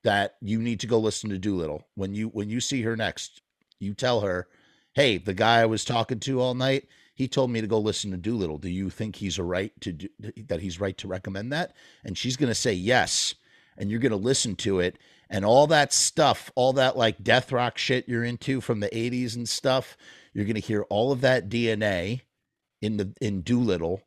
that 0.03 0.35
you 0.41 0.59
need 0.59 0.79
to 0.81 0.87
go 0.87 0.99
listen 0.99 1.29
to 1.29 1.37
Doolittle 1.37 1.87
when 1.95 2.13
you 2.13 2.27
when 2.29 2.49
you 2.49 2.59
see 2.59 2.81
her 2.83 2.95
next. 2.95 3.41
You 3.79 3.93
tell 3.93 4.21
her, 4.21 4.47
"Hey, 4.93 5.17
the 5.17 5.33
guy 5.33 5.61
I 5.61 5.65
was 5.65 5.85
talking 5.85 6.19
to 6.21 6.41
all 6.41 6.53
night, 6.53 6.87
he 7.15 7.27
told 7.27 7.51
me 7.51 7.61
to 7.61 7.67
go 7.67 7.79
listen 7.79 8.11
to 8.11 8.17
Doolittle. 8.17 8.57
Do 8.57 8.69
you 8.69 8.89
think 8.89 9.15
he's 9.15 9.37
a 9.37 9.43
right 9.43 9.71
to 9.81 9.93
do 9.93 10.07
that? 10.47 10.61
He's 10.61 10.79
right 10.79 10.97
to 10.97 11.07
recommend 11.07 11.51
that?" 11.53 11.73
And 12.03 12.17
she's 12.17 12.37
going 12.37 12.49
to 12.49 12.55
say 12.55 12.73
yes, 12.73 13.35
and 13.77 13.89
you're 13.89 13.99
going 13.99 14.11
to 14.11 14.15
listen 14.15 14.55
to 14.57 14.79
it, 14.79 14.97
and 15.29 15.45
all 15.45 15.67
that 15.67 15.93
stuff, 15.93 16.51
all 16.55 16.73
that 16.73 16.97
like 16.97 17.23
death 17.23 17.51
rock 17.51 17.77
shit 17.77 18.07
you're 18.07 18.23
into 18.23 18.61
from 18.61 18.79
the 18.79 18.89
80s 18.89 19.35
and 19.35 19.47
stuff, 19.47 19.97
you're 20.33 20.45
going 20.45 20.55
to 20.55 20.61
hear 20.61 20.83
all 20.83 21.11
of 21.11 21.21
that 21.21 21.49
DNA 21.49 22.21
in 22.81 22.97
the 22.97 23.13
in 23.21 23.41
Doolittle 23.41 24.01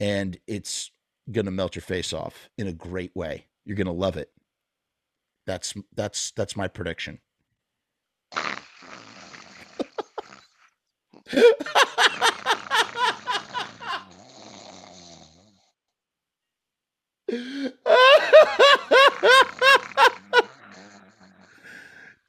and 0.00 0.38
it's 0.46 0.90
going 1.30 1.46
to 1.46 1.50
melt 1.50 1.74
your 1.74 1.82
face 1.82 2.12
off 2.12 2.48
in 2.56 2.66
a 2.66 2.72
great 2.72 3.14
way. 3.14 3.46
You're 3.64 3.76
going 3.76 3.86
to 3.86 3.92
love 3.92 4.16
it. 4.16 4.30
That's 5.46 5.74
that's 5.94 6.32
that's 6.32 6.56
my 6.56 6.68
prediction. 6.68 7.20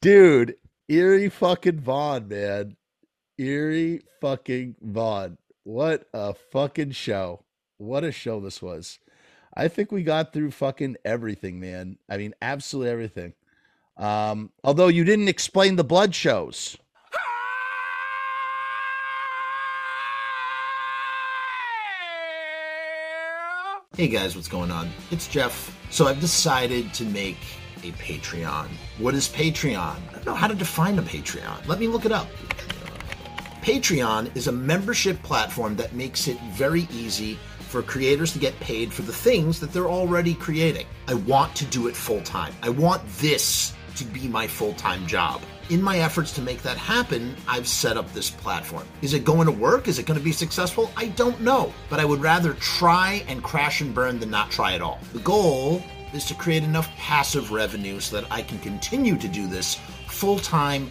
Dude, 0.00 0.54
Eerie 0.88 1.28
fucking 1.28 1.80
Von, 1.80 2.28
man. 2.28 2.76
Eerie 3.36 4.00
fucking 4.20 4.76
Von. 4.80 5.38
What 5.64 6.06
a 6.14 6.34
fucking 6.34 6.92
show. 6.92 7.44
What 7.78 8.02
a 8.02 8.10
show 8.10 8.40
this 8.40 8.60
was. 8.60 8.98
I 9.54 9.68
think 9.68 9.92
we 9.92 10.02
got 10.02 10.32
through 10.32 10.50
fucking 10.50 10.96
everything, 11.04 11.60
man. 11.60 11.96
I 12.08 12.16
mean, 12.16 12.34
absolutely 12.42 12.90
everything. 12.90 13.34
Um, 13.96 14.50
although 14.64 14.88
you 14.88 15.04
didn't 15.04 15.28
explain 15.28 15.76
the 15.76 15.84
blood 15.84 16.12
shows. 16.12 16.76
Hey 23.96 24.08
guys, 24.08 24.34
what's 24.34 24.48
going 24.48 24.72
on? 24.72 24.90
It's 25.12 25.28
Jeff. 25.28 25.76
So 25.90 26.06
I've 26.06 26.20
decided 26.20 26.92
to 26.94 27.04
make 27.04 27.38
a 27.84 27.92
Patreon. 27.92 28.66
What 28.98 29.14
is 29.14 29.28
Patreon? 29.28 29.76
I 29.76 30.12
don't 30.12 30.26
know 30.26 30.34
how 30.34 30.48
to 30.48 30.54
define 30.54 30.98
a 30.98 31.02
Patreon. 31.02 31.66
Let 31.68 31.78
me 31.78 31.86
look 31.86 32.04
it 32.04 32.12
up. 32.12 32.28
Patreon 33.62 34.36
is 34.36 34.48
a 34.48 34.52
membership 34.52 35.22
platform 35.22 35.76
that 35.76 35.94
makes 35.94 36.26
it 36.26 36.40
very 36.54 36.88
easy 36.92 37.38
for 37.68 37.82
creators 37.82 38.32
to 38.32 38.38
get 38.38 38.58
paid 38.60 38.92
for 38.92 39.02
the 39.02 39.12
things 39.12 39.60
that 39.60 39.72
they're 39.72 39.88
already 39.88 40.34
creating. 40.34 40.86
I 41.06 41.14
want 41.14 41.54
to 41.56 41.66
do 41.66 41.86
it 41.86 41.94
full 41.94 42.22
time. 42.22 42.54
I 42.62 42.70
want 42.70 43.06
this 43.18 43.74
to 43.96 44.04
be 44.04 44.26
my 44.26 44.46
full 44.46 44.72
time 44.74 45.06
job. 45.06 45.42
In 45.70 45.82
my 45.82 45.98
efforts 45.98 46.32
to 46.34 46.42
make 46.42 46.62
that 46.62 46.78
happen, 46.78 47.36
I've 47.46 47.68
set 47.68 47.98
up 47.98 48.10
this 48.12 48.30
platform. 48.30 48.86
Is 49.02 49.12
it 49.12 49.24
going 49.24 49.46
to 49.46 49.52
work? 49.52 49.86
Is 49.86 49.98
it 49.98 50.06
going 50.06 50.18
to 50.18 50.24
be 50.24 50.32
successful? 50.32 50.90
I 50.96 51.08
don't 51.08 51.40
know. 51.42 51.74
But 51.90 52.00
I 52.00 52.06
would 52.06 52.22
rather 52.22 52.54
try 52.54 53.22
and 53.28 53.42
crash 53.42 53.82
and 53.82 53.94
burn 53.94 54.18
than 54.18 54.30
not 54.30 54.50
try 54.50 54.72
at 54.72 54.80
all. 54.80 54.98
The 55.12 55.18
goal 55.20 55.82
is 56.14 56.24
to 56.26 56.34
create 56.34 56.62
enough 56.62 56.88
passive 56.96 57.52
revenue 57.52 58.00
so 58.00 58.18
that 58.18 58.32
I 58.32 58.40
can 58.40 58.58
continue 58.60 59.18
to 59.18 59.28
do 59.28 59.46
this 59.46 59.78
full 60.06 60.38
time 60.38 60.90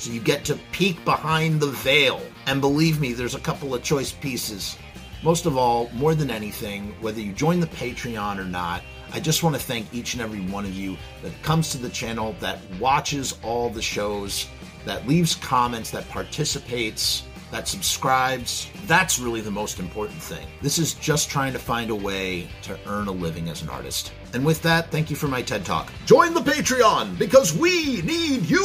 So 0.00 0.10
you 0.10 0.20
get 0.20 0.46
to 0.46 0.58
peek 0.72 1.04
behind 1.04 1.60
the 1.60 1.66
veil. 1.66 2.22
And 2.46 2.58
believe 2.62 3.02
me, 3.02 3.12
there's 3.12 3.34
a 3.34 3.40
couple 3.40 3.74
of 3.74 3.82
choice 3.82 4.12
pieces. 4.12 4.78
Most 5.22 5.44
of 5.44 5.58
all, 5.58 5.90
more 5.90 6.14
than 6.14 6.30
anything, 6.30 6.94
whether 7.02 7.20
you 7.20 7.34
join 7.34 7.60
the 7.60 7.66
Patreon 7.66 8.38
or 8.38 8.46
not, 8.46 8.82
I 9.12 9.20
just 9.20 9.42
want 9.42 9.56
to 9.56 9.60
thank 9.60 9.92
each 9.92 10.14
and 10.14 10.22
every 10.22 10.40
one 10.40 10.64
of 10.64 10.72
you 10.72 10.96
that 11.20 11.42
comes 11.42 11.68
to 11.72 11.78
the 11.78 11.90
channel, 11.90 12.34
that 12.40 12.60
watches 12.80 13.38
all 13.42 13.68
the 13.68 13.82
shows, 13.82 14.48
that 14.86 15.06
leaves 15.06 15.34
comments, 15.34 15.90
that 15.90 16.08
participates, 16.08 17.24
that 17.50 17.68
subscribes. 17.68 18.70
That's 18.86 19.18
really 19.18 19.42
the 19.42 19.50
most 19.50 19.80
important 19.80 20.22
thing. 20.22 20.46
This 20.62 20.78
is 20.78 20.94
just 20.94 21.28
trying 21.28 21.52
to 21.52 21.58
find 21.58 21.90
a 21.90 21.94
way 21.94 22.48
to 22.62 22.78
earn 22.86 23.06
a 23.08 23.12
living 23.12 23.50
as 23.50 23.60
an 23.60 23.68
artist. 23.68 24.12
And 24.32 24.44
with 24.44 24.62
that, 24.62 24.90
thank 24.90 25.10
you 25.10 25.16
for 25.16 25.26
my 25.28 25.42
TED 25.42 25.64
Talk. 25.64 25.92
Join 26.06 26.34
the 26.34 26.40
Patreon 26.40 27.18
because 27.18 27.52
we 27.52 28.00
need 28.02 28.48
you! 28.48 28.60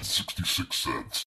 66 0.00 0.76
cents. 0.76 1.24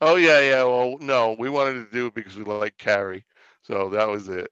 Oh, 0.00 0.16
yeah, 0.16 0.40
yeah. 0.40 0.62
Well, 0.62 0.98
no, 1.00 1.34
we 1.38 1.48
wanted 1.48 1.84
to 1.84 1.92
do 1.92 2.06
it 2.06 2.14
because 2.14 2.36
we 2.36 2.44
like 2.44 2.76
Carrie. 2.78 3.24
So 3.62 3.88
that 3.90 4.08
was 4.08 4.28
it. 4.28 4.50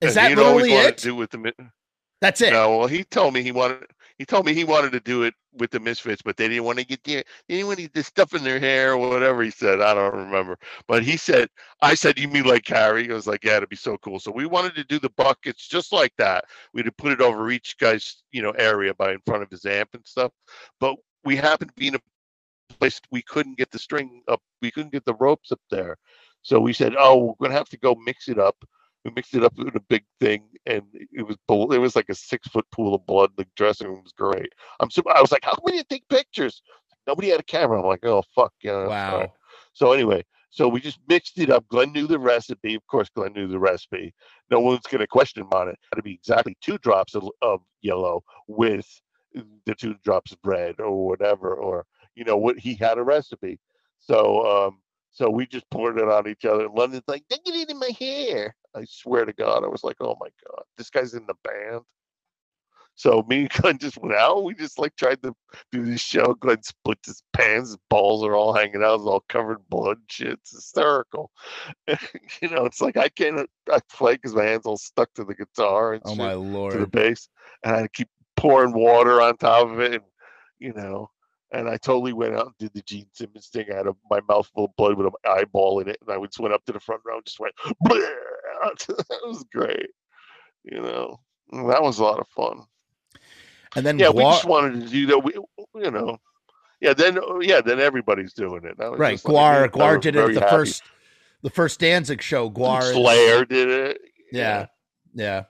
Is 0.00 0.16
and 0.16 0.16
that 0.16 0.30
literally 0.36 0.72
always 0.72 0.86
it? 0.88 0.96
do 0.96 1.14
with 1.14 1.30
the. 1.30 1.52
That's 2.20 2.40
it. 2.40 2.52
No, 2.52 2.78
well, 2.78 2.88
he 2.88 3.04
told 3.04 3.34
me 3.34 3.42
he 3.42 3.52
wanted 3.52 3.84
he 4.18 4.24
told 4.24 4.46
me 4.46 4.54
he 4.54 4.64
wanted 4.64 4.92
to 4.92 5.00
do 5.00 5.24
it 5.24 5.34
with 5.52 5.70
the 5.70 5.80
Misfits, 5.80 6.22
but 6.22 6.36
they 6.36 6.48
didn't 6.48 6.64
want 6.64 6.78
to 6.78 6.86
get 6.86 7.04
the. 7.04 7.16
They 7.48 7.56
didn't 7.56 7.66
want 7.66 7.76
to 7.78 7.82
get 7.82 7.94
the 7.94 8.02
stuff 8.02 8.34
in 8.34 8.44
their 8.44 8.58
hair 8.58 8.92
or 8.92 8.96
whatever 8.96 9.42
he 9.42 9.50
said. 9.50 9.80
I 9.80 9.92
don't 9.94 10.14
remember, 10.14 10.58
but 10.88 11.02
he 11.02 11.16
said. 11.16 11.48
I 11.82 11.94
said, 11.94 12.18
"You 12.18 12.28
mean 12.28 12.44
like 12.44 12.64
Carrie?" 12.64 13.10
I 13.10 13.14
was 13.14 13.26
like, 13.26 13.44
"Yeah, 13.44 13.58
it'd 13.58 13.68
be 13.68 13.76
so 13.76 13.98
cool." 13.98 14.18
So 14.18 14.30
we 14.30 14.46
wanted 14.46 14.74
to 14.76 14.84
do 14.84 14.98
the 14.98 15.10
buckets 15.10 15.68
just 15.68 15.92
like 15.92 16.12
that. 16.16 16.46
We'd 16.72 16.96
put 16.96 17.12
it 17.12 17.20
over 17.20 17.50
each 17.50 17.76
guy's, 17.78 18.22
you 18.32 18.42
know, 18.42 18.52
area 18.52 18.94
by 18.94 19.12
in 19.12 19.20
front 19.26 19.42
of 19.42 19.50
his 19.50 19.66
amp 19.66 19.90
and 19.94 20.06
stuff. 20.06 20.32
But 20.80 20.96
we 21.24 21.36
happened 21.36 21.70
to 21.70 21.80
be 21.80 21.88
in 21.88 21.96
a 21.96 22.00
place 22.78 23.00
we 23.10 23.22
couldn't 23.22 23.58
get 23.58 23.70
the 23.70 23.78
string 23.78 24.22
up. 24.28 24.40
We 24.62 24.70
couldn't 24.70 24.92
get 24.92 25.04
the 25.04 25.14
ropes 25.14 25.52
up 25.52 25.60
there. 25.70 25.96
So 26.42 26.58
we 26.60 26.72
said, 26.72 26.94
"Oh, 26.98 27.36
we're 27.38 27.48
gonna 27.48 27.58
have 27.58 27.68
to 27.70 27.78
go 27.78 27.94
mix 27.96 28.28
it 28.28 28.38
up." 28.38 28.56
We 29.06 29.12
mixed 29.14 29.34
it 29.34 29.44
up 29.44 29.56
in 29.56 29.68
a 29.68 29.80
big 29.80 30.04
thing, 30.18 30.42
and 30.66 30.82
it 30.92 31.22
was 31.22 31.36
it 31.48 31.78
was 31.78 31.94
like 31.94 32.08
a 32.08 32.14
six 32.14 32.48
foot 32.48 32.66
pool 32.72 32.92
of 32.92 33.06
blood. 33.06 33.30
The 33.36 33.46
dressing 33.54 33.86
room 33.86 34.02
was 34.02 34.12
great. 34.12 34.52
I'm 34.80 34.90
super. 34.90 35.16
I 35.16 35.20
was 35.20 35.30
like, 35.30 35.44
"How 35.44 35.52
come 35.52 35.62
we 35.64 35.72
didn't 35.72 35.88
take 35.88 36.08
pictures?" 36.08 36.60
Nobody 37.06 37.28
had 37.28 37.38
a 37.38 37.44
camera. 37.44 37.80
I'm 37.80 37.86
like, 37.86 38.04
"Oh 38.04 38.24
fuck 38.34 38.52
yeah!" 38.62 38.84
Wow. 38.86 39.18
right." 39.18 39.30
So 39.74 39.92
anyway, 39.92 40.24
so 40.50 40.66
we 40.66 40.80
just 40.80 40.98
mixed 41.08 41.38
it 41.38 41.50
up. 41.50 41.68
Glenn 41.68 41.92
knew 41.92 42.08
the 42.08 42.18
recipe. 42.18 42.74
Of 42.74 42.84
course, 42.88 43.08
Glenn 43.14 43.32
knew 43.32 43.46
the 43.46 43.60
recipe. 43.60 44.12
No 44.50 44.58
one's 44.58 44.86
going 44.88 45.02
to 45.02 45.06
question 45.06 45.42
him 45.42 45.52
on 45.52 45.68
it. 45.68 45.72
It 45.72 45.78
had 45.92 45.96
to 45.98 46.02
be 46.02 46.14
exactly 46.14 46.56
two 46.60 46.78
drops 46.78 47.14
of, 47.14 47.28
of 47.42 47.60
yellow 47.82 48.24
with 48.48 48.88
the 49.66 49.74
two 49.74 49.94
drops 50.02 50.32
of 50.32 50.38
red 50.42 50.80
or 50.80 51.06
whatever, 51.06 51.54
or 51.54 51.86
you 52.16 52.24
know 52.24 52.36
what 52.36 52.58
he 52.58 52.74
had 52.74 52.98
a 52.98 53.04
recipe. 53.04 53.60
So 54.00 54.66
um, 54.66 54.78
so 55.16 55.30
we 55.30 55.46
just 55.46 55.68
poured 55.70 55.98
it 55.98 56.06
on 56.06 56.28
each 56.28 56.44
other. 56.44 56.66
And 56.66 56.74
London's 56.74 57.08
like, 57.08 57.24
"Don't 57.30 57.42
get 57.42 57.54
it 57.54 57.70
in 57.70 57.78
my 57.78 57.90
hair." 57.98 58.54
I 58.74 58.84
swear 58.84 59.24
to 59.24 59.32
God, 59.32 59.64
I 59.64 59.66
was 59.66 59.82
like, 59.82 59.96
"Oh 59.98 60.14
my 60.20 60.28
God, 60.46 60.62
this 60.76 60.90
guy's 60.90 61.14
in 61.14 61.26
the 61.26 61.34
band." 61.42 61.80
So 62.96 63.24
me 63.26 63.40
and 63.40 63.50
Glenn 63.50 63.78
just 63.78 63.96
went 63.96 64.14
out. 64.14 64.44
We 64.44 64.54
just 64.54 64.78
like 64.78 64.94
tried 64.96 65.22
to 65.22 65.34
do 65.72 65.86
this 65.86 66.02
show. 66.02 66.34
Glenn 66.34 66.62
split 66.62 66.98
his 67.06 67.22
pants, 67.32 67.70
his 67.70 67.78
balls 67.88 68.24
are 68.24 68.34
all 68.34 68.52
hanging 68.52 68.82
out, 68.82 68.96
it's 68.96 69.04
all 69.04 69.24
covered 69.30 69.60
in 69.60 69.64
blood. 69.70 69.96
Shit, 70.10 70.32
it's 70.32 70.50
hysterical. 70.50 71.30
you 71.88 72.50
know, 72.50 72.66
it's 72.66 72.82
like 72.82 72.98
I 72.98 73.08
can't 73.08 73.48
I 73.72 73.80
play 73.90 74.16
because 74.16 74.34
my 74.34 74.44
hands 74.44 74.66
all 74.66 74.76
stuck 74.76 75.14
to 75.14 75.24
the 75.24 75.34
guitar 75.34 75.94
and 75.94 76.02
Oh 76.04 76.10
shit, 76.10 76.18
my 76.18 76.34
to 76.34 76.78
the 76.78 76.86
bass, 76.86 77.30
and 77.64 77.74
I 77.76 77.88
keep 77.88 78.10
pouring 78.36 78.74
water 78.74 79.22
on 79.22 79.38
top 79.38 79.66
of 79.66 79.80
it, 79.80 79.94
and 79.94 80.04
you 80.58 80.74
know. 80.74 81.08
And 81.52 81.68
I 81.68 81.76
totally 81.76 82.12
went 82.12 82.34
out 82.34 82.46
and 82.46 82.54
did 82.58 82.74
the 82.74 82.82
Gene 82.82 83.06
Simmons 83.12 83.48
thing. 83.48 83.66
I 83.70 83.76
had 83.76 83.86
a, 83.86 83.94
my 84.10 84.20
mouth 84.28 84.50
full 84.54 84.64
of 84.64 84.76
blood 84.76 84.96
with 84.96 85.06
an 85.06 85.12
eyeball 85.24 85.80
in 85.80 85.88
it, 85.88 85.98
and 86.00 86.10
I 86.10 86.24
just 86.24 86.40
went 86.40 86.54
up 86.54 86.64
to 86.66 86.72
the 86.72 86.80
front 86.80 87.02
row 87.04 87.16
and 87.16 87.24
just 87.24 87.38
went. 87.38 87.54
that 87.84 89.20
was 89.24 89.44
great. 89.52 89.90
You 90.64 90.82
know, 90.82 91.20
that 91.52 91.82
was 91.82 92.00
a 92.00 92.02
lot 92.04 92.18
of 92.18 92.26
fun 92.28 92.64
And 93.76 93.86
then 93.86 93.98
yeah, 93.98 94.10
we 94.10 94.22
just 94.22 94.44
wanted 94.44 94.80
to 94.82 94.88
do 94.88 95.06
that. 95.06 95.18
We, 95.18 95.34
you 95.76 95.90
know, 95.90 96.18
yeah. 96.80 96.92
Then, 96.92 97.18
yeah, 97.40 97.60
then 97.60 97.78
everybody's 97.78 98.32
doing 98.32 98.64
it. 98.64 98.74
Right, 98.78 99.12
just 99.12 99.24
like, 99.24 99.34
GWAR 99.34 99.68
GWAR 99.70 100.00
did 100.00 100.16
it 100.16 100.34
the 100.34 100.40
happy. 100.40 100.50
first 100.50 100.82
the 101.42 101.50
first 101.50 101.78
Danzig 101.78 102.22
show. 102.22 102.50
GWAR 102.50 102.92
Slayer 102.92 103.44
did 103.44 103.68
it. 103.68 104.00
Yeah. 104.32 104.66
Yeah. 105.14 105.44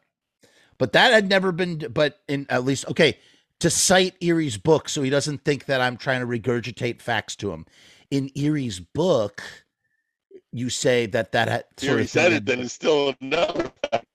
But 0.79 0.93
that 0.93 1.13
had 1.13 1.29
never 1.29 1.53
been 1.53 1.79
but 1.91 2.21
in 2.29 2.47
at 2.51 2.65
least 2.65 2.87
okay, 2.89 3.19
to 3.61 3.71
cite 3.71 4.15
Eerie's 4.21 4.59
book 4.59 4.89
so 4.89 5.03
he 5.03 5.11
doesn't 5.11 5.45
think 5.45 5.67
that 5.67 5.81
I'm 5.81 5.97
trying 5.97 6.21
to 6.21 6.27
regurgitate 6.27 7.01
facts 7.01 7.37
to 7.37 7.53
him. 7.53 7.67
In 8.11 8.31
Eerie's 8.35 8.81
book, 8.81 9.43
you 10.53 10.69
say 10.71 11.07
that 11.07 11.33
that 11.33 11.49
had 11.49 11.65
sort 11.79 11.93
already 11.93 12.07
said 12.07 12.33
it. 12.33 12.47
Then 12.47 12.61
it's 12.61 12.73
still 12.75 13.15
another 13.21 13.71
fact. 13.91 14.07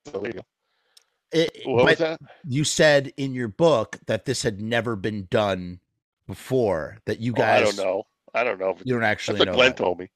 it- 1.32 1.62
What 1.66 1.86
was 1.86 1.98
that? 1.98 2.20
you 2.46 2.64
said 2.64 3.14
in 3.18 3.34
your 3.34 3.48
book 3.48 3.98
that 4.08 4.26
this 4.26 4.44
had 4.44 4.62
never 4.62 4.96
been 4.96 5.28
done 5.30 5.80
before. 6.28 6.98
That 7.06 7.20
you 7.20 7.34
Oh, 7.38 7.42
I 7.42 7.60
don't 7.62 7.78
know. 7.78 8.04
I 8.34 8.44
don't 8.44 8.60
know. 8.60 8.78
You 8.84 8.94
don't 8.94 9.04
actually 9.04 9.40
that's 9.40 9.48
what 9.48 9.52
know. 9.52 9.56
Glenn 9.56 9.70
that. 9.72 9.78
told 9.78 10.00
me. 10.00 10.10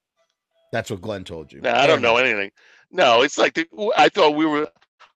That's 0.71 0.89
what 0.89 1.01
Glenn 1.01 1.23
told 1.23 1.51
you. 1.51 1.61
No, 1.61 1.71
I 1.71 1.88
don't 1.88 2.01
know 2.01 2.17
anything. 2.17 2.51
No, 2.91 3.21
it's 3.23 3.38
like 3.38 3.53
the, 3.53 3.67
I 3.97 4.09
thought 4.09 4.36
we 4.36 4.45
were. 4.45 4.67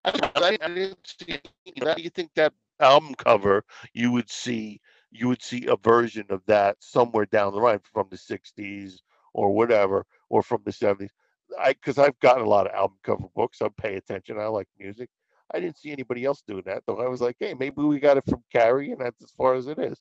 I, 0.05 0.31
I, 0.35 0.57
I 0.61 0.67
didn't 0.67 0.97
see. 1.19 1.39
You, 1.65 1.85
know, 1.85 1.95
you 1.97 2.09
think 2.09 2.31
that 2.35 2.53
album 2.79 3.15
cover, 3.15 3.63
you 3.93 4.11
would 4.11 4.29
see, 4.29 4.81
you 5.11 5.27
would 5.29 5.41
see 5.43 5.67
a 5.67 5.77
version 5.77 6.25
of 6.29 6.41
that 6.47 6.77
somewhere 6.81 7.25
down 7.27 7.53
the 7.53 7.59
line 7.59 7.79
from 7.93 8.07
the 8.11 8.17
'60s 8.17 8.99
or 9.33 9.53
whatever, 9.53 10.05
or 10.29 10.43
from 10.43 10.61
the 10.65 10.71
'70s. 10.71 11.09
I 11.59 11.73
because 11.73 11.97
I've 11.97 12.19
gotten 12.19 12.45
a 12.45 12.49
lot 12.49 12.67
of 12.67 12.73
album 12.73 12.97
cover 13.03 13.25
books. 13.35 13.61
I 13.61 13.69
pay 13.81 13.95
attention. 13.95 14.39
I 14.39 14.47
like 14.47 14.67
music. 14.79 15.09
I 15.53 15.59
didn't 15.59 15.77
see 15.79 15.91
anybody 15.91 16.25
else 16.25 16.43
doing 16.47 16.63
that, 16.67 16.83
though. 16.87 16.99
I 17.01 17.07
was 17.07 17.21
like, 17.21 17.37
hey, 17.39 17.53
maybe 17.55 17.81
we 17.83 17.99
got 17.99 18.17
it 18.17 18.25
from 18.29 18.43
Carrie, 18.53 18.91
and 18.91 19.01
that's 19.01 19.23
as 19.23 19.31
far 19.31 19.55
as 19.55 19.67
it 19.67 19.79
is, 19.79 19.99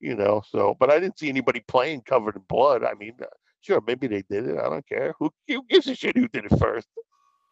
you 0.00 0.16
know. 0.16 0.42
So, 0.48 0.76
but 0.80 0.90
I 0.90 1.00
didn't 1.00 1.18
see 1.18 1.28
anybody 1.28 1.60
playing 1.68 2.02
covered 2.02 2.36
in 2.36 2.42
blood. 2.48 2.84
I 2.84 2.94
mean, 2.94 3.14
uh, 3.22 3.26
sure, 3.60 3.82
maybe 3.86 4.08
they 4.08 4.22
did 4.30 4.46
it. 4.48 4.58
I 4.58 4.64
don't 4.70 4.86
care. 4.88 5.14
Who, 5.20 5.30
who 5.48 5.64
gives 5.68 5.86
a 5.88 5.94
shit 5.94 6.16
who 6.16 6.28
did 6.28 6.46
it 6.46 6.58
first? 6.58 6.88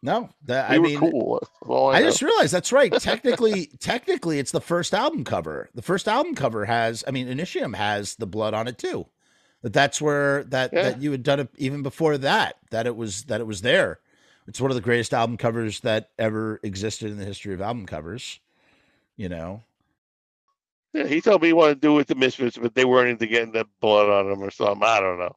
No, 0.06 0.30
that 0.44 0.70
I 0.70 0.78
were 0.78 0.84
mean 0.84 1.00
cool. 1.00 1.40
I, 1.68 1.98
I 1.98 2.02
just 2.02 2.22
realized 2.22 2.52
that's 2.54 2.70
right. 2.70 2.92
Technically, 3.00 3.66
technically, 3.80 4.38
it's 4.38 4.52
the 4.52 4.60
first 4.60 4.94
album 4.94 5.24
cover. 5.24 5.68
The 5.74 5.82
first 5.82 6.06
album 6.06 6.36
cover 6.36 6.64
has, 6.64 7.02
I 7.08 7.10
mean, 7.10 7.26
Initium 7.26 7.74
has 7.74 8.14
the 8.14 8.26
blood 8.26 8.54
on 8.54 8.68
it 8.68 8.78
too. 8.78 9.06
That 9.62 9.72
that's 9.72 10.00
where 10.00 10.44
that 10.44 10.72
Yeah. 10.72 10.82
that 10.82 11.02
you 11.02 11.10
had 11.10 11.24
done 11.24 11.40
it 11.40 11.48
even 11.56 11.82
before 11.82 12.16
that. 12.18 12.56
That 12.70 12.86
it 12.86 12.94
was 12.96 13.24
that 13.24 13.40
it 13.40 13.48
was 13.48 13.62
there. 13.62 13.98
It's 14.46 14.60
one 14.60 14.70
of 14.70 14.76
the 14.76 14.80
greatest 14.80 15.12
album 15.12 15.36
covers 15.36 15.80
that 15.80 16.10
ever 16.20 16.60
existed 16.62 17.10
in 17.10 17.18
the 17.18 17.24
history 17.24 17.52
of 17.52 17.60
album 17.60 17.84
covers. 17.84 18.38
You 19.16 19.28
know, 19.28 19.64
Yeah, 20.92 21.06
he 21.08 21.20
told 21.20 21.42
me 21.42 21.48
he 21.48 21.52
wanted 21.52 21.74
to 21.76 21.80
do 21.80 21.94
it 21.94 21.96
with 21.96 22.06
the 22.06 22.14
Misfits, 22.14 22.58
but 22.58 22.76
they 22.76 22.84
weren't 22.84 23.08
into 23.10 23.26
getting 23.26 23.50
the 23.52 23.66
blood 23.80 24.08
on 24.08 24.30
them 24.30 24.40
or 24.40 24.52
something. 24.52 24.86
I 24.86 25.00
don't 25.00 25.18
know. 25.18 25.34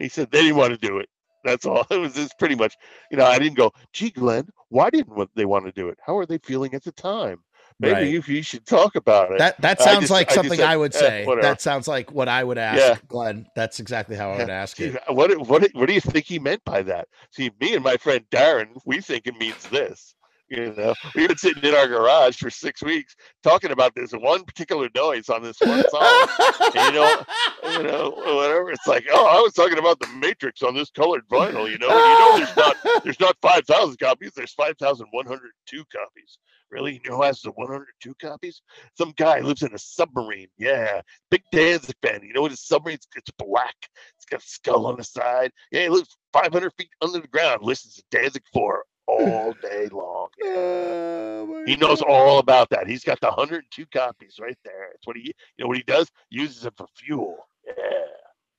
He 0.00 0.08
said 0.08 0.32
they 0.32 0.42
didn't 0.42 0.56
want 0.56 0.72
to 0.72 0.78
do 0.88 0.98
it. 0.98 1.08
That's 1.44 1.66
all. 1.66 1.86
It 1.90 1.98
was 1.98 2.14
just 2.14 2.38
pretty 2.38 2.54
much, 2.54 2.76
you 3.10 3.16
know, 3.16 3.24
I 3.26 3.38
didn't 3.38 3.56
go, 3.56 3.72
gee, 3.92 4.10
Glenn, 4.10 4.48
why 4.68 4.90
didn't 4.90 5.30
they 5.34 5.44
want 5.44 5.66
to 5.66 5.72
do 5.72 5.88
it? 5.88 5.98
How 6.04 6.16
are 6.18 6.26
they 6.26 6.38
feeling 6.38 6.74
at 6.74 6.84
the 6.84 6.92
time? 6.92 7.38
Maybe 7.78 7.92
Right. 7.94 8.06
you, 8.08 8.22
you 8.26 8.42
should 8.42 8.66
talk 8.66 8.94
about 8.94 9.32
it. 9.32 9.38
that 9.38 9.58
that 9.62 9.80
sounds 9.80 10.00
just- 10.00 10.10
like 10.12 10.30
I 10.30 10.34
something 10.34 10.58
said, 10.58 10.68
I 10.68 10.76
would 10.76 10.94
"Eh, 10.94 10.98
say. 10.98 11.24
whatever." 11.24 11.46
that 11.46 11.62
sounds 11.62 11.88
like 11.88 12.12
what 12.12 12.28
I 12.28 12.44
would 12.44 12.58
ask 12.58 12.78
Yeah. 12.78 12.96
Glenn. 13.08 13.46
That's 13.56 13.80
exactly 13.80 14.16
how 14.16 14.32
I 14.32 14.36
would 14.38 14.50
ask 14.50 14.78
you. 14.78 14.98
what, 15.08 15.30
what, 15.48 15.66
what 15.72 15.86
do 15.88 15.94
you 15.94 16.00
think 16.02 16.26
he 16.26 16.38
meant 16.38 16.62
by 16.64 16.82
that? 16.82 17.08
See, 17.30 17.50
me 17.58 17.74
and 17.74 17.82
my 17.82 17.96
friend 17.96 18.22
Darren, 18.30 18.66
we 18.84 19.00
think 19.00 19.26
it 19.26 19.36
means 19.38 19.66
this. 19.70 20.14
You 20.50 20.74
know, 20.74 20.94
we've 21.14 21.28
been 21.28 21.38
sitting 21.38 21.62
in 21.62 21.76
our 21.76 21.86
garage 21.86 22.36
for 22.36 22.50
six 22.50 22.82
weeks 22.82 23.14
talking 23.44 23.70
about 23.70 23.94
this 23.94 24.10
one 24.10 24.42
particular 24.42 24.88
noise 24.96 25.28
on 25.28 25.44
this 25.44 25.60
one 25.60 25.88
song. 25.88 26.28
And, 26.74 26.94
you 26.94 27.00
know, 27.00 27.24
you 27.64 27.82
know, 27.84 28.10
whatever. 28.10 28.72
It's 28.72 28.86
like, 28.88 29.06
oh, 29.12 29.26
I 29.26 29.40
was 29.40 29.52
talking 29.52 29.78
about 29.78 30.00
the 30.00 30.08
Matrix 30.08 30.62
on 30.62 30.74
this 30.74 30.90
colored 30.90 31.22
vinyl. 31.30 31.70
You 31.70 31.78
know, 31.78 31.86
you 31.86 32.18
know, 32.18 32.34
there's 32.36 32.56
not 32.56 32.76
there's 33.04 33.20
not 33.20 33.36
five 33.40 33.64
thousand 33.64 33.98
copies. 33.98 34.32
There's 34.34 34.52
five 34.52 34.74
thousand 34.78 35.06
one 35.12 35.26
hundred 35.26 35.52
two 35.66 35.84
copies. 35.92 36.38
Really? 36.68 36.94
You 36.94 37.10
know 37.10 37.16
who 37.18 37.22
has 37.22 37.40
the 37.42 37.52
one 37.52 37.68
hundred 37.68 37.88
two 38.02 38.14
copies? 38.20 38.62
Some 38.98 39.12
guy 39.16 39.40
lives 39.40 39.62
in 39.62 39.72
a 39.72 39.78
submarine. 39.78 40.48
Yeah, 40.58 41.00
big 41.30 41.42
Danzig 41.52 41.94
fan. 42.02 42.22
You 42.24 42.32
know 42.32 42.42
what 42.42 42.50
his 42.50 42.66
submarine's? 42.66 43.06
It's 43.14 43.30
black. 43.38 43.76
It's 44.16 44.26
got 44.28 44.40
a 44.40 44.46
skull 44.46 44.86
on 44.86 44.96
the 44.96 45.04
side. 45.04 45.52
Yeah, 45.70 45.82
he 45.82 45.88
lives 45.88 46.16
five 46.32 46.52
hundred 46.52 46.72
feet 46.76 46.90
under 47.02 47.20
the 47.20 47.28
ground. 47.28 47.62
Listens 47.62 47.94
to 47.94 48.02
Danzig 48.10 48.42
four 48.52 48.84
all 49.10 49.54
day 49.62 49.88
long. 49.92 50.28
Yeah. 50.38 50.50
Oh 50.52 51.46
He 51.64 51.76
knows 51.76 52.02
God. 52.02 52.08
all 52.08 52.38
about 52.40 52.70
that. 52.70 52.88
He's 52.88 53.04
got 53.04 53.20
the 53.20 53.28
102 53.28 53.86
copies 53.88 54.36
right 54.40 54.58
there. 54.64 54.90
It's 54.94 55.06
what 55.06 55.16
he, 55.16 55.24
you 55.26 55.32
know, 55.64 55.68
what 55.68 55.78
he 55.78 55.84
does. 55.84 56.10
Uses 56.30 56.66
it 56.66 56.74
for 56.76 56.86
fuel. 56.96 57.48
Yeah, 57.66 57.74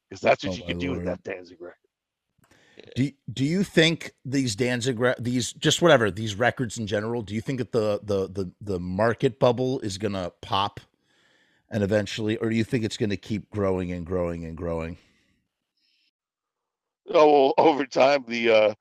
because 0.10 0.22
that's 0.22 0.44
what 0.46 0.54
Oh 0.54 0.58
you 0.58 0.64
my 0.64 0.66
can 0.66 0.78
do 0.80 0.92
with 0.92 1.06
that 1.06 1.24
Danzig 1.24 1.62
record. 1.62 1.76
Do 2.96 3.12
do 3.32 3.46
you 3.46 3.64
think 3.64 4.14
these 4.26 4.56
Danzig 4.56 5.00
re- 5.00 5.16
these 5.20 5.54
just 5.54 5.82
whatever 5.82 6.12
these 6.12 6.36
records 6.36 6.78
in 6.78 6.88
general? 6.88 7.22
Do 7.22 7.36
you 7.36 7.42
think 7.42 7.60
that 7.60 7.72
the 7.72 8.02
the 8.04 8.28
the 8.30 8.52
the 8.62 8.80
market 8.80 9.40
bubble 9.40 9.80
is 9.82 9.98
gonna 9.98 10.32
pop, 10.42 10.80
and 11.70 11.84
eventually, 11.84 12.38
or 12.38 12.50
do 12.50 12.56
you 12.56 12.64
think 12.66 12.84
it's 12.86 12.98
gonna 12.98 13.18
keep 13.18 13.50
growing 13.52 13.92
and 13.92 14.06
growing 14.06 14.46
and 14.46 14.58
growing? 14.58 14.98
Oh, 17.14 17.54
well, 17.58 17.68
over 17.68 17.86
time, 17.86 18.26
the 18.28 18.50
uh, 18.52 18.74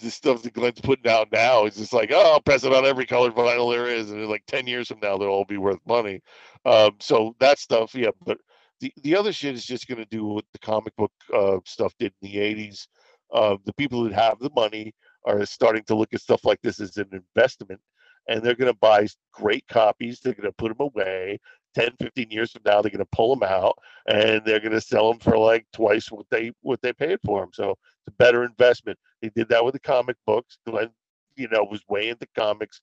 the 0.00 0.10
stuff 0.10 0.42
that 0.42 0.54
Glenn's 0.54 0.80
putting 0.80 1.10
out 1.10 1.32
now 1.32 1.66
is 1.66 1.76
just 1.76 1.92
like, 1.92 2.10
oh, 2.12 2.32
I'll 2.32 2.40
press 2.40 2.64
it 2.64 2.72
on 2.74 2.84
every 2.84 3.06
colored 3.06 3.34
vinyl 3.34 3.72
there 3.72 3.86
is, 3.86 4.10
and 4.10 4.26
like 4.28 4.44
10 4.46 4.66
years 4.66 4.88
from 4.88 5.00
now, 5.00 5.16
they'll 5.16 5.28
all 5.28 5.44
be 5.44 5.58
worth 5.58 5.80
money. 5.86 6.20
Um, 6.64 6.92
so 7.00 7.34
that 7.40 7.58
stuff, 7.58 7.94
yeah. 7.94 8.10
But 8.24 8.38
the 8.80 8.92
the 9.02 9.16
other 9.16 9.32
shit 9.32 9.54
is 9.54 9.64
just 9.64 9.88
gonna 9.88 10.06
do 10.06 10.24
what 10.24 10.44
the 10.52 10.58
comic 10.58 10.94
book 10.96 11.12
uh, 11.34 11.58
stuff 11.64 11.94
did 11.98 12.12
in 12.22 12.30
the 12.30 12.36
80s. 12.36 12.86
Uh, 13.32 13.56
the 13.64 13.72
people 13.74 14.04
that 14.04 14.12
have 14.12 14.38
the 14.38 14.50
money 14.54 14.94
are 15.26 15.44
starting 15.46 15.84
to 15.84 15.94
look 15.94 16.12
at 16.14 16.20
stuff 16.20 16.44
like 16.44 16.60
this 16.62 16.80
as 16.80 16.96
an 16.96 17.08
investment, 17.12 17.80
and 18.28 18.42
they're 18.42 18.54
gonna 18.54 18.74
buy 18.74 19.06
great 19.32 19.66
copies. 19.68 20.20
They're 20.20 20.34
gonna 20.34 20.52
put 20.52 20.68
them 20.76 20.86
away. 20.94 21.38
10, 21.74 21.90
15 22.00 22.30
years 22.30 22.52
from 22.52 22.62
now, 22.66 22.82
they're 22.82 22.90
going 22.90 22.98
to 22.98 23.16
pull 23.16 23.34
them 23.34 23.48
out 23.48 23.78
and 24.06 24.42
they're 24.44 24.60
going 24.60 24.72
to 24.72 24.80
sell 24.80 25.10
them 25.10 25.18
for 25.20 25.38
like 25.38 25.66
twice 25.72 26.10
what 26.10 26.26
they 26.30 26.52
what 26.60 26.80
they 26.82 26.92
paid 26.92 27.18
for 27.24 27.40
them. 27.40 27.50
So 27.52 27.76
it's 28.06 28.14
a 28.14 28.16
better 28.16 28.44
investment. 28.44 28.98
He 29.20 29.30
did 29.30 29.48
that 29.50 29.64
with 29.64 29.74
the 29.74 29.80
comic 29.80 30.16
books. 30.26 30.58
Glenn, 30.66 30.90
you 31.36 31.48
know, 31.48 31.64
was 31.64 31.82
way 31.88 32.08
into 32.08 32.26
comics. 32.36 32.80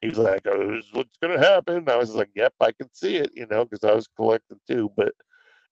He 0.00 0.08
was 0.08 0.18
like, 0.18 0.46
oh, 0.46 0.74
"This 0.74 0.84
is 0.84 0.92
what's 0.92 1.16
going 1.22 1.38
to 1.38 1.46
happen." 1.46 1.88
I 1.88 1.96
was 1.96 2.14
like, 2.14 2.30
"Yep, 2.34 2.54
I 2.60 2.72
can 2.72 2.92
see 2.92 3.16
it," 3.16 3.30
you 3.34 3.46
know, 3.46 3.64
because 3.64 3.84
I 3.84 3.94
was 3.94 4.08
collecting 4.16 4.60
too. 4.68 4.90
But 4.96 5.14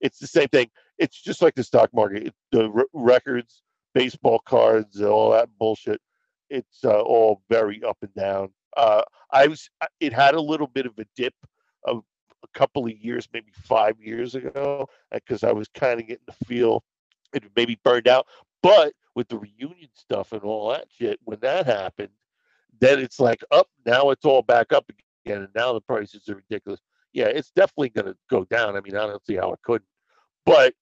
it's 0.01 0.19
the 0.19 0.27
same 0.27 0.49
thing. 0.49 0.71
It's 0.99 1.21
just 1.21 1.43
like 1.43 1.55
the 1.55 1.65
stock 1.65 1.91
market. 1.93 2.29
It, 2.29 2.35
the 2.53 2.71
r- 2.71 2.87
records, 2.93 3.63
baseball 3.95 4.41
cards, 4.41 5.03
all 5.03 5.33
that 5.33 5.49
bullshit. 5.59 6.01
It's 6.51 6.85
uh, 6.85 7.01
all 7.01 7.43
very 7.51 7.83
up 7.83 7.99
and 8.03 8.15
down. 8.15 8.51
Uh, 8.77 9.03
I 9.31 9.49
was. 9.49 9.69
It 10.01 10.13
had 10.13 10.35
a 10.35 10.41
little 10.41 10.69
bit 10.69 10.87
of 10.87 10.99
a 10.99 11.07
dip 11.17 11.35
of 11.85 12.05
a 12.45 12.59
couple 12.59 12.87
of 12.87 12.93
years, 12.93 13.29
maybe 13.33 13.53
five 13.53 14.01
years 14.01 14.35
ago, 14.35 14.89
because 15.13 15.43
I 15.43 15.53
was 15.53 15.69
kind 15.69 16.01
of 16.01 16.07
getting 16.07 16.25
the 16.27 16.47
feel 16.47 16.85
it 17.35 17.45
maybe 17.57 17.79
burned 17.85 18.09
out. 18.09 18.27
But 18.65 18.95
with 19.15 19.29
the 19.29 19.37
reunion 19.37 19.91
stuff 19.93 20.33
and 20.33 20.41
all 20.43 20.71
that 20.71 20.87
shit, 20.89 21.21
when 21.25 21.39
that 21.41 21.67
happened, 21.67 22.09
then 22.81 22.99
it's 22.99 23.21
like 23.21 23.45
up. 23.51 23.69
Now 23.85 24.09
it's 24.09 24.25
all 24.25 24.41
back 24.41 24.73
up 24.73 24.89
again, 24.89 25.43
and 25.43 25.55
now 25.55 25.75
the 25.75 25.83
prices 25.83 26.27
are 26.31 26.37
ridiculous. 26.37 26.81
Yeah, 27.13 27.27
it's 27.27 27.51
definitely 27.51 27.91
going 27.91 28.07
to 28.07 28.17
go 28.31 28.47
down. 28.47 28.75
I 28.75 28.81
mean, 28.81 28.97
I 28.97 29.07
don't 29.07 29.25
see 29.27 29.35
how 29.37 29.53
it 29.53 29.61
couldn't. 29.65 29.91
But 30.47 30.73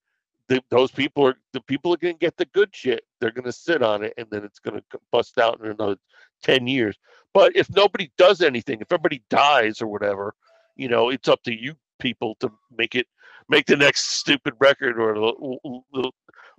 the, 0.47 0.63
those 0.71 0.93
people 0.93 1.27
are 1.27 1.35
the 1.53 1.61
people 1.61 1.93
are 1.93 1.97
going 1.97 2.15
to 2.15 2.21
get 2.21 2.37
the 2.37 2.45
good 2.45 2.69
shit. 2.73 3.03
They're 3.21 3.33
going 3.33 3.47
to 3.47 3.53
sit 3.53 3.83
on 3.83 4.05
it, 4.05 4.15
and 4.17 4.29
then 4.31 4.45
it's 4.45 4.61
going 4.61 4.81
to 4.81 5.01
bust 5.11 5.39
out 5.39 5.59
in 5.59 5.67
another 5.67 5.97
ten 6.41 6.69
years. 6.69 6.97
But 7.35 7.57
if 7.57 7.69
nobody 7.69 8.13
does 8.17 8.43
anything, 8.43 8.81
if 8.81 8.93
everybody 8.93 9.25
dies 9.29 9.83
or 9.83 9.89
whatever, 9.89 10.37
you 10.77 10.87
know, 10.89 11.09
it's 11.09 11.27
up 11.27 11.43
to 11.43 11.53
you 11.53 11.75
people 11.99 12.37
to 12.39 12.53
make 12.79 12.95
it 12.95 13.09
make 13.49 13.67
the 13.67 13.77
next 13.77 14.05
stupid 14.05 14.55
record 14.61 15.01
or 15.01 15.15
the, 15.15 15.81
the 15.95 16.11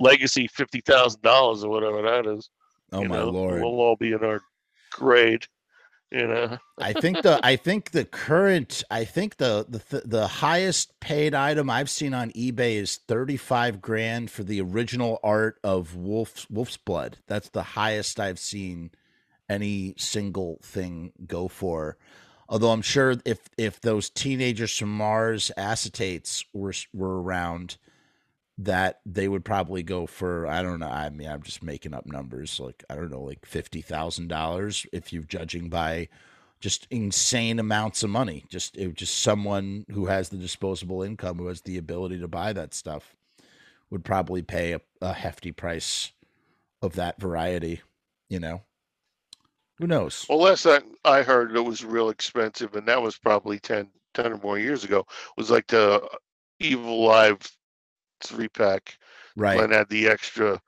legacy 0.03 0.47
fifty 0.47 0.81
thousand 0.81 1.21
dollars 1.21 1.63
or 1.63 1.69
whatever 1.69 2.01
that 2.01 2.27
is. 2.27 2.49
Oh 2.91 3.01
you 3.01 3.09
my 3.09 3.17
know? 3.17 3.29
lord! 3.29 3.61
We'll 3.61 3.79
all 3.79 3.95
be 3.95 4.11
in 4.11 4.23
our 4.23 4.41
grade. 4.91 5.47
You 6.11 6.27
know, 6.27 6.59
I 6.77 6.93
think 6.93 7.23
the 7.23 7.39
I 7.43 7.55
think 7.55 7.89
the 7.89 8.05
current 8.05 8.83
I 8.91 9.03
think 9.03 9.37
the 9.37 9.65
the 9.67 10.03
the 10.05 10.27
highest 10.27 10.99
paid 10.99 11.33
item 11.33 11.71
I've 11.71 11.89
seen 11.89 12.13
on 12.13 12.29
eBay 12.33 12.75
is 12.75 12.97
35 13.07 13.81
grand 13.81 14.29
for 14.29 14.43
the 14.43 14.61
original 14.61 15.19
art 15.23 15.57
of 15.63 15.95
Wolf's 15.95 16.47
Wolf's 16.51 16.77
Blood. 16.77 17.17
That's 17.25 17.49
the 17.49 17.63
highest 17.63 18.19
I've 18.19 18.37
seen 18.37 18.91
any 19.49 19.95
single 19.97 20.59
thing 20.61 21.13
go 21.25 21.47
for. 21.47 21.97
Although 22.47 22.69
I'm 22.69 22.83
sure 22.83 23.15
if 23.25 23.49
if 23.57 23.81
those 23.81 24.11
teenagers 24.11 24.77
from 24.77 24.95
Mars 24.95 25.51
acetates 25.57 26.45
were 26.53 26.73
were 26.93 27.23
around 27.23 27.77
that 28.57 28.99
they 29.05 29.27
would 29.27 29.43
probably 29.43 29.83
go 29.83 30.05
for 30.05 30.47
I 30.47 30.61
don't 30.61 30.79
know. 30.79 30.89
I 30.89 31.09
mean, 31.09 31.27
I'm 31.27 31.41
just 31.41 31.63
making 31.63 31.93
up 31.93 32.05
numbers. 32.05 32.59
Like 32.59 32.83
I 32.89 32.95
don't 32.95 33.11
know, 33.11 33.21
like 33.21 33.45
fifty 33.45 33.81
thousand 33.81 34.27
dollars 34.27 34.85
if 34.91 35.11
you're 35.11 35.23
judging 35.23 35.69
by 35.69 36.09
just 36.59 36.87
insane 36.91 37.59
amounts 37.59 38.03
of 38.03 38.09
money. 38.09 38.45
Just 38.49 38.77
it, 38.77 38.93
just 38.93 39.19
someone 39.19 39.85
who 39.91 40.05
has 40.05 40.29
the 40.29 40.37
disposable 40.37 41.01
income, 41.03 41.37
who 41.37 41.47
has 41.47 41.61
the 41.61 41.77
ability 41.77 42.19
to 42.19 42.27
buy 42.27 42.53
that 42.53 42.73
stuff, 42.73 43.15
would 43.89 44.05
probably 44.05 44.41
pay 44.41 44.73
a, 44.73 44.81
a 45.01 45.13
hefty 45.13 45.51
price 45.51 46.11
of 46.81 46.93
that 46.93 47.19
variety. 47.19 47.81
You 48.29 48.39
know, 48.39 48.61
who 49.79 49.87
knows? 49.87 50.29
well, 50.29 50.39
last 50.39 50.63
time 50.63 50.83
I 51.03 51.23
heard 51.23 51.55
it 51.55 51.61
was 51.61 51.83
real 51.83 52.09
expensive, 52.09 52.75
and 52.75 52.87
that 52.87 53.01
was 53.01 53.17
probably 53.17 53.59
10, 53.59 53.89
10 54.13 54.33
or 54.33 54.37
more 54.37 54.59
years 54.59 54.83
ago. 54.83 54.99
It 54.99 55.07
Was 55.37 55.51
like 55.51 55.67
the 55.67 56.07
Evilive 56.61 57.51
three 58.23 58.47
pack. 58.49 58.97
Right? 59.35 59.57
Glenn 59.57 59.71
had 59.71 59.89
the 59.89 60.07
extra 60.07 60.59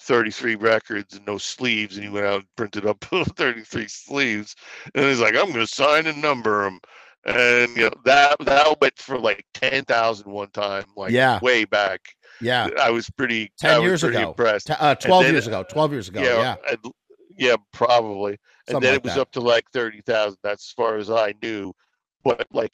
33 0.00 0.54
records 0.56 1.14
and 1.16 1.26
no 1.26 1.38
sleeves, 1.38 1.96
and 1.96 2.04
he 2.04 2.10
went 2.10 2.26
out 2.26 2.40
and 2.40 2.46
printed 2.56 2.86
up 2.86 3.00
33 3.04 3.86
sleeves. 3.88 4.54
And 4.94 5.04
he's 5.04 5.20
like, 5.20 5.34
I'm 5.34 5.46
going 5.52 5.54
to 5.54 5.66
sign 5.66 6.06
and 6.06 6.20
number 6.22 6.64
them. 6.64 6.80
And 7.26 7.76
you 7.76 7.82
know 7.82 7.90
that 8.06 8.36
that 8.40 8.80
went 8.80 8.96
for 8.98 9.18
like 9.18 9.44
10,000 9.52 10.30
one 10.30 10.48
time, 10.52 10.84
like 10.96 11.12
Yeah. 11.12 11.38
way 11.42 11.66
back. 11.66 12.00
Yeah, 12.40 12.70
I 12.80 12.90
was 12.90 13.10
pretty. 13.10 13.52
10 13.58 13.70
I 13.74 13.78
was 13.78 13.84
years 13.86 14.00
pretty 14.00 14.16
ago. 14.16 14.28
Impressed. 14.30 14.68
T- 14.68 14.72
uh, 14.80 14.94
twelve 14.94 15.24
then- 15.24 15.34
years 15.34 15.46
ago. 15.46 15.62
Twelve 15.68 15.92
years 15.92 16.08
ago. 16.08 16.22
Yeah, 16.22 16.56
and- 16.70 16.78
yeah, 17.36 17.56
probably. 17.74 18.38
And 18.68 18.80
then 18.80 18.92
like 18.94 18.98
it 19.00 19.04
was 19.04 19.14
that. 19.16 19.20
up 19.20 19.32
to 19.32 19.40
like 19.40 19.64
thirty 19.74 20.00
thousand. 20.06 20.38
That's 20.42 20.68
as 20.70 20.72
far 20.72 20.96
as 20.96 21.10
I 21.10 21.34
knew. 21.42 21.74
But 22.24 22.46
like, 22.52 22.72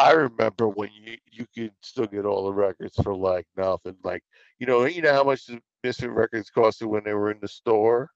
I 0.00 0.12
remember 0.12 0.68
when 0.68 0.90
you 0.94 1.16
you 1.30 1.46
could 1.54 1.72
still 1.82 2.06
get 2.06 2.24
all 2.26 2.46
the 2.46 2.52
records 2.54 2.96
for 3.02 3.14
like 3.14 3.46
nothing. 3.56 3.96
Like, 4.04 4.22
you 4.58 4.66
know, 4.66 4.84
you 4.86 5.02
know 5.02 5.12
how 5.12 5.24
much 5.24 5.46
the 5.46 5.60
Misfit 5.84 6.10
records 6.10 6.50
costed 6.54 6.86
when 6.86 7.04
they 7.04 7.14
were 7.14 7.30
in 7.30 7.38
the 7.40 7.48
store. 7.48 8.10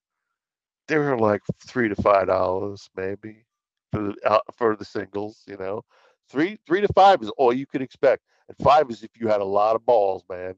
They 0.89 0.99
were 0.99 1.19
like 1.19 1.43
three 1.67 1.89
to 1.89 1.97
five 1.97 2.27
dollars, 2.29 2.89
maybe, 2.97 3.45
for 3.93 4.03
the 4.03 4.17
uh, 4.25 4.41
for 4.57 4.77
the 4.77 4.85
singles. 4.85 5.43
You 5.47 5.57
know, 5.59 5.83
three 6.31 6.59
three 6.67 6.81
to 6.83 6.89
five 6.95 7.23
is 7.23 7.31
all 7.39 7.53
you 7.53 7.67
could 7.67 7.83
expect, 7.83 8.23
and 8.49 8.57
five 8.59 8.91
is 8.91 9.03
if 9.03 9.11
you 9.21 9.29
had 9.29 9.41
a 9.41 9.45
lot 9.45 9.77
of 9.77 9.87
balls, 9.87 10.25
man. 10.31 10.55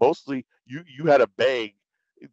Mostly, 0.00 0.46
you 0.66 0.82
you 0.86 1.06
had 1.06 1.20
a 1.20 1.28
bag 1.38 1.74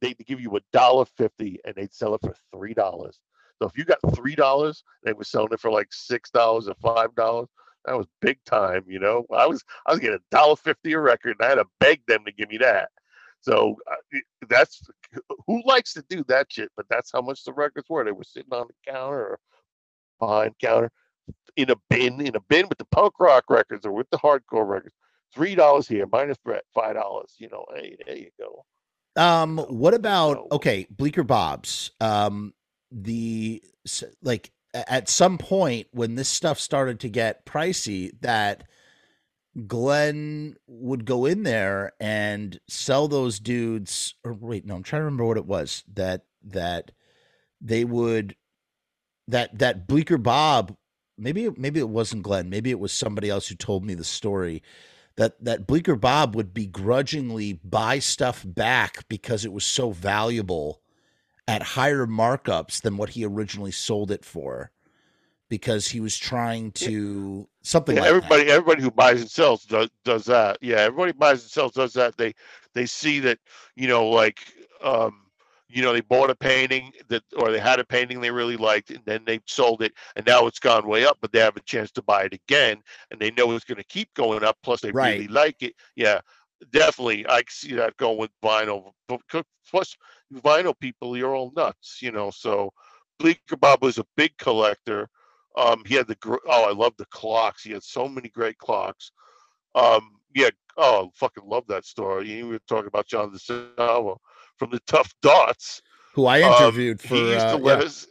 they'd 0.02 0.18
give 0.26 0.41
you 0.41 0.56
a 0.58 0.62
dollar 0.74 1.06
fifty 1.06 1.60
and 1.66 1.76
they'd 1.76 1.93
sell 1.93 2.16
it 2.16 2.22
for 2.22 2.36
three 2.54 2.74
dollars. 2.74 3.20
So 3.62 3.68
if 3.68 3.78
you 3.78 3.86
got 3.86 4.00
three 4.16 4.36
dollars, 4.36 4.84
they 5.04 5.14
were 5.14 5.24
selling 5.24 5.54
it 5.54 5.60
for 5.60 5.72
like 5.72 5.88
six 5.91 6.30
dollars 6.30 6.68
or 6.68 6.76
five 6.76 7.16
dollars. 7.16 7.48
That 7.88 7.98
was 7.98 8.06
big 8.22 8.38
time, 8.46 8.84
you 8.88 9.00
know. 9.00 9.26
I 9.34 9.48
was 9.48 9.64
I 9.86 9.92
was 9.92 10.00
getting 10.00 10.18
a 10.18 10.36
dollar 10.36 10.58
fifty 10.58 10.94
a 10.94 11.00
record, 11.00 11.38
and 11.40 11.46
I 11.46 11.50
had 11.50 11.56
to 11.56 11.66
beg 11.80 12.06
them 12.06 12.24
to 12.26 12.32
give 12.32 12.50
me 12.50 12.58
that. 12.58 12.90
So 13.42 13.78
uh, 13.90 14.20
that's 14.50 14.82
who 15.48 15.64
likes 15.66 15.94
to 15.94 16.04
do 16.10 16.24
that 16.28 16.48
shit. 16.50 16.70
But 16.76 16.86
that's 16.90 17.12
how 17.12 17.22
much 17.22 17.44
the 17.44 17.54
records 17.54 17.88
were. 17.90 18.04
They 18.04 18.12
were 18.12 18.24
sitting 18.24 18.52
on 18.52 18.68
the 18.68 18.92
counter 18.92 19.20
or 19.20 19.40
behind 20.20 20.56
counter 20.60 20.92
in 21.56 21.72
a 21.72 21.76
bin, 21.90 22.20
in 22.22 22.36
a 22.36 22.42
bin 22.42 22.68
with 22.68 22.78
the 22.78 22.86
punk 22.86 23.14
rock 23.20 23.46
records 23.50 23.86
or 23.86 23.92
with 23.92 24.10
the 24.10 24.18
hardcore 24.18 24.68
records. 24.68 24.96
Three 25.34 25.56
dollars 25.56 25.88
here, 25.88 26.08
Minor 26.12 26.36
Threat, 26.36 26.64
five 26.74 26.96
dollars. 26.96 27.36
You 27.38 27.50
know, 27.50 27.66
hey, 27.74 27.98
there 28.06 28.18
you 28.18 28.30
go. 28.40 28.66
Um, 29.16 29.58
what 29.70 29.94
about 29.94 30.48
okay, 30.52 30.88
Bleecker 30.90 31.24
Bob's? 31.24 31.92
Um, 32.00 32.54
the 32.92 33.62
like 34.22 34.52
at 34.74 35.09
some 35.09 35.38
point 35.38 35.88
when 35.91 36.15
this 36.15 36.30
stuff 36.30 36.59
started 36.59 36.99
to 37.01 37.09
get 37.09 37.45
pricey, 37.45 38.11
that 38.22 38.63
Glenn 39.65 40.55
would 40.68 41.05
go 41.05 41.26
in 41.26 41.43
there 41.43 41.93
and 41.99 42.59
sell 42.68 43.07
those 43.07 43.39
dudes. 43.39 44.15
Or 44.24 44.34
wait, 44.34 44.65
no, 44.65 44.76
I'm 44.76 44.84
trying 44.84 45.01
to 45.01 45.05
remember 45.05 45.26
what 45.26 45.38
it 45.38 45.45
was 45.45 45.84
that 45.93 46.26
that 46.43 46.91
they 47.59 47.84
would 47.84 48.36
that 49.28 49.57
that 49.57 49.88
Bleecker 49.88 50.18
Bob. 50.18 50.76
Maybe 51.18 51.49
maybe 51.57 51.80
it 51.80 51.89
wasn't 51.89 52.24
Glenn. 52.24 52.49
Maybe 52.49 52.70
it 52.70 52.80
was 52.80 52.91
somebody 52.91 53.30
else 53.30 53.47
who 53.47 53.55
told 53.55 53.84
me 53.84 53.95
the 53.95 54.03
story 54.03 54.61
that 55.15 55.43
that 55.43 55.65
Bleecker 55.65 55.95
Bob 55.95 56.36
would 56.36 56.53
begrudgingly 56.53 57.53
buy 57.53 57.97
stuff 57.99 58.43
back 58.45 59.07
because 59.09 59.43
it 59.43 59.51
was 59.51 59.65
so 59.65 59.91
valuable 59.91 60.82
at 61.48 61.64
higher 61.64 62.06
markups 62.06 62.82
than 62.82 62.98
what 62.98 63.10
he 63.12 63.26
originally 63.26 63.72
sold 63.72 64.12
it 64.12 64.26
for 64.26 64.72
because 65.50 65.89
he 65.89 66.00
was 66.00 66.18
trying 66.18 66.72
to 66.74 67.50
something 67.64 67.95
Yeah, 67.95 68.02
like 68.02 68.10
everybody, 68.10 68.43
that. 68.45 68.48
everybody 68.50 68.82
who 68.82 68.91
buys 68.91 69.22
and 69.22 69.32
sells 69.32 69.64
does 69.66 69.89
does 70.04 70.26
that. 70.26 70.58
Yeah, 70.62 70.78
everybody 70.78 71.14
buys 71.14 71.41
and 71.43 71.52
sells 71.52 71.72
does 71.74 71.93
that. 71.93 72.18
They 72.18 72.34
they 72.74 72.86
see 72.86 73.20
that 73.22 73.39
you 73.76 73.88
know, 73.88 74.08
like 74.10 74.39
um, 74.84 75.28
you 75.70 75.82
know, 75.82 75.93
they 75.93 76.02
bought 76.02 76.30
a 76.30 76.36
painting 76.36 76.91
that, 77.10 77.24
or 77.38 77.52
they 77.52 77.60
had 77.60 77.80
a 77.80 77.86
painting 77.86 78.20
they 78.20 78.32
really 78.32 78.58
liked, 78.58 78.89
and 78.89 79.02
then 79.06 79.24
they 79.26 79.39
sold 79.45 79.82
it, 79.82 79.93
and 80.18 80.26
now 80.26 80.48
it's 80.48 80.60
gone 80.60 80.88
way 80.88 81.06
up, 81.06 81.18
but 81.22 81.32
they 81.32 81.39
have 81.39 81.56
a 81.58 81.62
chance 81.62 81.91
to 81.93 82.02
buy 82.02 82.24
it 82.24 82.34
again, 82.34 82.82
and 83.12 83.20
they 83.20 83.32
know 83.32 83.52
it's 83.54 83.66
going 83.66 83.78
to 83.78 83.84
keep 83.86 84.14
going 84.14 84.43
up. 84.43 84.58
Plus, 84.64 84.82
they 84.82 84.91
Right. 84.91 85.16
really 85.16 85.28
like 85.30 85.64
it. 85.64 85.74
Yeah, 85.95 86.20
definitely, 86.72 87.26
I 87.28 87.43
see 87.48 87.74
that 87.76 87.95
going 87.98 88.18
with 88.18 88.32
vinyl. 88.43 88.91
But 89.08 89.22
vinyl 90.34 90.78
people, 90.80 91.18
you're 91.18 91.36
all 91.36 91.52
nuts, 91.56 92.00
you 92.02 92.12
know. 92.12 92.32
So, 92.32 92.72
Bleecker 93.20 93.58
Bob 93.58 93.82
was 93.82 93.98
a 93.98 94.06
big 94.16 94.38
collector. 94.38 95.10
Um, 95.58 95.84
he 95.86 95.96
had 95.96 96.08
the 96.08 96.18
oh, 96.48 96.70
I 96.70 96.74
love 96.74 96.94
the 96.98 97.06
clocks. 97.08 97.64
He 97.64 97.72
had 97.72 97.84
so 97.84 98.08
many 98.08 98.30
great 98.30 98.58
clocks. 98.58 99.12
Um, 99.74 100.12
yeah, 100.36 100.50
oh, 100.78 101.12
fucking 101.16 101.44
love 101.48 101.66
that 101.68 101.86
story. 101.86 102.32
You 102.32 102.48
were 102.48 102.60
talking 102.68 102.88
about 102.88 103.08
John 103.08 103.32
DeSalvo 103.32 104.18
from 104.58 104.70
the 104.72 104.80
Tough 104.88 105.12
Dots. 105.22 105.82
who 106.14 106.26
I 106.26 106.42
Um, 106.42 106.54
interviewed 106.54 107.02
for 107.02 107.16
he 107.16 107.32
used 107.32 107.46
uh, 107.46 107.58
to 107.58 107.64
let 107.64 107.80
yeah. 107.80 107.86
us. 107.86 108.08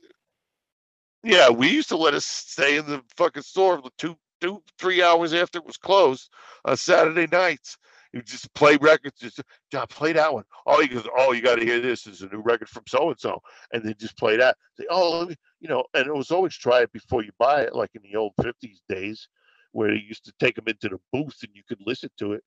Yeah, 1.22 1.50
we 1.50 1.68
used 1.68 1.88
to 1.88 1.96
let 1.96 2.14
us 2.14 2.24
stay 2.24 2.76
in 2.76 2.86
the 2.86 3.02
fucking 3.16 3.42
store 3.42 3.80
for 3.82 3.90
two, 3.98 4.16
two, 4.40 4.62
three 4.78 5.02
hours 5.02 5.34
after 5.34 5.58
it 5.58 5.66
was 5.66 5.76
closed 5.76 6.30
on 6.64 6.76
Saturday 6.76 7.26
nights. 7.30 7.76
You 8.16 8.22
just 8.22 8.52
play 8.54 8.78
records. 8.80 9.18
Just 9.18 9.42
John, 9.70 9.86
play 9.88 10.14
that 10.14 10.32
one. 10.32 10.44
Oh, 10.66 10.80
he 10.80 10.88
goes, 10.88 11.06
oh, 11.18 11.32
you 11.32 11.42
got 11.42 11.56
to 11.56 11.64
hear 11.66 11.80
this. 11.80 12.06
It's 12.06 12.22
a 12.22 12.28
new 12.28 12.40
record 12.40 12.68
from 12.70 12.84
so 12.88 13.10
and 13.10 13.20
so, 13.20 13.42
and 13.72 13.84
then 13.84 13.94
just 13.98 14.16
play 14.16 14.38
that. 14.38 14.56
Say, 14.78 14.86
oh, 14.88 15.28
you 15.60 15.68
know, 15.68 15.84
and 15.92 16.06
it 16.06 16.14
was 16.14 16.30
always 16.30 16.56
try 16.56 16.80
it 16.80 16.92
before 16.92 17.22
you 17.22 17.30
buy 17.38 17.60
it, 17.60 17.74
like 17.74 17.90
in 17.94 18.00
the 18.02 18.16
old 18.16 18.32
'50s 18.40 18.80
days, 18.88 19.28
where 19.72 19.90
they 19.90 20.00
used 20.00 20.24
to 20.24 20.32
take 20.40 20.54
them 20.54 20.64
into 20.66 20.88
the 20.88 20.98
booth 21.12 21.36
and 21.42 21.54
you 21.54 21.62
could 21.68 21.80
listen 21.84 22.08
to 22.18 22.32
it. 22.32 22.44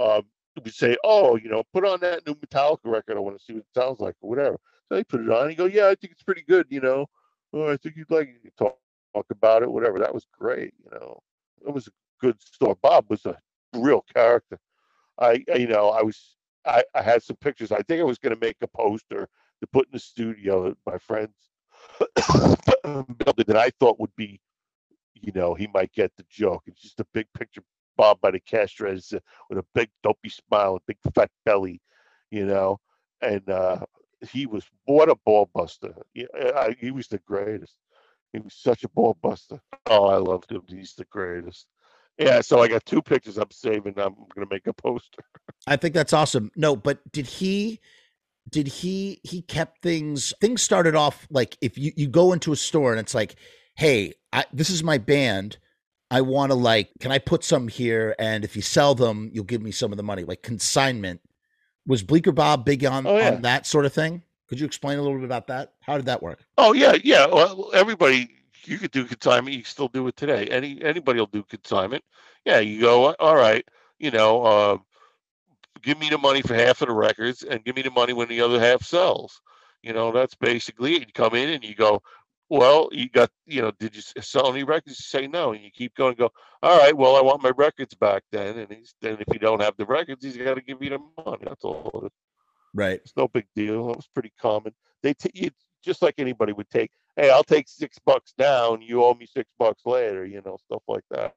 Um, 0.00 0.22
would 0.56 0.74
say, 0.74 0.96
"Oh, 1.04 1.36
you 1.36 1.48
know, 1.48 1.62
put 1.72 1.84
on 1.84 2.00
that 2.00 2.26
new 2.26 2.34
Metallica 2.34 2.86
record. 2.86 3.16
I 3.16 3.20
want 3.20 3.38
to 3.38 3.44
see 3.44 3.52
what 3.52 3.60
it 3.60 3.80
sounds 3.80 4.00
like, 4.00 4.16
or 4.20 4.30
whatever." 4.30 4.58
So 4.88 4.96
he 4.96 5.04
put 5.04 5.20
it 5.20 5.30
on. 5.30 5.48
He 5.48 5.54
go, 5.54 5.66
"Yeah, 5.66 5.86
I 5.86 5.94
think 5.94 6.12
it's 6.12 6.22
pretty 6.24 6.42
good. 6.42 6.66
You 6.70 6.80
know, 6.80 7.06
oh, 7.52 7.70
I 7.70 7.76
think 7.76 7.96
you'd 7.96 8.10
like 8.10 8.28
it. 8.42 8.56
talk 8.56 8.78
talk 9.14 9.26
about 9.30 9.62
it, 9.62 9.70
whatever." 9.70 10.00
That 10.00 10.14
was 10.14 10.26
great. 10.36 10.74
You 10.84 10.90
know, 10.98 11.20
it 11.64 11.72
was 11.72 11.86
a 11.86 11.92
good 12.20 12.40
story. 12.42 12.74
Bob 12.82 13.06
was 13.08 13.24
a 13.26 13.38
real 13.74 14.04
character. 14.14 14.58
I, 15.18 15.44
I- 15.52 15.56
you 15.56 15.66
know, 15.68 15.90
I 15.90 16.02
was, 16.02 16.36
I, 16.66 16.84
I 16.94 17.02
had 17.02 17.22
some 17.22 17.36
pictures. 17.36 17.72
I 17.72 17.82
think 17.82 18.00
I 18.00 18.04
was 18.04 18.18
going 18.18 18.34
to 18.34 18.40
make 18.46 18.56
a 18.62 18.68
poster 18.68 19.28
to 19.60 19.66
put 19.72 19.86
in 19.86 19.92
the 19.92 19.98
studio 19.98 20.64
that 20.70 20.78
my 20.86 20.98
friends 20.98 21.34
built 23.18 23.38
it 23.40 23.46
that 23.46 23.56
I 23.56 23.70
thought 23.80 24.00
would 24.00 24.14
be, 24.16 24.40
you 25.14 25.32
know, 25.34 25.54
he 25.54 25.68
might 25.72 25.92
get 25.92 26.12
the 26.16 26.24
joke. 26.30 26.64
It's 26.66 26.82
just 26.82 27.00
a 27.00 27.06
big 27.14 27.26
picture, 27.34 27.62
Bob 27.96 28.20
by 28.20 28.30
the 28.32 28.40
cash 28.40 28.80
register 28.80 29.20
with 29.48 29.58
a 29.58 29.66
big 29.74 29.90
dopey 30.02 30.28
smile, 30.30 30.76
a 30.76 30.80
big 30.86 30.98
fat 31.14 31.30
belly, 31.44 31.80
you 32.30 32.46
know, 32.46 32.80
and 33.22 33.48
uh, 33.48 33.80
he 34.30 34.46
was 34.46 34.64
what 34.86 35.08
a 35.10 35.16
ball 35.24 35.50
buster. 35.54 35.94
I, 36.16 36.76
he 36.80 36.90
was 36.90 37.08
the 37.08 37.18
greatest. 37.18 37.76
He 38.32 38.40
was 38.40 38.54
such 38.54 38.84
a 38.84 38.88
ball 38.88 39.16
buster. 39.22 39.60
Oh, 39.86 40.06
I 40.06 40.16
loved 40.16 40.50
him. 40.50 40.62
He's 40.68 40.94
the 40.94 41.04
greatest. 41.06 41.66
Yeah, 42.18 42.40
so 42.40 42.60
I 42.60 42.68
got 42.68 42.84
two 42.86 43.02
pictures 43.02 43.38
I'm 43.38 43.50
saving. 43.50 43.94
I'm 43.96 44.14
gonna 44.34 44.46
make 44.50 44.66
a 44.66 44.72
poster. 44.72 45.22
I 45.66 45.76
think 45.76 45.94
that's 45.94 46.12
awesome. 46.12 46.50
No, 46.56 46.76
but 46.76 47.00
did 47.12 47.26
he 47.26 47.80
did 48.50 48.68
he 48.68 49.20
he 49.24 49.42
kept 49.42 49.82
things 49.82 50.32
things 50.40 50.62
started 50.62 50.94
off 50.94 51.26
like 51.30 51.56
if 51.60 51.76
you 51.78 51.92
you 51.96 52.06
go 52.08 52.32
into 52.32 52.52
a 52.52 52.56
store 52.56 52.92
and 52.92 53.00
it's 53.00 53.14
like, 53.14 53.34
"Hey, 53.76 54.12
I, 54.32 54.44
this 54.52 54.70
is 54.70 54.82
my 54.84 54.98
band. 54.98 55.58
I 56.10 56.20
want 56.20 56.52
to 56.52 56.54
like 56.56 56.90
can 57.00 57.10
I 57.10 57.18
put 57.18 57.42
some 57.42 57.66
here 57.68 58.14
and 58.18 58.44
if 58.44 58.54
you 58.54 58.62
sell 58.62 58.94
them, 58.94 59.30
you'll 59.32 59.44
give 59.44 59.62
me 59.62 59.70
some 59.72 59.90
of 59.92 59.96
the 59.96 60.02
money." 60.04 60.22
Like 60.24 60.42
consignment. 60.42 61.20
Was 61.86 62.02
Bleecker 62.02 62.32
Bob 62.32 62.64
big 62.64 62.84
on 62.84 63.06
Oh, 63.06 63.16
yeah. 63.18 63.32
on 63.34 63.42
that 63.42 63.66
sort 63.66 63.84
of 63.86 63.92
thing? 63.92 64.22
Could 64.48 64.58
you 64.60 64.66
explain 64.66 64.98
a 64.98 65.02
little 65.02 65.18
bit 65.18 65.24
about 65.26 65.48
that? 65.48 65.72
How 65.80 65.96
did 65.96 66.06
that 66.06 66.22
work? 66.22 66.44
Oh 66.56 66.72
yeah, 66.72 66.96
yeah. 67.02 67.26
Well, 67.26 67.70
everybody, 67.74 68.30
you 68.66 68.78
could 68.78 68.90
do 68.90 69.04
consignment. 69.04 69.56
You 69.56 69.62
can 69.62 69.70
still 69.70 69.88
do 69.88 70.06
it 70.08 70.16
today. 70.16 70.46
Any 70.46 70.82
anybody 70.82 71.18
will 71.18 71.26
do 71.26 71.42
consignment. 71.44 72.04
Yeah, 72.44 72.60
you 72.60 72.80
go. 72.80 73.14
All 73.14 73.36
right, 73.36 73.64
you 73.98 74.10
know, 74.10 74.42
uh, 74.42 74.78
give 75.82 75.98
me 75.98 76.08
the 76.08 76.18
money 76.18 76.42
for 76.42 76.54
half 76.54 76.82
of 76.82 76.88
the 76.88 76.94
records, 76.94 77.42
and 77.42 77.64
give 77.64 77.76
me 77.76 77.82
the 77.82 77.90
money 77.90 78.12
when 78.12 78.28
the 78.28 78.40
other 78.40 78.60
half 78.60 78.82
sells. 78.82 79.40
You 79.82 79.92
know, 79.92 80.12
that's 80.12 80.34
basically 80.34 80.94
it. 80.94 81.00
You 81.00 81.12
come 81.14 81.34
in 81.34 81.50
and 81.50 81.64
you 81.64 81.74
go. 81.74 82.02
Well, 82.50 82.90
you 82.92 83.08
got, 83.08 83.30
you 83.46 83.62
know, 83.62 83.72
did 83.80 83.96
you 83.96 84.02
sell 84.20 84.52
any 84.52 84.64
records? 84.64 84.98
You 85.00 85.20
say 85.20 85.26
no, 85.26 85.54
and 85.54 85.64
you 85.64 85.70
keep 85.70 85.94
going. 85.94 86.14
Go, 86.14 86.30
all 86.62 86.78
right. 86.78 86.96
Well, 86.96 87.16
I 87.16 87.22
want 87.22 87.42
my 87.42 87.52
records 87.56 87.94
back 87.94 88.22
then, 88.30 88.58
and 88.58 88.70
he's, 88.70 88.94
then 89.00 89.16
if 89.18 89.32
you 89.32 89.38
don't 89.38 89.62
have 89.62 89.76
the 89.78 89.86
records, 89.86 90.22
he's 90.22 90.36
got 90.36 90.54
to 90.54 90.60
give 90.60 90.82
you 90.82 90.90
the 90.90 90.98
money. 91.24 91.42
That's 91.42 91.64
all. 91.64 92.10
Right. 92.74 92.96
it 92.96 93.02
is. 93.06 93.12
No 93.16 93.28
big 93.28 93.46
deal. 93.56 93.86
That 93.86 93.96
was 93.96 94.08
pretty 94.12 94.32
common. 94.40 94.74
They 95.02 95.14
t- 95.14 95.30
you, 95.34 95.50
just 95.84 96.02
like 96.02 96.14
anybody 96.18 96.52
would 96.52 96.70
take. 96.70 96.90
Hey, 97.16 97.30
I'll 97.30 97.44
take 97.44 97.68
six 97.68 97.98
bucks 98.04 98.32
down. 98.36 98.82
You 98.82 99.04
owe 99.04 99.14
me 99.14 99.26
six 99.26 99.50
bucks 99.58 99.82
later. 99.86 100.24
You 100.24 100.42
know, 100.44 100.56
stuff 100.64 100.82
like 100.88 101.04
that. 101.10 101.34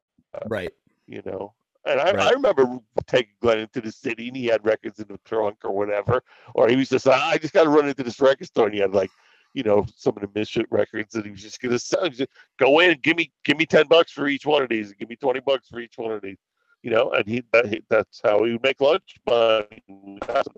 Right. 0.47 0.71
You 1.05 1.21
know, 1.25 1.53
and 1.85 2.01
I, 2.01 2.09
I 2.09 2.31
remember 2.31 2.79
taking 3.05 3.33
Glenn 3.41 3.59
into 3.59 3.81
the 3.81 3.91
city, 3.91 4.27
and 4.27 4.35
he 4.35 4.45
had 4.45 4.65
records 4.65 4.99
in 4.99 5.07
the 5.07 5.19
trunk 5.23 5.59
or 5.63 5.71
whatever. 5.71 6.21
Or 6.53 6.67
he 6.67 6.75
was 6.75 6.89
just, 6.89 7.07
I 7.07 7.31
I 7.31 7.37
just 7.37 7.53
got 7.53 7.63
to 7.63 7.69
run 7.69 7.87
into 7.87 8.03
this 8.03 8.19
record 8.19 8.47
store, 8.47 8.65
and 8.65 8.73
he 8.73 8.81
had 8.81 8.93
like, 8.93 9.11
you 9.53 9.63
know, 9.63 9.85
some 9.95 10.15
of 10.17 10.21
the 10.21 10.29
misfit 10.37 10.67
records, 10.69 11.15
and 11.15 11.23
he 11.25 11.31
was 11.31 11.41
just 11.41 11.61
gonna 11.61 11.79
sell. 11.79 12.09
just, 12.09 12.29
Go 12.59 12.79
in, 12.79 12.97
give 13.01 13.15
me, 13.15 13.31
give 13.45 13.57
me 13.57 13.65
ten 13.65 13.87
bucks 13.87 14.11
for 14.11 14.27
each 14.27 14.45
one 14.45 14.61
of 14.61 14.69
these, 14.69 14.89
and 14.89 14.97
give 14.97 15.09
me 15.09 15.15
twenty 15.15 15.39
bucks 15.39 15.69
for 15.69 15.79
each 15.79 15.97
one 15.97 16.11
of 16.11 16.21
these. 16.21 16.37
You 16.83 16.91
know, 16.91 17.11
and 17.11 17.27
he, 17.27 17.43
that, 17.53 17.67
he 17.67 17.81
that's 17.89 18.21
how 18.23 18.43
he 18.43 18.51
would 18.51 18.63
make 18.63 18.81
lunch 18.81 19.15
money, 19.25 19.83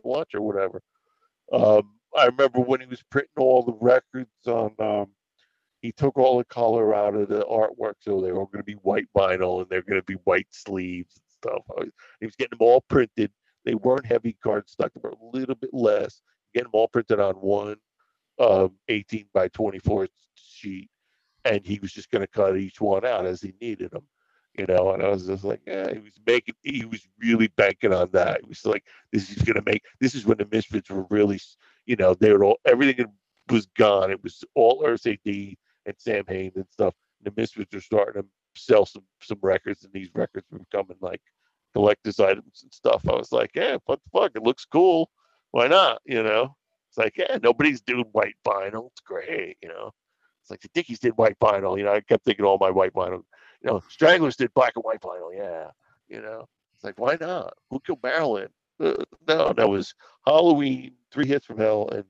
lunch 0.03 0.33
or 0.33 0.41
whatever. 0.41 0.81
Um, 1.51 1.98
I 2.17 2.25
remember 2.27 2.59
when 2.61 2.81
he 2.81 2.87
was 2.87 3.03
printing 3.11 3.31
all 3.37 3.63
the 3.63 3.73
records 3.79 4.29
on. 4.47 4.73
Um, 4.79 5.07
he 5.81 5.93
took 5.93 6.17
all 6.17 6.39
the 6.39 6.45
color 6.45 6.95
out 6.95 7.15
of 7.15 7.29
the 7.29 7.41
artwork, 7.45 7.95
so 8.01 8.21
they 8.21 8.33
were 8.33 8.47
going 8.47 8.59
to 8.59 8.63
be 8.63 8.73
white 8.75 9.07
vinyl 9.17 9.61
and 9.61 9.69
they're 9.69 9.83
going 9.83 10.01
to 10.01 10.05
be 10.05 10.15
white 10.25 10.47
sleeves 10.51 11.15
and 11.17 11.25
stuff. 11.53 11.63
Was- 11.69 11.91
He 12.21 12.27
was 12.27 12.35
getting 12.37 12.57
them 12.59 12.67
all 12.67 12.81
printed. 12.89 13.31
They 13.65 13.75
weren't 13.75 14.05
heavy 14.07 14.37
cardstock; 14.45 14.91
they 14.93 15.01
were 15.03 15.11
a 15.11 15.37
little 15.37 15.55
bit 15.55 15.73
less. 15.73 16.21
Getting 16.53 16.65
them 16.71 16.79
all 16.79 16.89
printed 16.89 17.21
on 17.21 17.35
one 17.35 17.77
um, 18.39 18.73
18 18.87 19.27
by 19.33 19.47
24 19.49 20.07
sheet, 20.35 20.89
and 21.45 21.65
he 21.65 21.79
was 21.79 21.91
just 21.93 22.11
going 22.11 22.21
to 22.21 22.27
cut 22.27 22.57
each 22.57 22.81
one 22.81 23.05
out 23.05 23.25
as 23.25 23.41
he 23.41 23.53
needed 23.61 23.91
them. 23.91 24.03
You 24.57 24.65
know, 24.67 24.91
and 24.93 25.03
I 25.03 25.09
was 25.09 25.27
just 25.27 25.43
like, 25.43 25.61
yeah, 25.67 25.91
he 25.93 25.99
was 25.99 26.13
making, 26.25 26.55
he 26.63 26.85
was 26.85 27.07
really 27.21 27.47
banking 27.57 27.93
on 27.93 28.09
that. 28.13 28.41
He 28.41 28.47
was 28.49 28.65
like, 28.65 28.85
this 29.11 29.29
is 29.31 29.43
going 29.43 29.55
to 29.55 29.63
make, 29.69 29.83
this 29.99 30.15
is 30.15 30.25
when 30.25 30.37
the 30.37 30.47
Misfits 30.51 30.89
were 30.89 31.05
really, 31.09 31.39
you 31.89 31.95
know, 31.95 32.13
they 32.13 32.31
were 32.31 32.43
all, 32.43 32.59
everything 32.65 33.03
was 33.49 33.65
gone. 33.75 34.11
It 34.11 34.23
was 34.23 34.43
all 34.53 34.83
Earth 34.85 35.07
AD 35.07 35.17
and 35.25 35.95
Samhain 35.97 36.51
and 36.55 36.69
stuff. 36.69 36.93
And 37.17 37.33
The 37.33 37.41
Misfits 37.41 37.73
are 37.73 37.81
starting 37.81 38.21
to 38.21 38.27
sell 38.55 38.85
some 38.85 39.03
some 39.23 39.39
records, 39.41 39.83
and 39.83 39.91
these 39.91 40.09
records 40.13 40.45
were 40.51 40.59
becoming 40.59 40.97
like 41.01 41.21
collector's 41.73 42.19
items 42.19 42.61
and 42.61 42.71
stuff. 42.71 43.01
I 43.09 43.13
was 43.13 43.31
like, 43.31 43.49
yeah, 43.55 43.77
what 43.85 43.99
the 44.03 44.19
fuck? 44.19 44.33
It 44.35 44.43
looks 44.43 44.65
cool. 44.65 45.09
Why 45.49 45.67
not? 45.67 45.99
You 46.05 46.21
know, 46.21 46.55
it's 46.89 46.97
like, 46.99 47.17
yeah, 47.17 47.39
nobody's 47.41 47.81
doing 47.81 48.05
white 48.11 48.35
vinyl. 48.45 48.91
It's 48.91 49.01
great. 49.01 49.57
You 49.63 49.69
know, 49.69 49.89
it's 50.43 50.51
like 50.51 50.61
the 50.61 50.69
Dickies 50.75 50.99
did 50.99 51.17
white 51.17 51.39
vinyl. 51.39 51.75
You 51.75 51.85
know, 51.85 51.93
I 51.93 52.01
kept 52.01 52.23
thinking 52.23 52.45
all 52.45 52.59
my 52.59 52.69
white 52.69 52.93
vinyl. 52.93 53.23
You 53.63 53.71
know, 53.71 53.81
Stranglers 53.89 54.35
did 54.35 54.53
black 54.53 54.73
and 54.75 54.83
white 54.83 55.01
vinyl. 55.01 55.35
Yeah, 55.35 55.71
you 56.07 56.21
know, 56.21 56.47
it's 56.75 56.83
like 56.83 56.99
why 56.99 57.17
not? 57.19 57.55
Who 57.71 57.79
killed 57.79 58.03
Marilyn? 58.03 58.49
Uh, 58.79 58.93
no, 59.27 59.53
that 59.53 59.69
was 59.69 59.93
Halloween, 60.25 60.93
Three 61.11 61.27
Hits 61.27 61.45
from 61.45 61.57
Hell, 61.57 61.89
and 61.89 62.05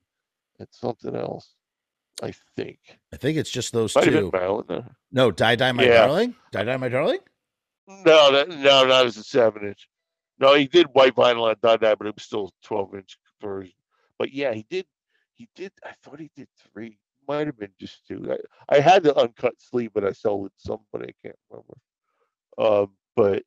and 0.60 0.68
something 0.72 1.16
else. 1.16 1.56
I 2.22 2.34
think 2.58 2.80
I 3.14 3.18
think 3.18 3.38
it's 3.38 3.50
just 3.50 3.72
those 3.72 3.96
might 3.96 4.06
two. 4.06 4.32
No, 5.12 5.32
Die 5.32 5.56
Die 5.56 5.72
My 5.72 5.84
Yeah. 5.84 6.06
Darling? 6.06 6.36
Die 6.52 6.64
Die 6.64 6.78
My 6.78 6.90
Darling? 6.90 7.20
No, 7.88 8.32
that, 8.32 8.50
no, 8.50 8.86
not 8.86 9.06
as 9.06 9.18
a 9.18 9.24
seven 9.24 9.66
inch. 9.66 9.90
No, 10.38 10.54
he 10.54 10.68
did 10.68 10.88
white 10.94 11.16
vinyl 11.16 11.50
on 11.50 11.56
Dada, 11.62 11.96
but 11.98 12.08
it 12.08 12.16
was 12.16 12.24
still 12.24 12.48
a 12.48 12.66
twelve 12.68 12.94
inch 12.94 13.18
version. 13.42 13.74
But 14.18 14.32
yeah, 14.34 14.54
he 14.54 14.66
did. 14.70 14.86
He 15.34 15.48
did. 15.56 15.72
I 15.84 15.92
thought 16.04 16.20
he 16.20 16.30
did 16.36 16.48
three. 16.72 16.98
Might 17.28 17.48
have 17.48 17.58
been 17.58 17.72
just 17.80 18.06
two. 18.08 18.32
I, 18.70 18.76
I 18.76 18.80
had 18.80 19.04
the 19.04 19.16
uncut 19.16 19.54
sleeve, 19.58 19.92
but 19.94 20.04
I 20.06 20.12
sold 20.12 20.48
it 20.48 20.54
to 20.60 20.78
somebody. 20.94 21.14
I 21.14 21.28
can't 21.28 21.40
remember. 21.50 21.74
Um, 22.58 22.92
but 23.16 23.44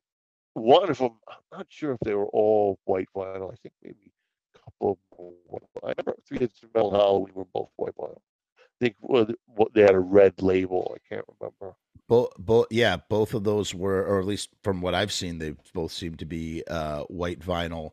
one 0.53 0.89
of 0.89 0.97
them, 0.97 1.11
I'm 1.27 1.37
not 1.51 1.67
sure 1.69 1.93
if 1.93 1.99
they 2.03 2.13
were 2.13 2.27
all 2.27 2.79
white 2.85 3.09
vinyl. 3.15 3.51
I 3.51 3.55
think 3.55 3.73
maybe 3.83 4.11
a 4.55 4.59
couple. 4.59 4.99
I 5.83 5.93
remember 5.97 6.15
three 6.27 6.39
hits 6.39 6.59
from 6.59 6.69
Metal 6.73 6.91
Halloween 6.91 7.33
were 7.33 7.45
both 7.45 7.69
white 7.75 7.95
vinyl. 7.95 8.21
I 8.57 8.77
think 8.79 8.95
what 8.99 9.73
they 9.73 9.81
had 9.81 9.95
a 9.95 9.99
red 9.99 10.41
label. 10.41 10.95
I 10.95 11.13
can't 11.13 11.25
remember. 11.39 11.75
Both, 12.07 12.31
both, 12.37 12.67
yeah, 12.69 12.97
both 13.09 13.33
of 13.33 13.43
those 13.45 13.73
were, 13.73 14.03
or 14.03 14.19
at 14.19 14.25
least 14.25 14.49
from 14.61 14.81
what 14.81 14.93
I've 14.93 15.11
seen, 15.11 15.37
they 15.37 15.55
both 15.73 15.91
seem 15.91 16.15
to 16.15 16.25
be 16.25 16.63
uh, 16.67 17.03
white 17.03 17.39
vinyl. 17.39 17.91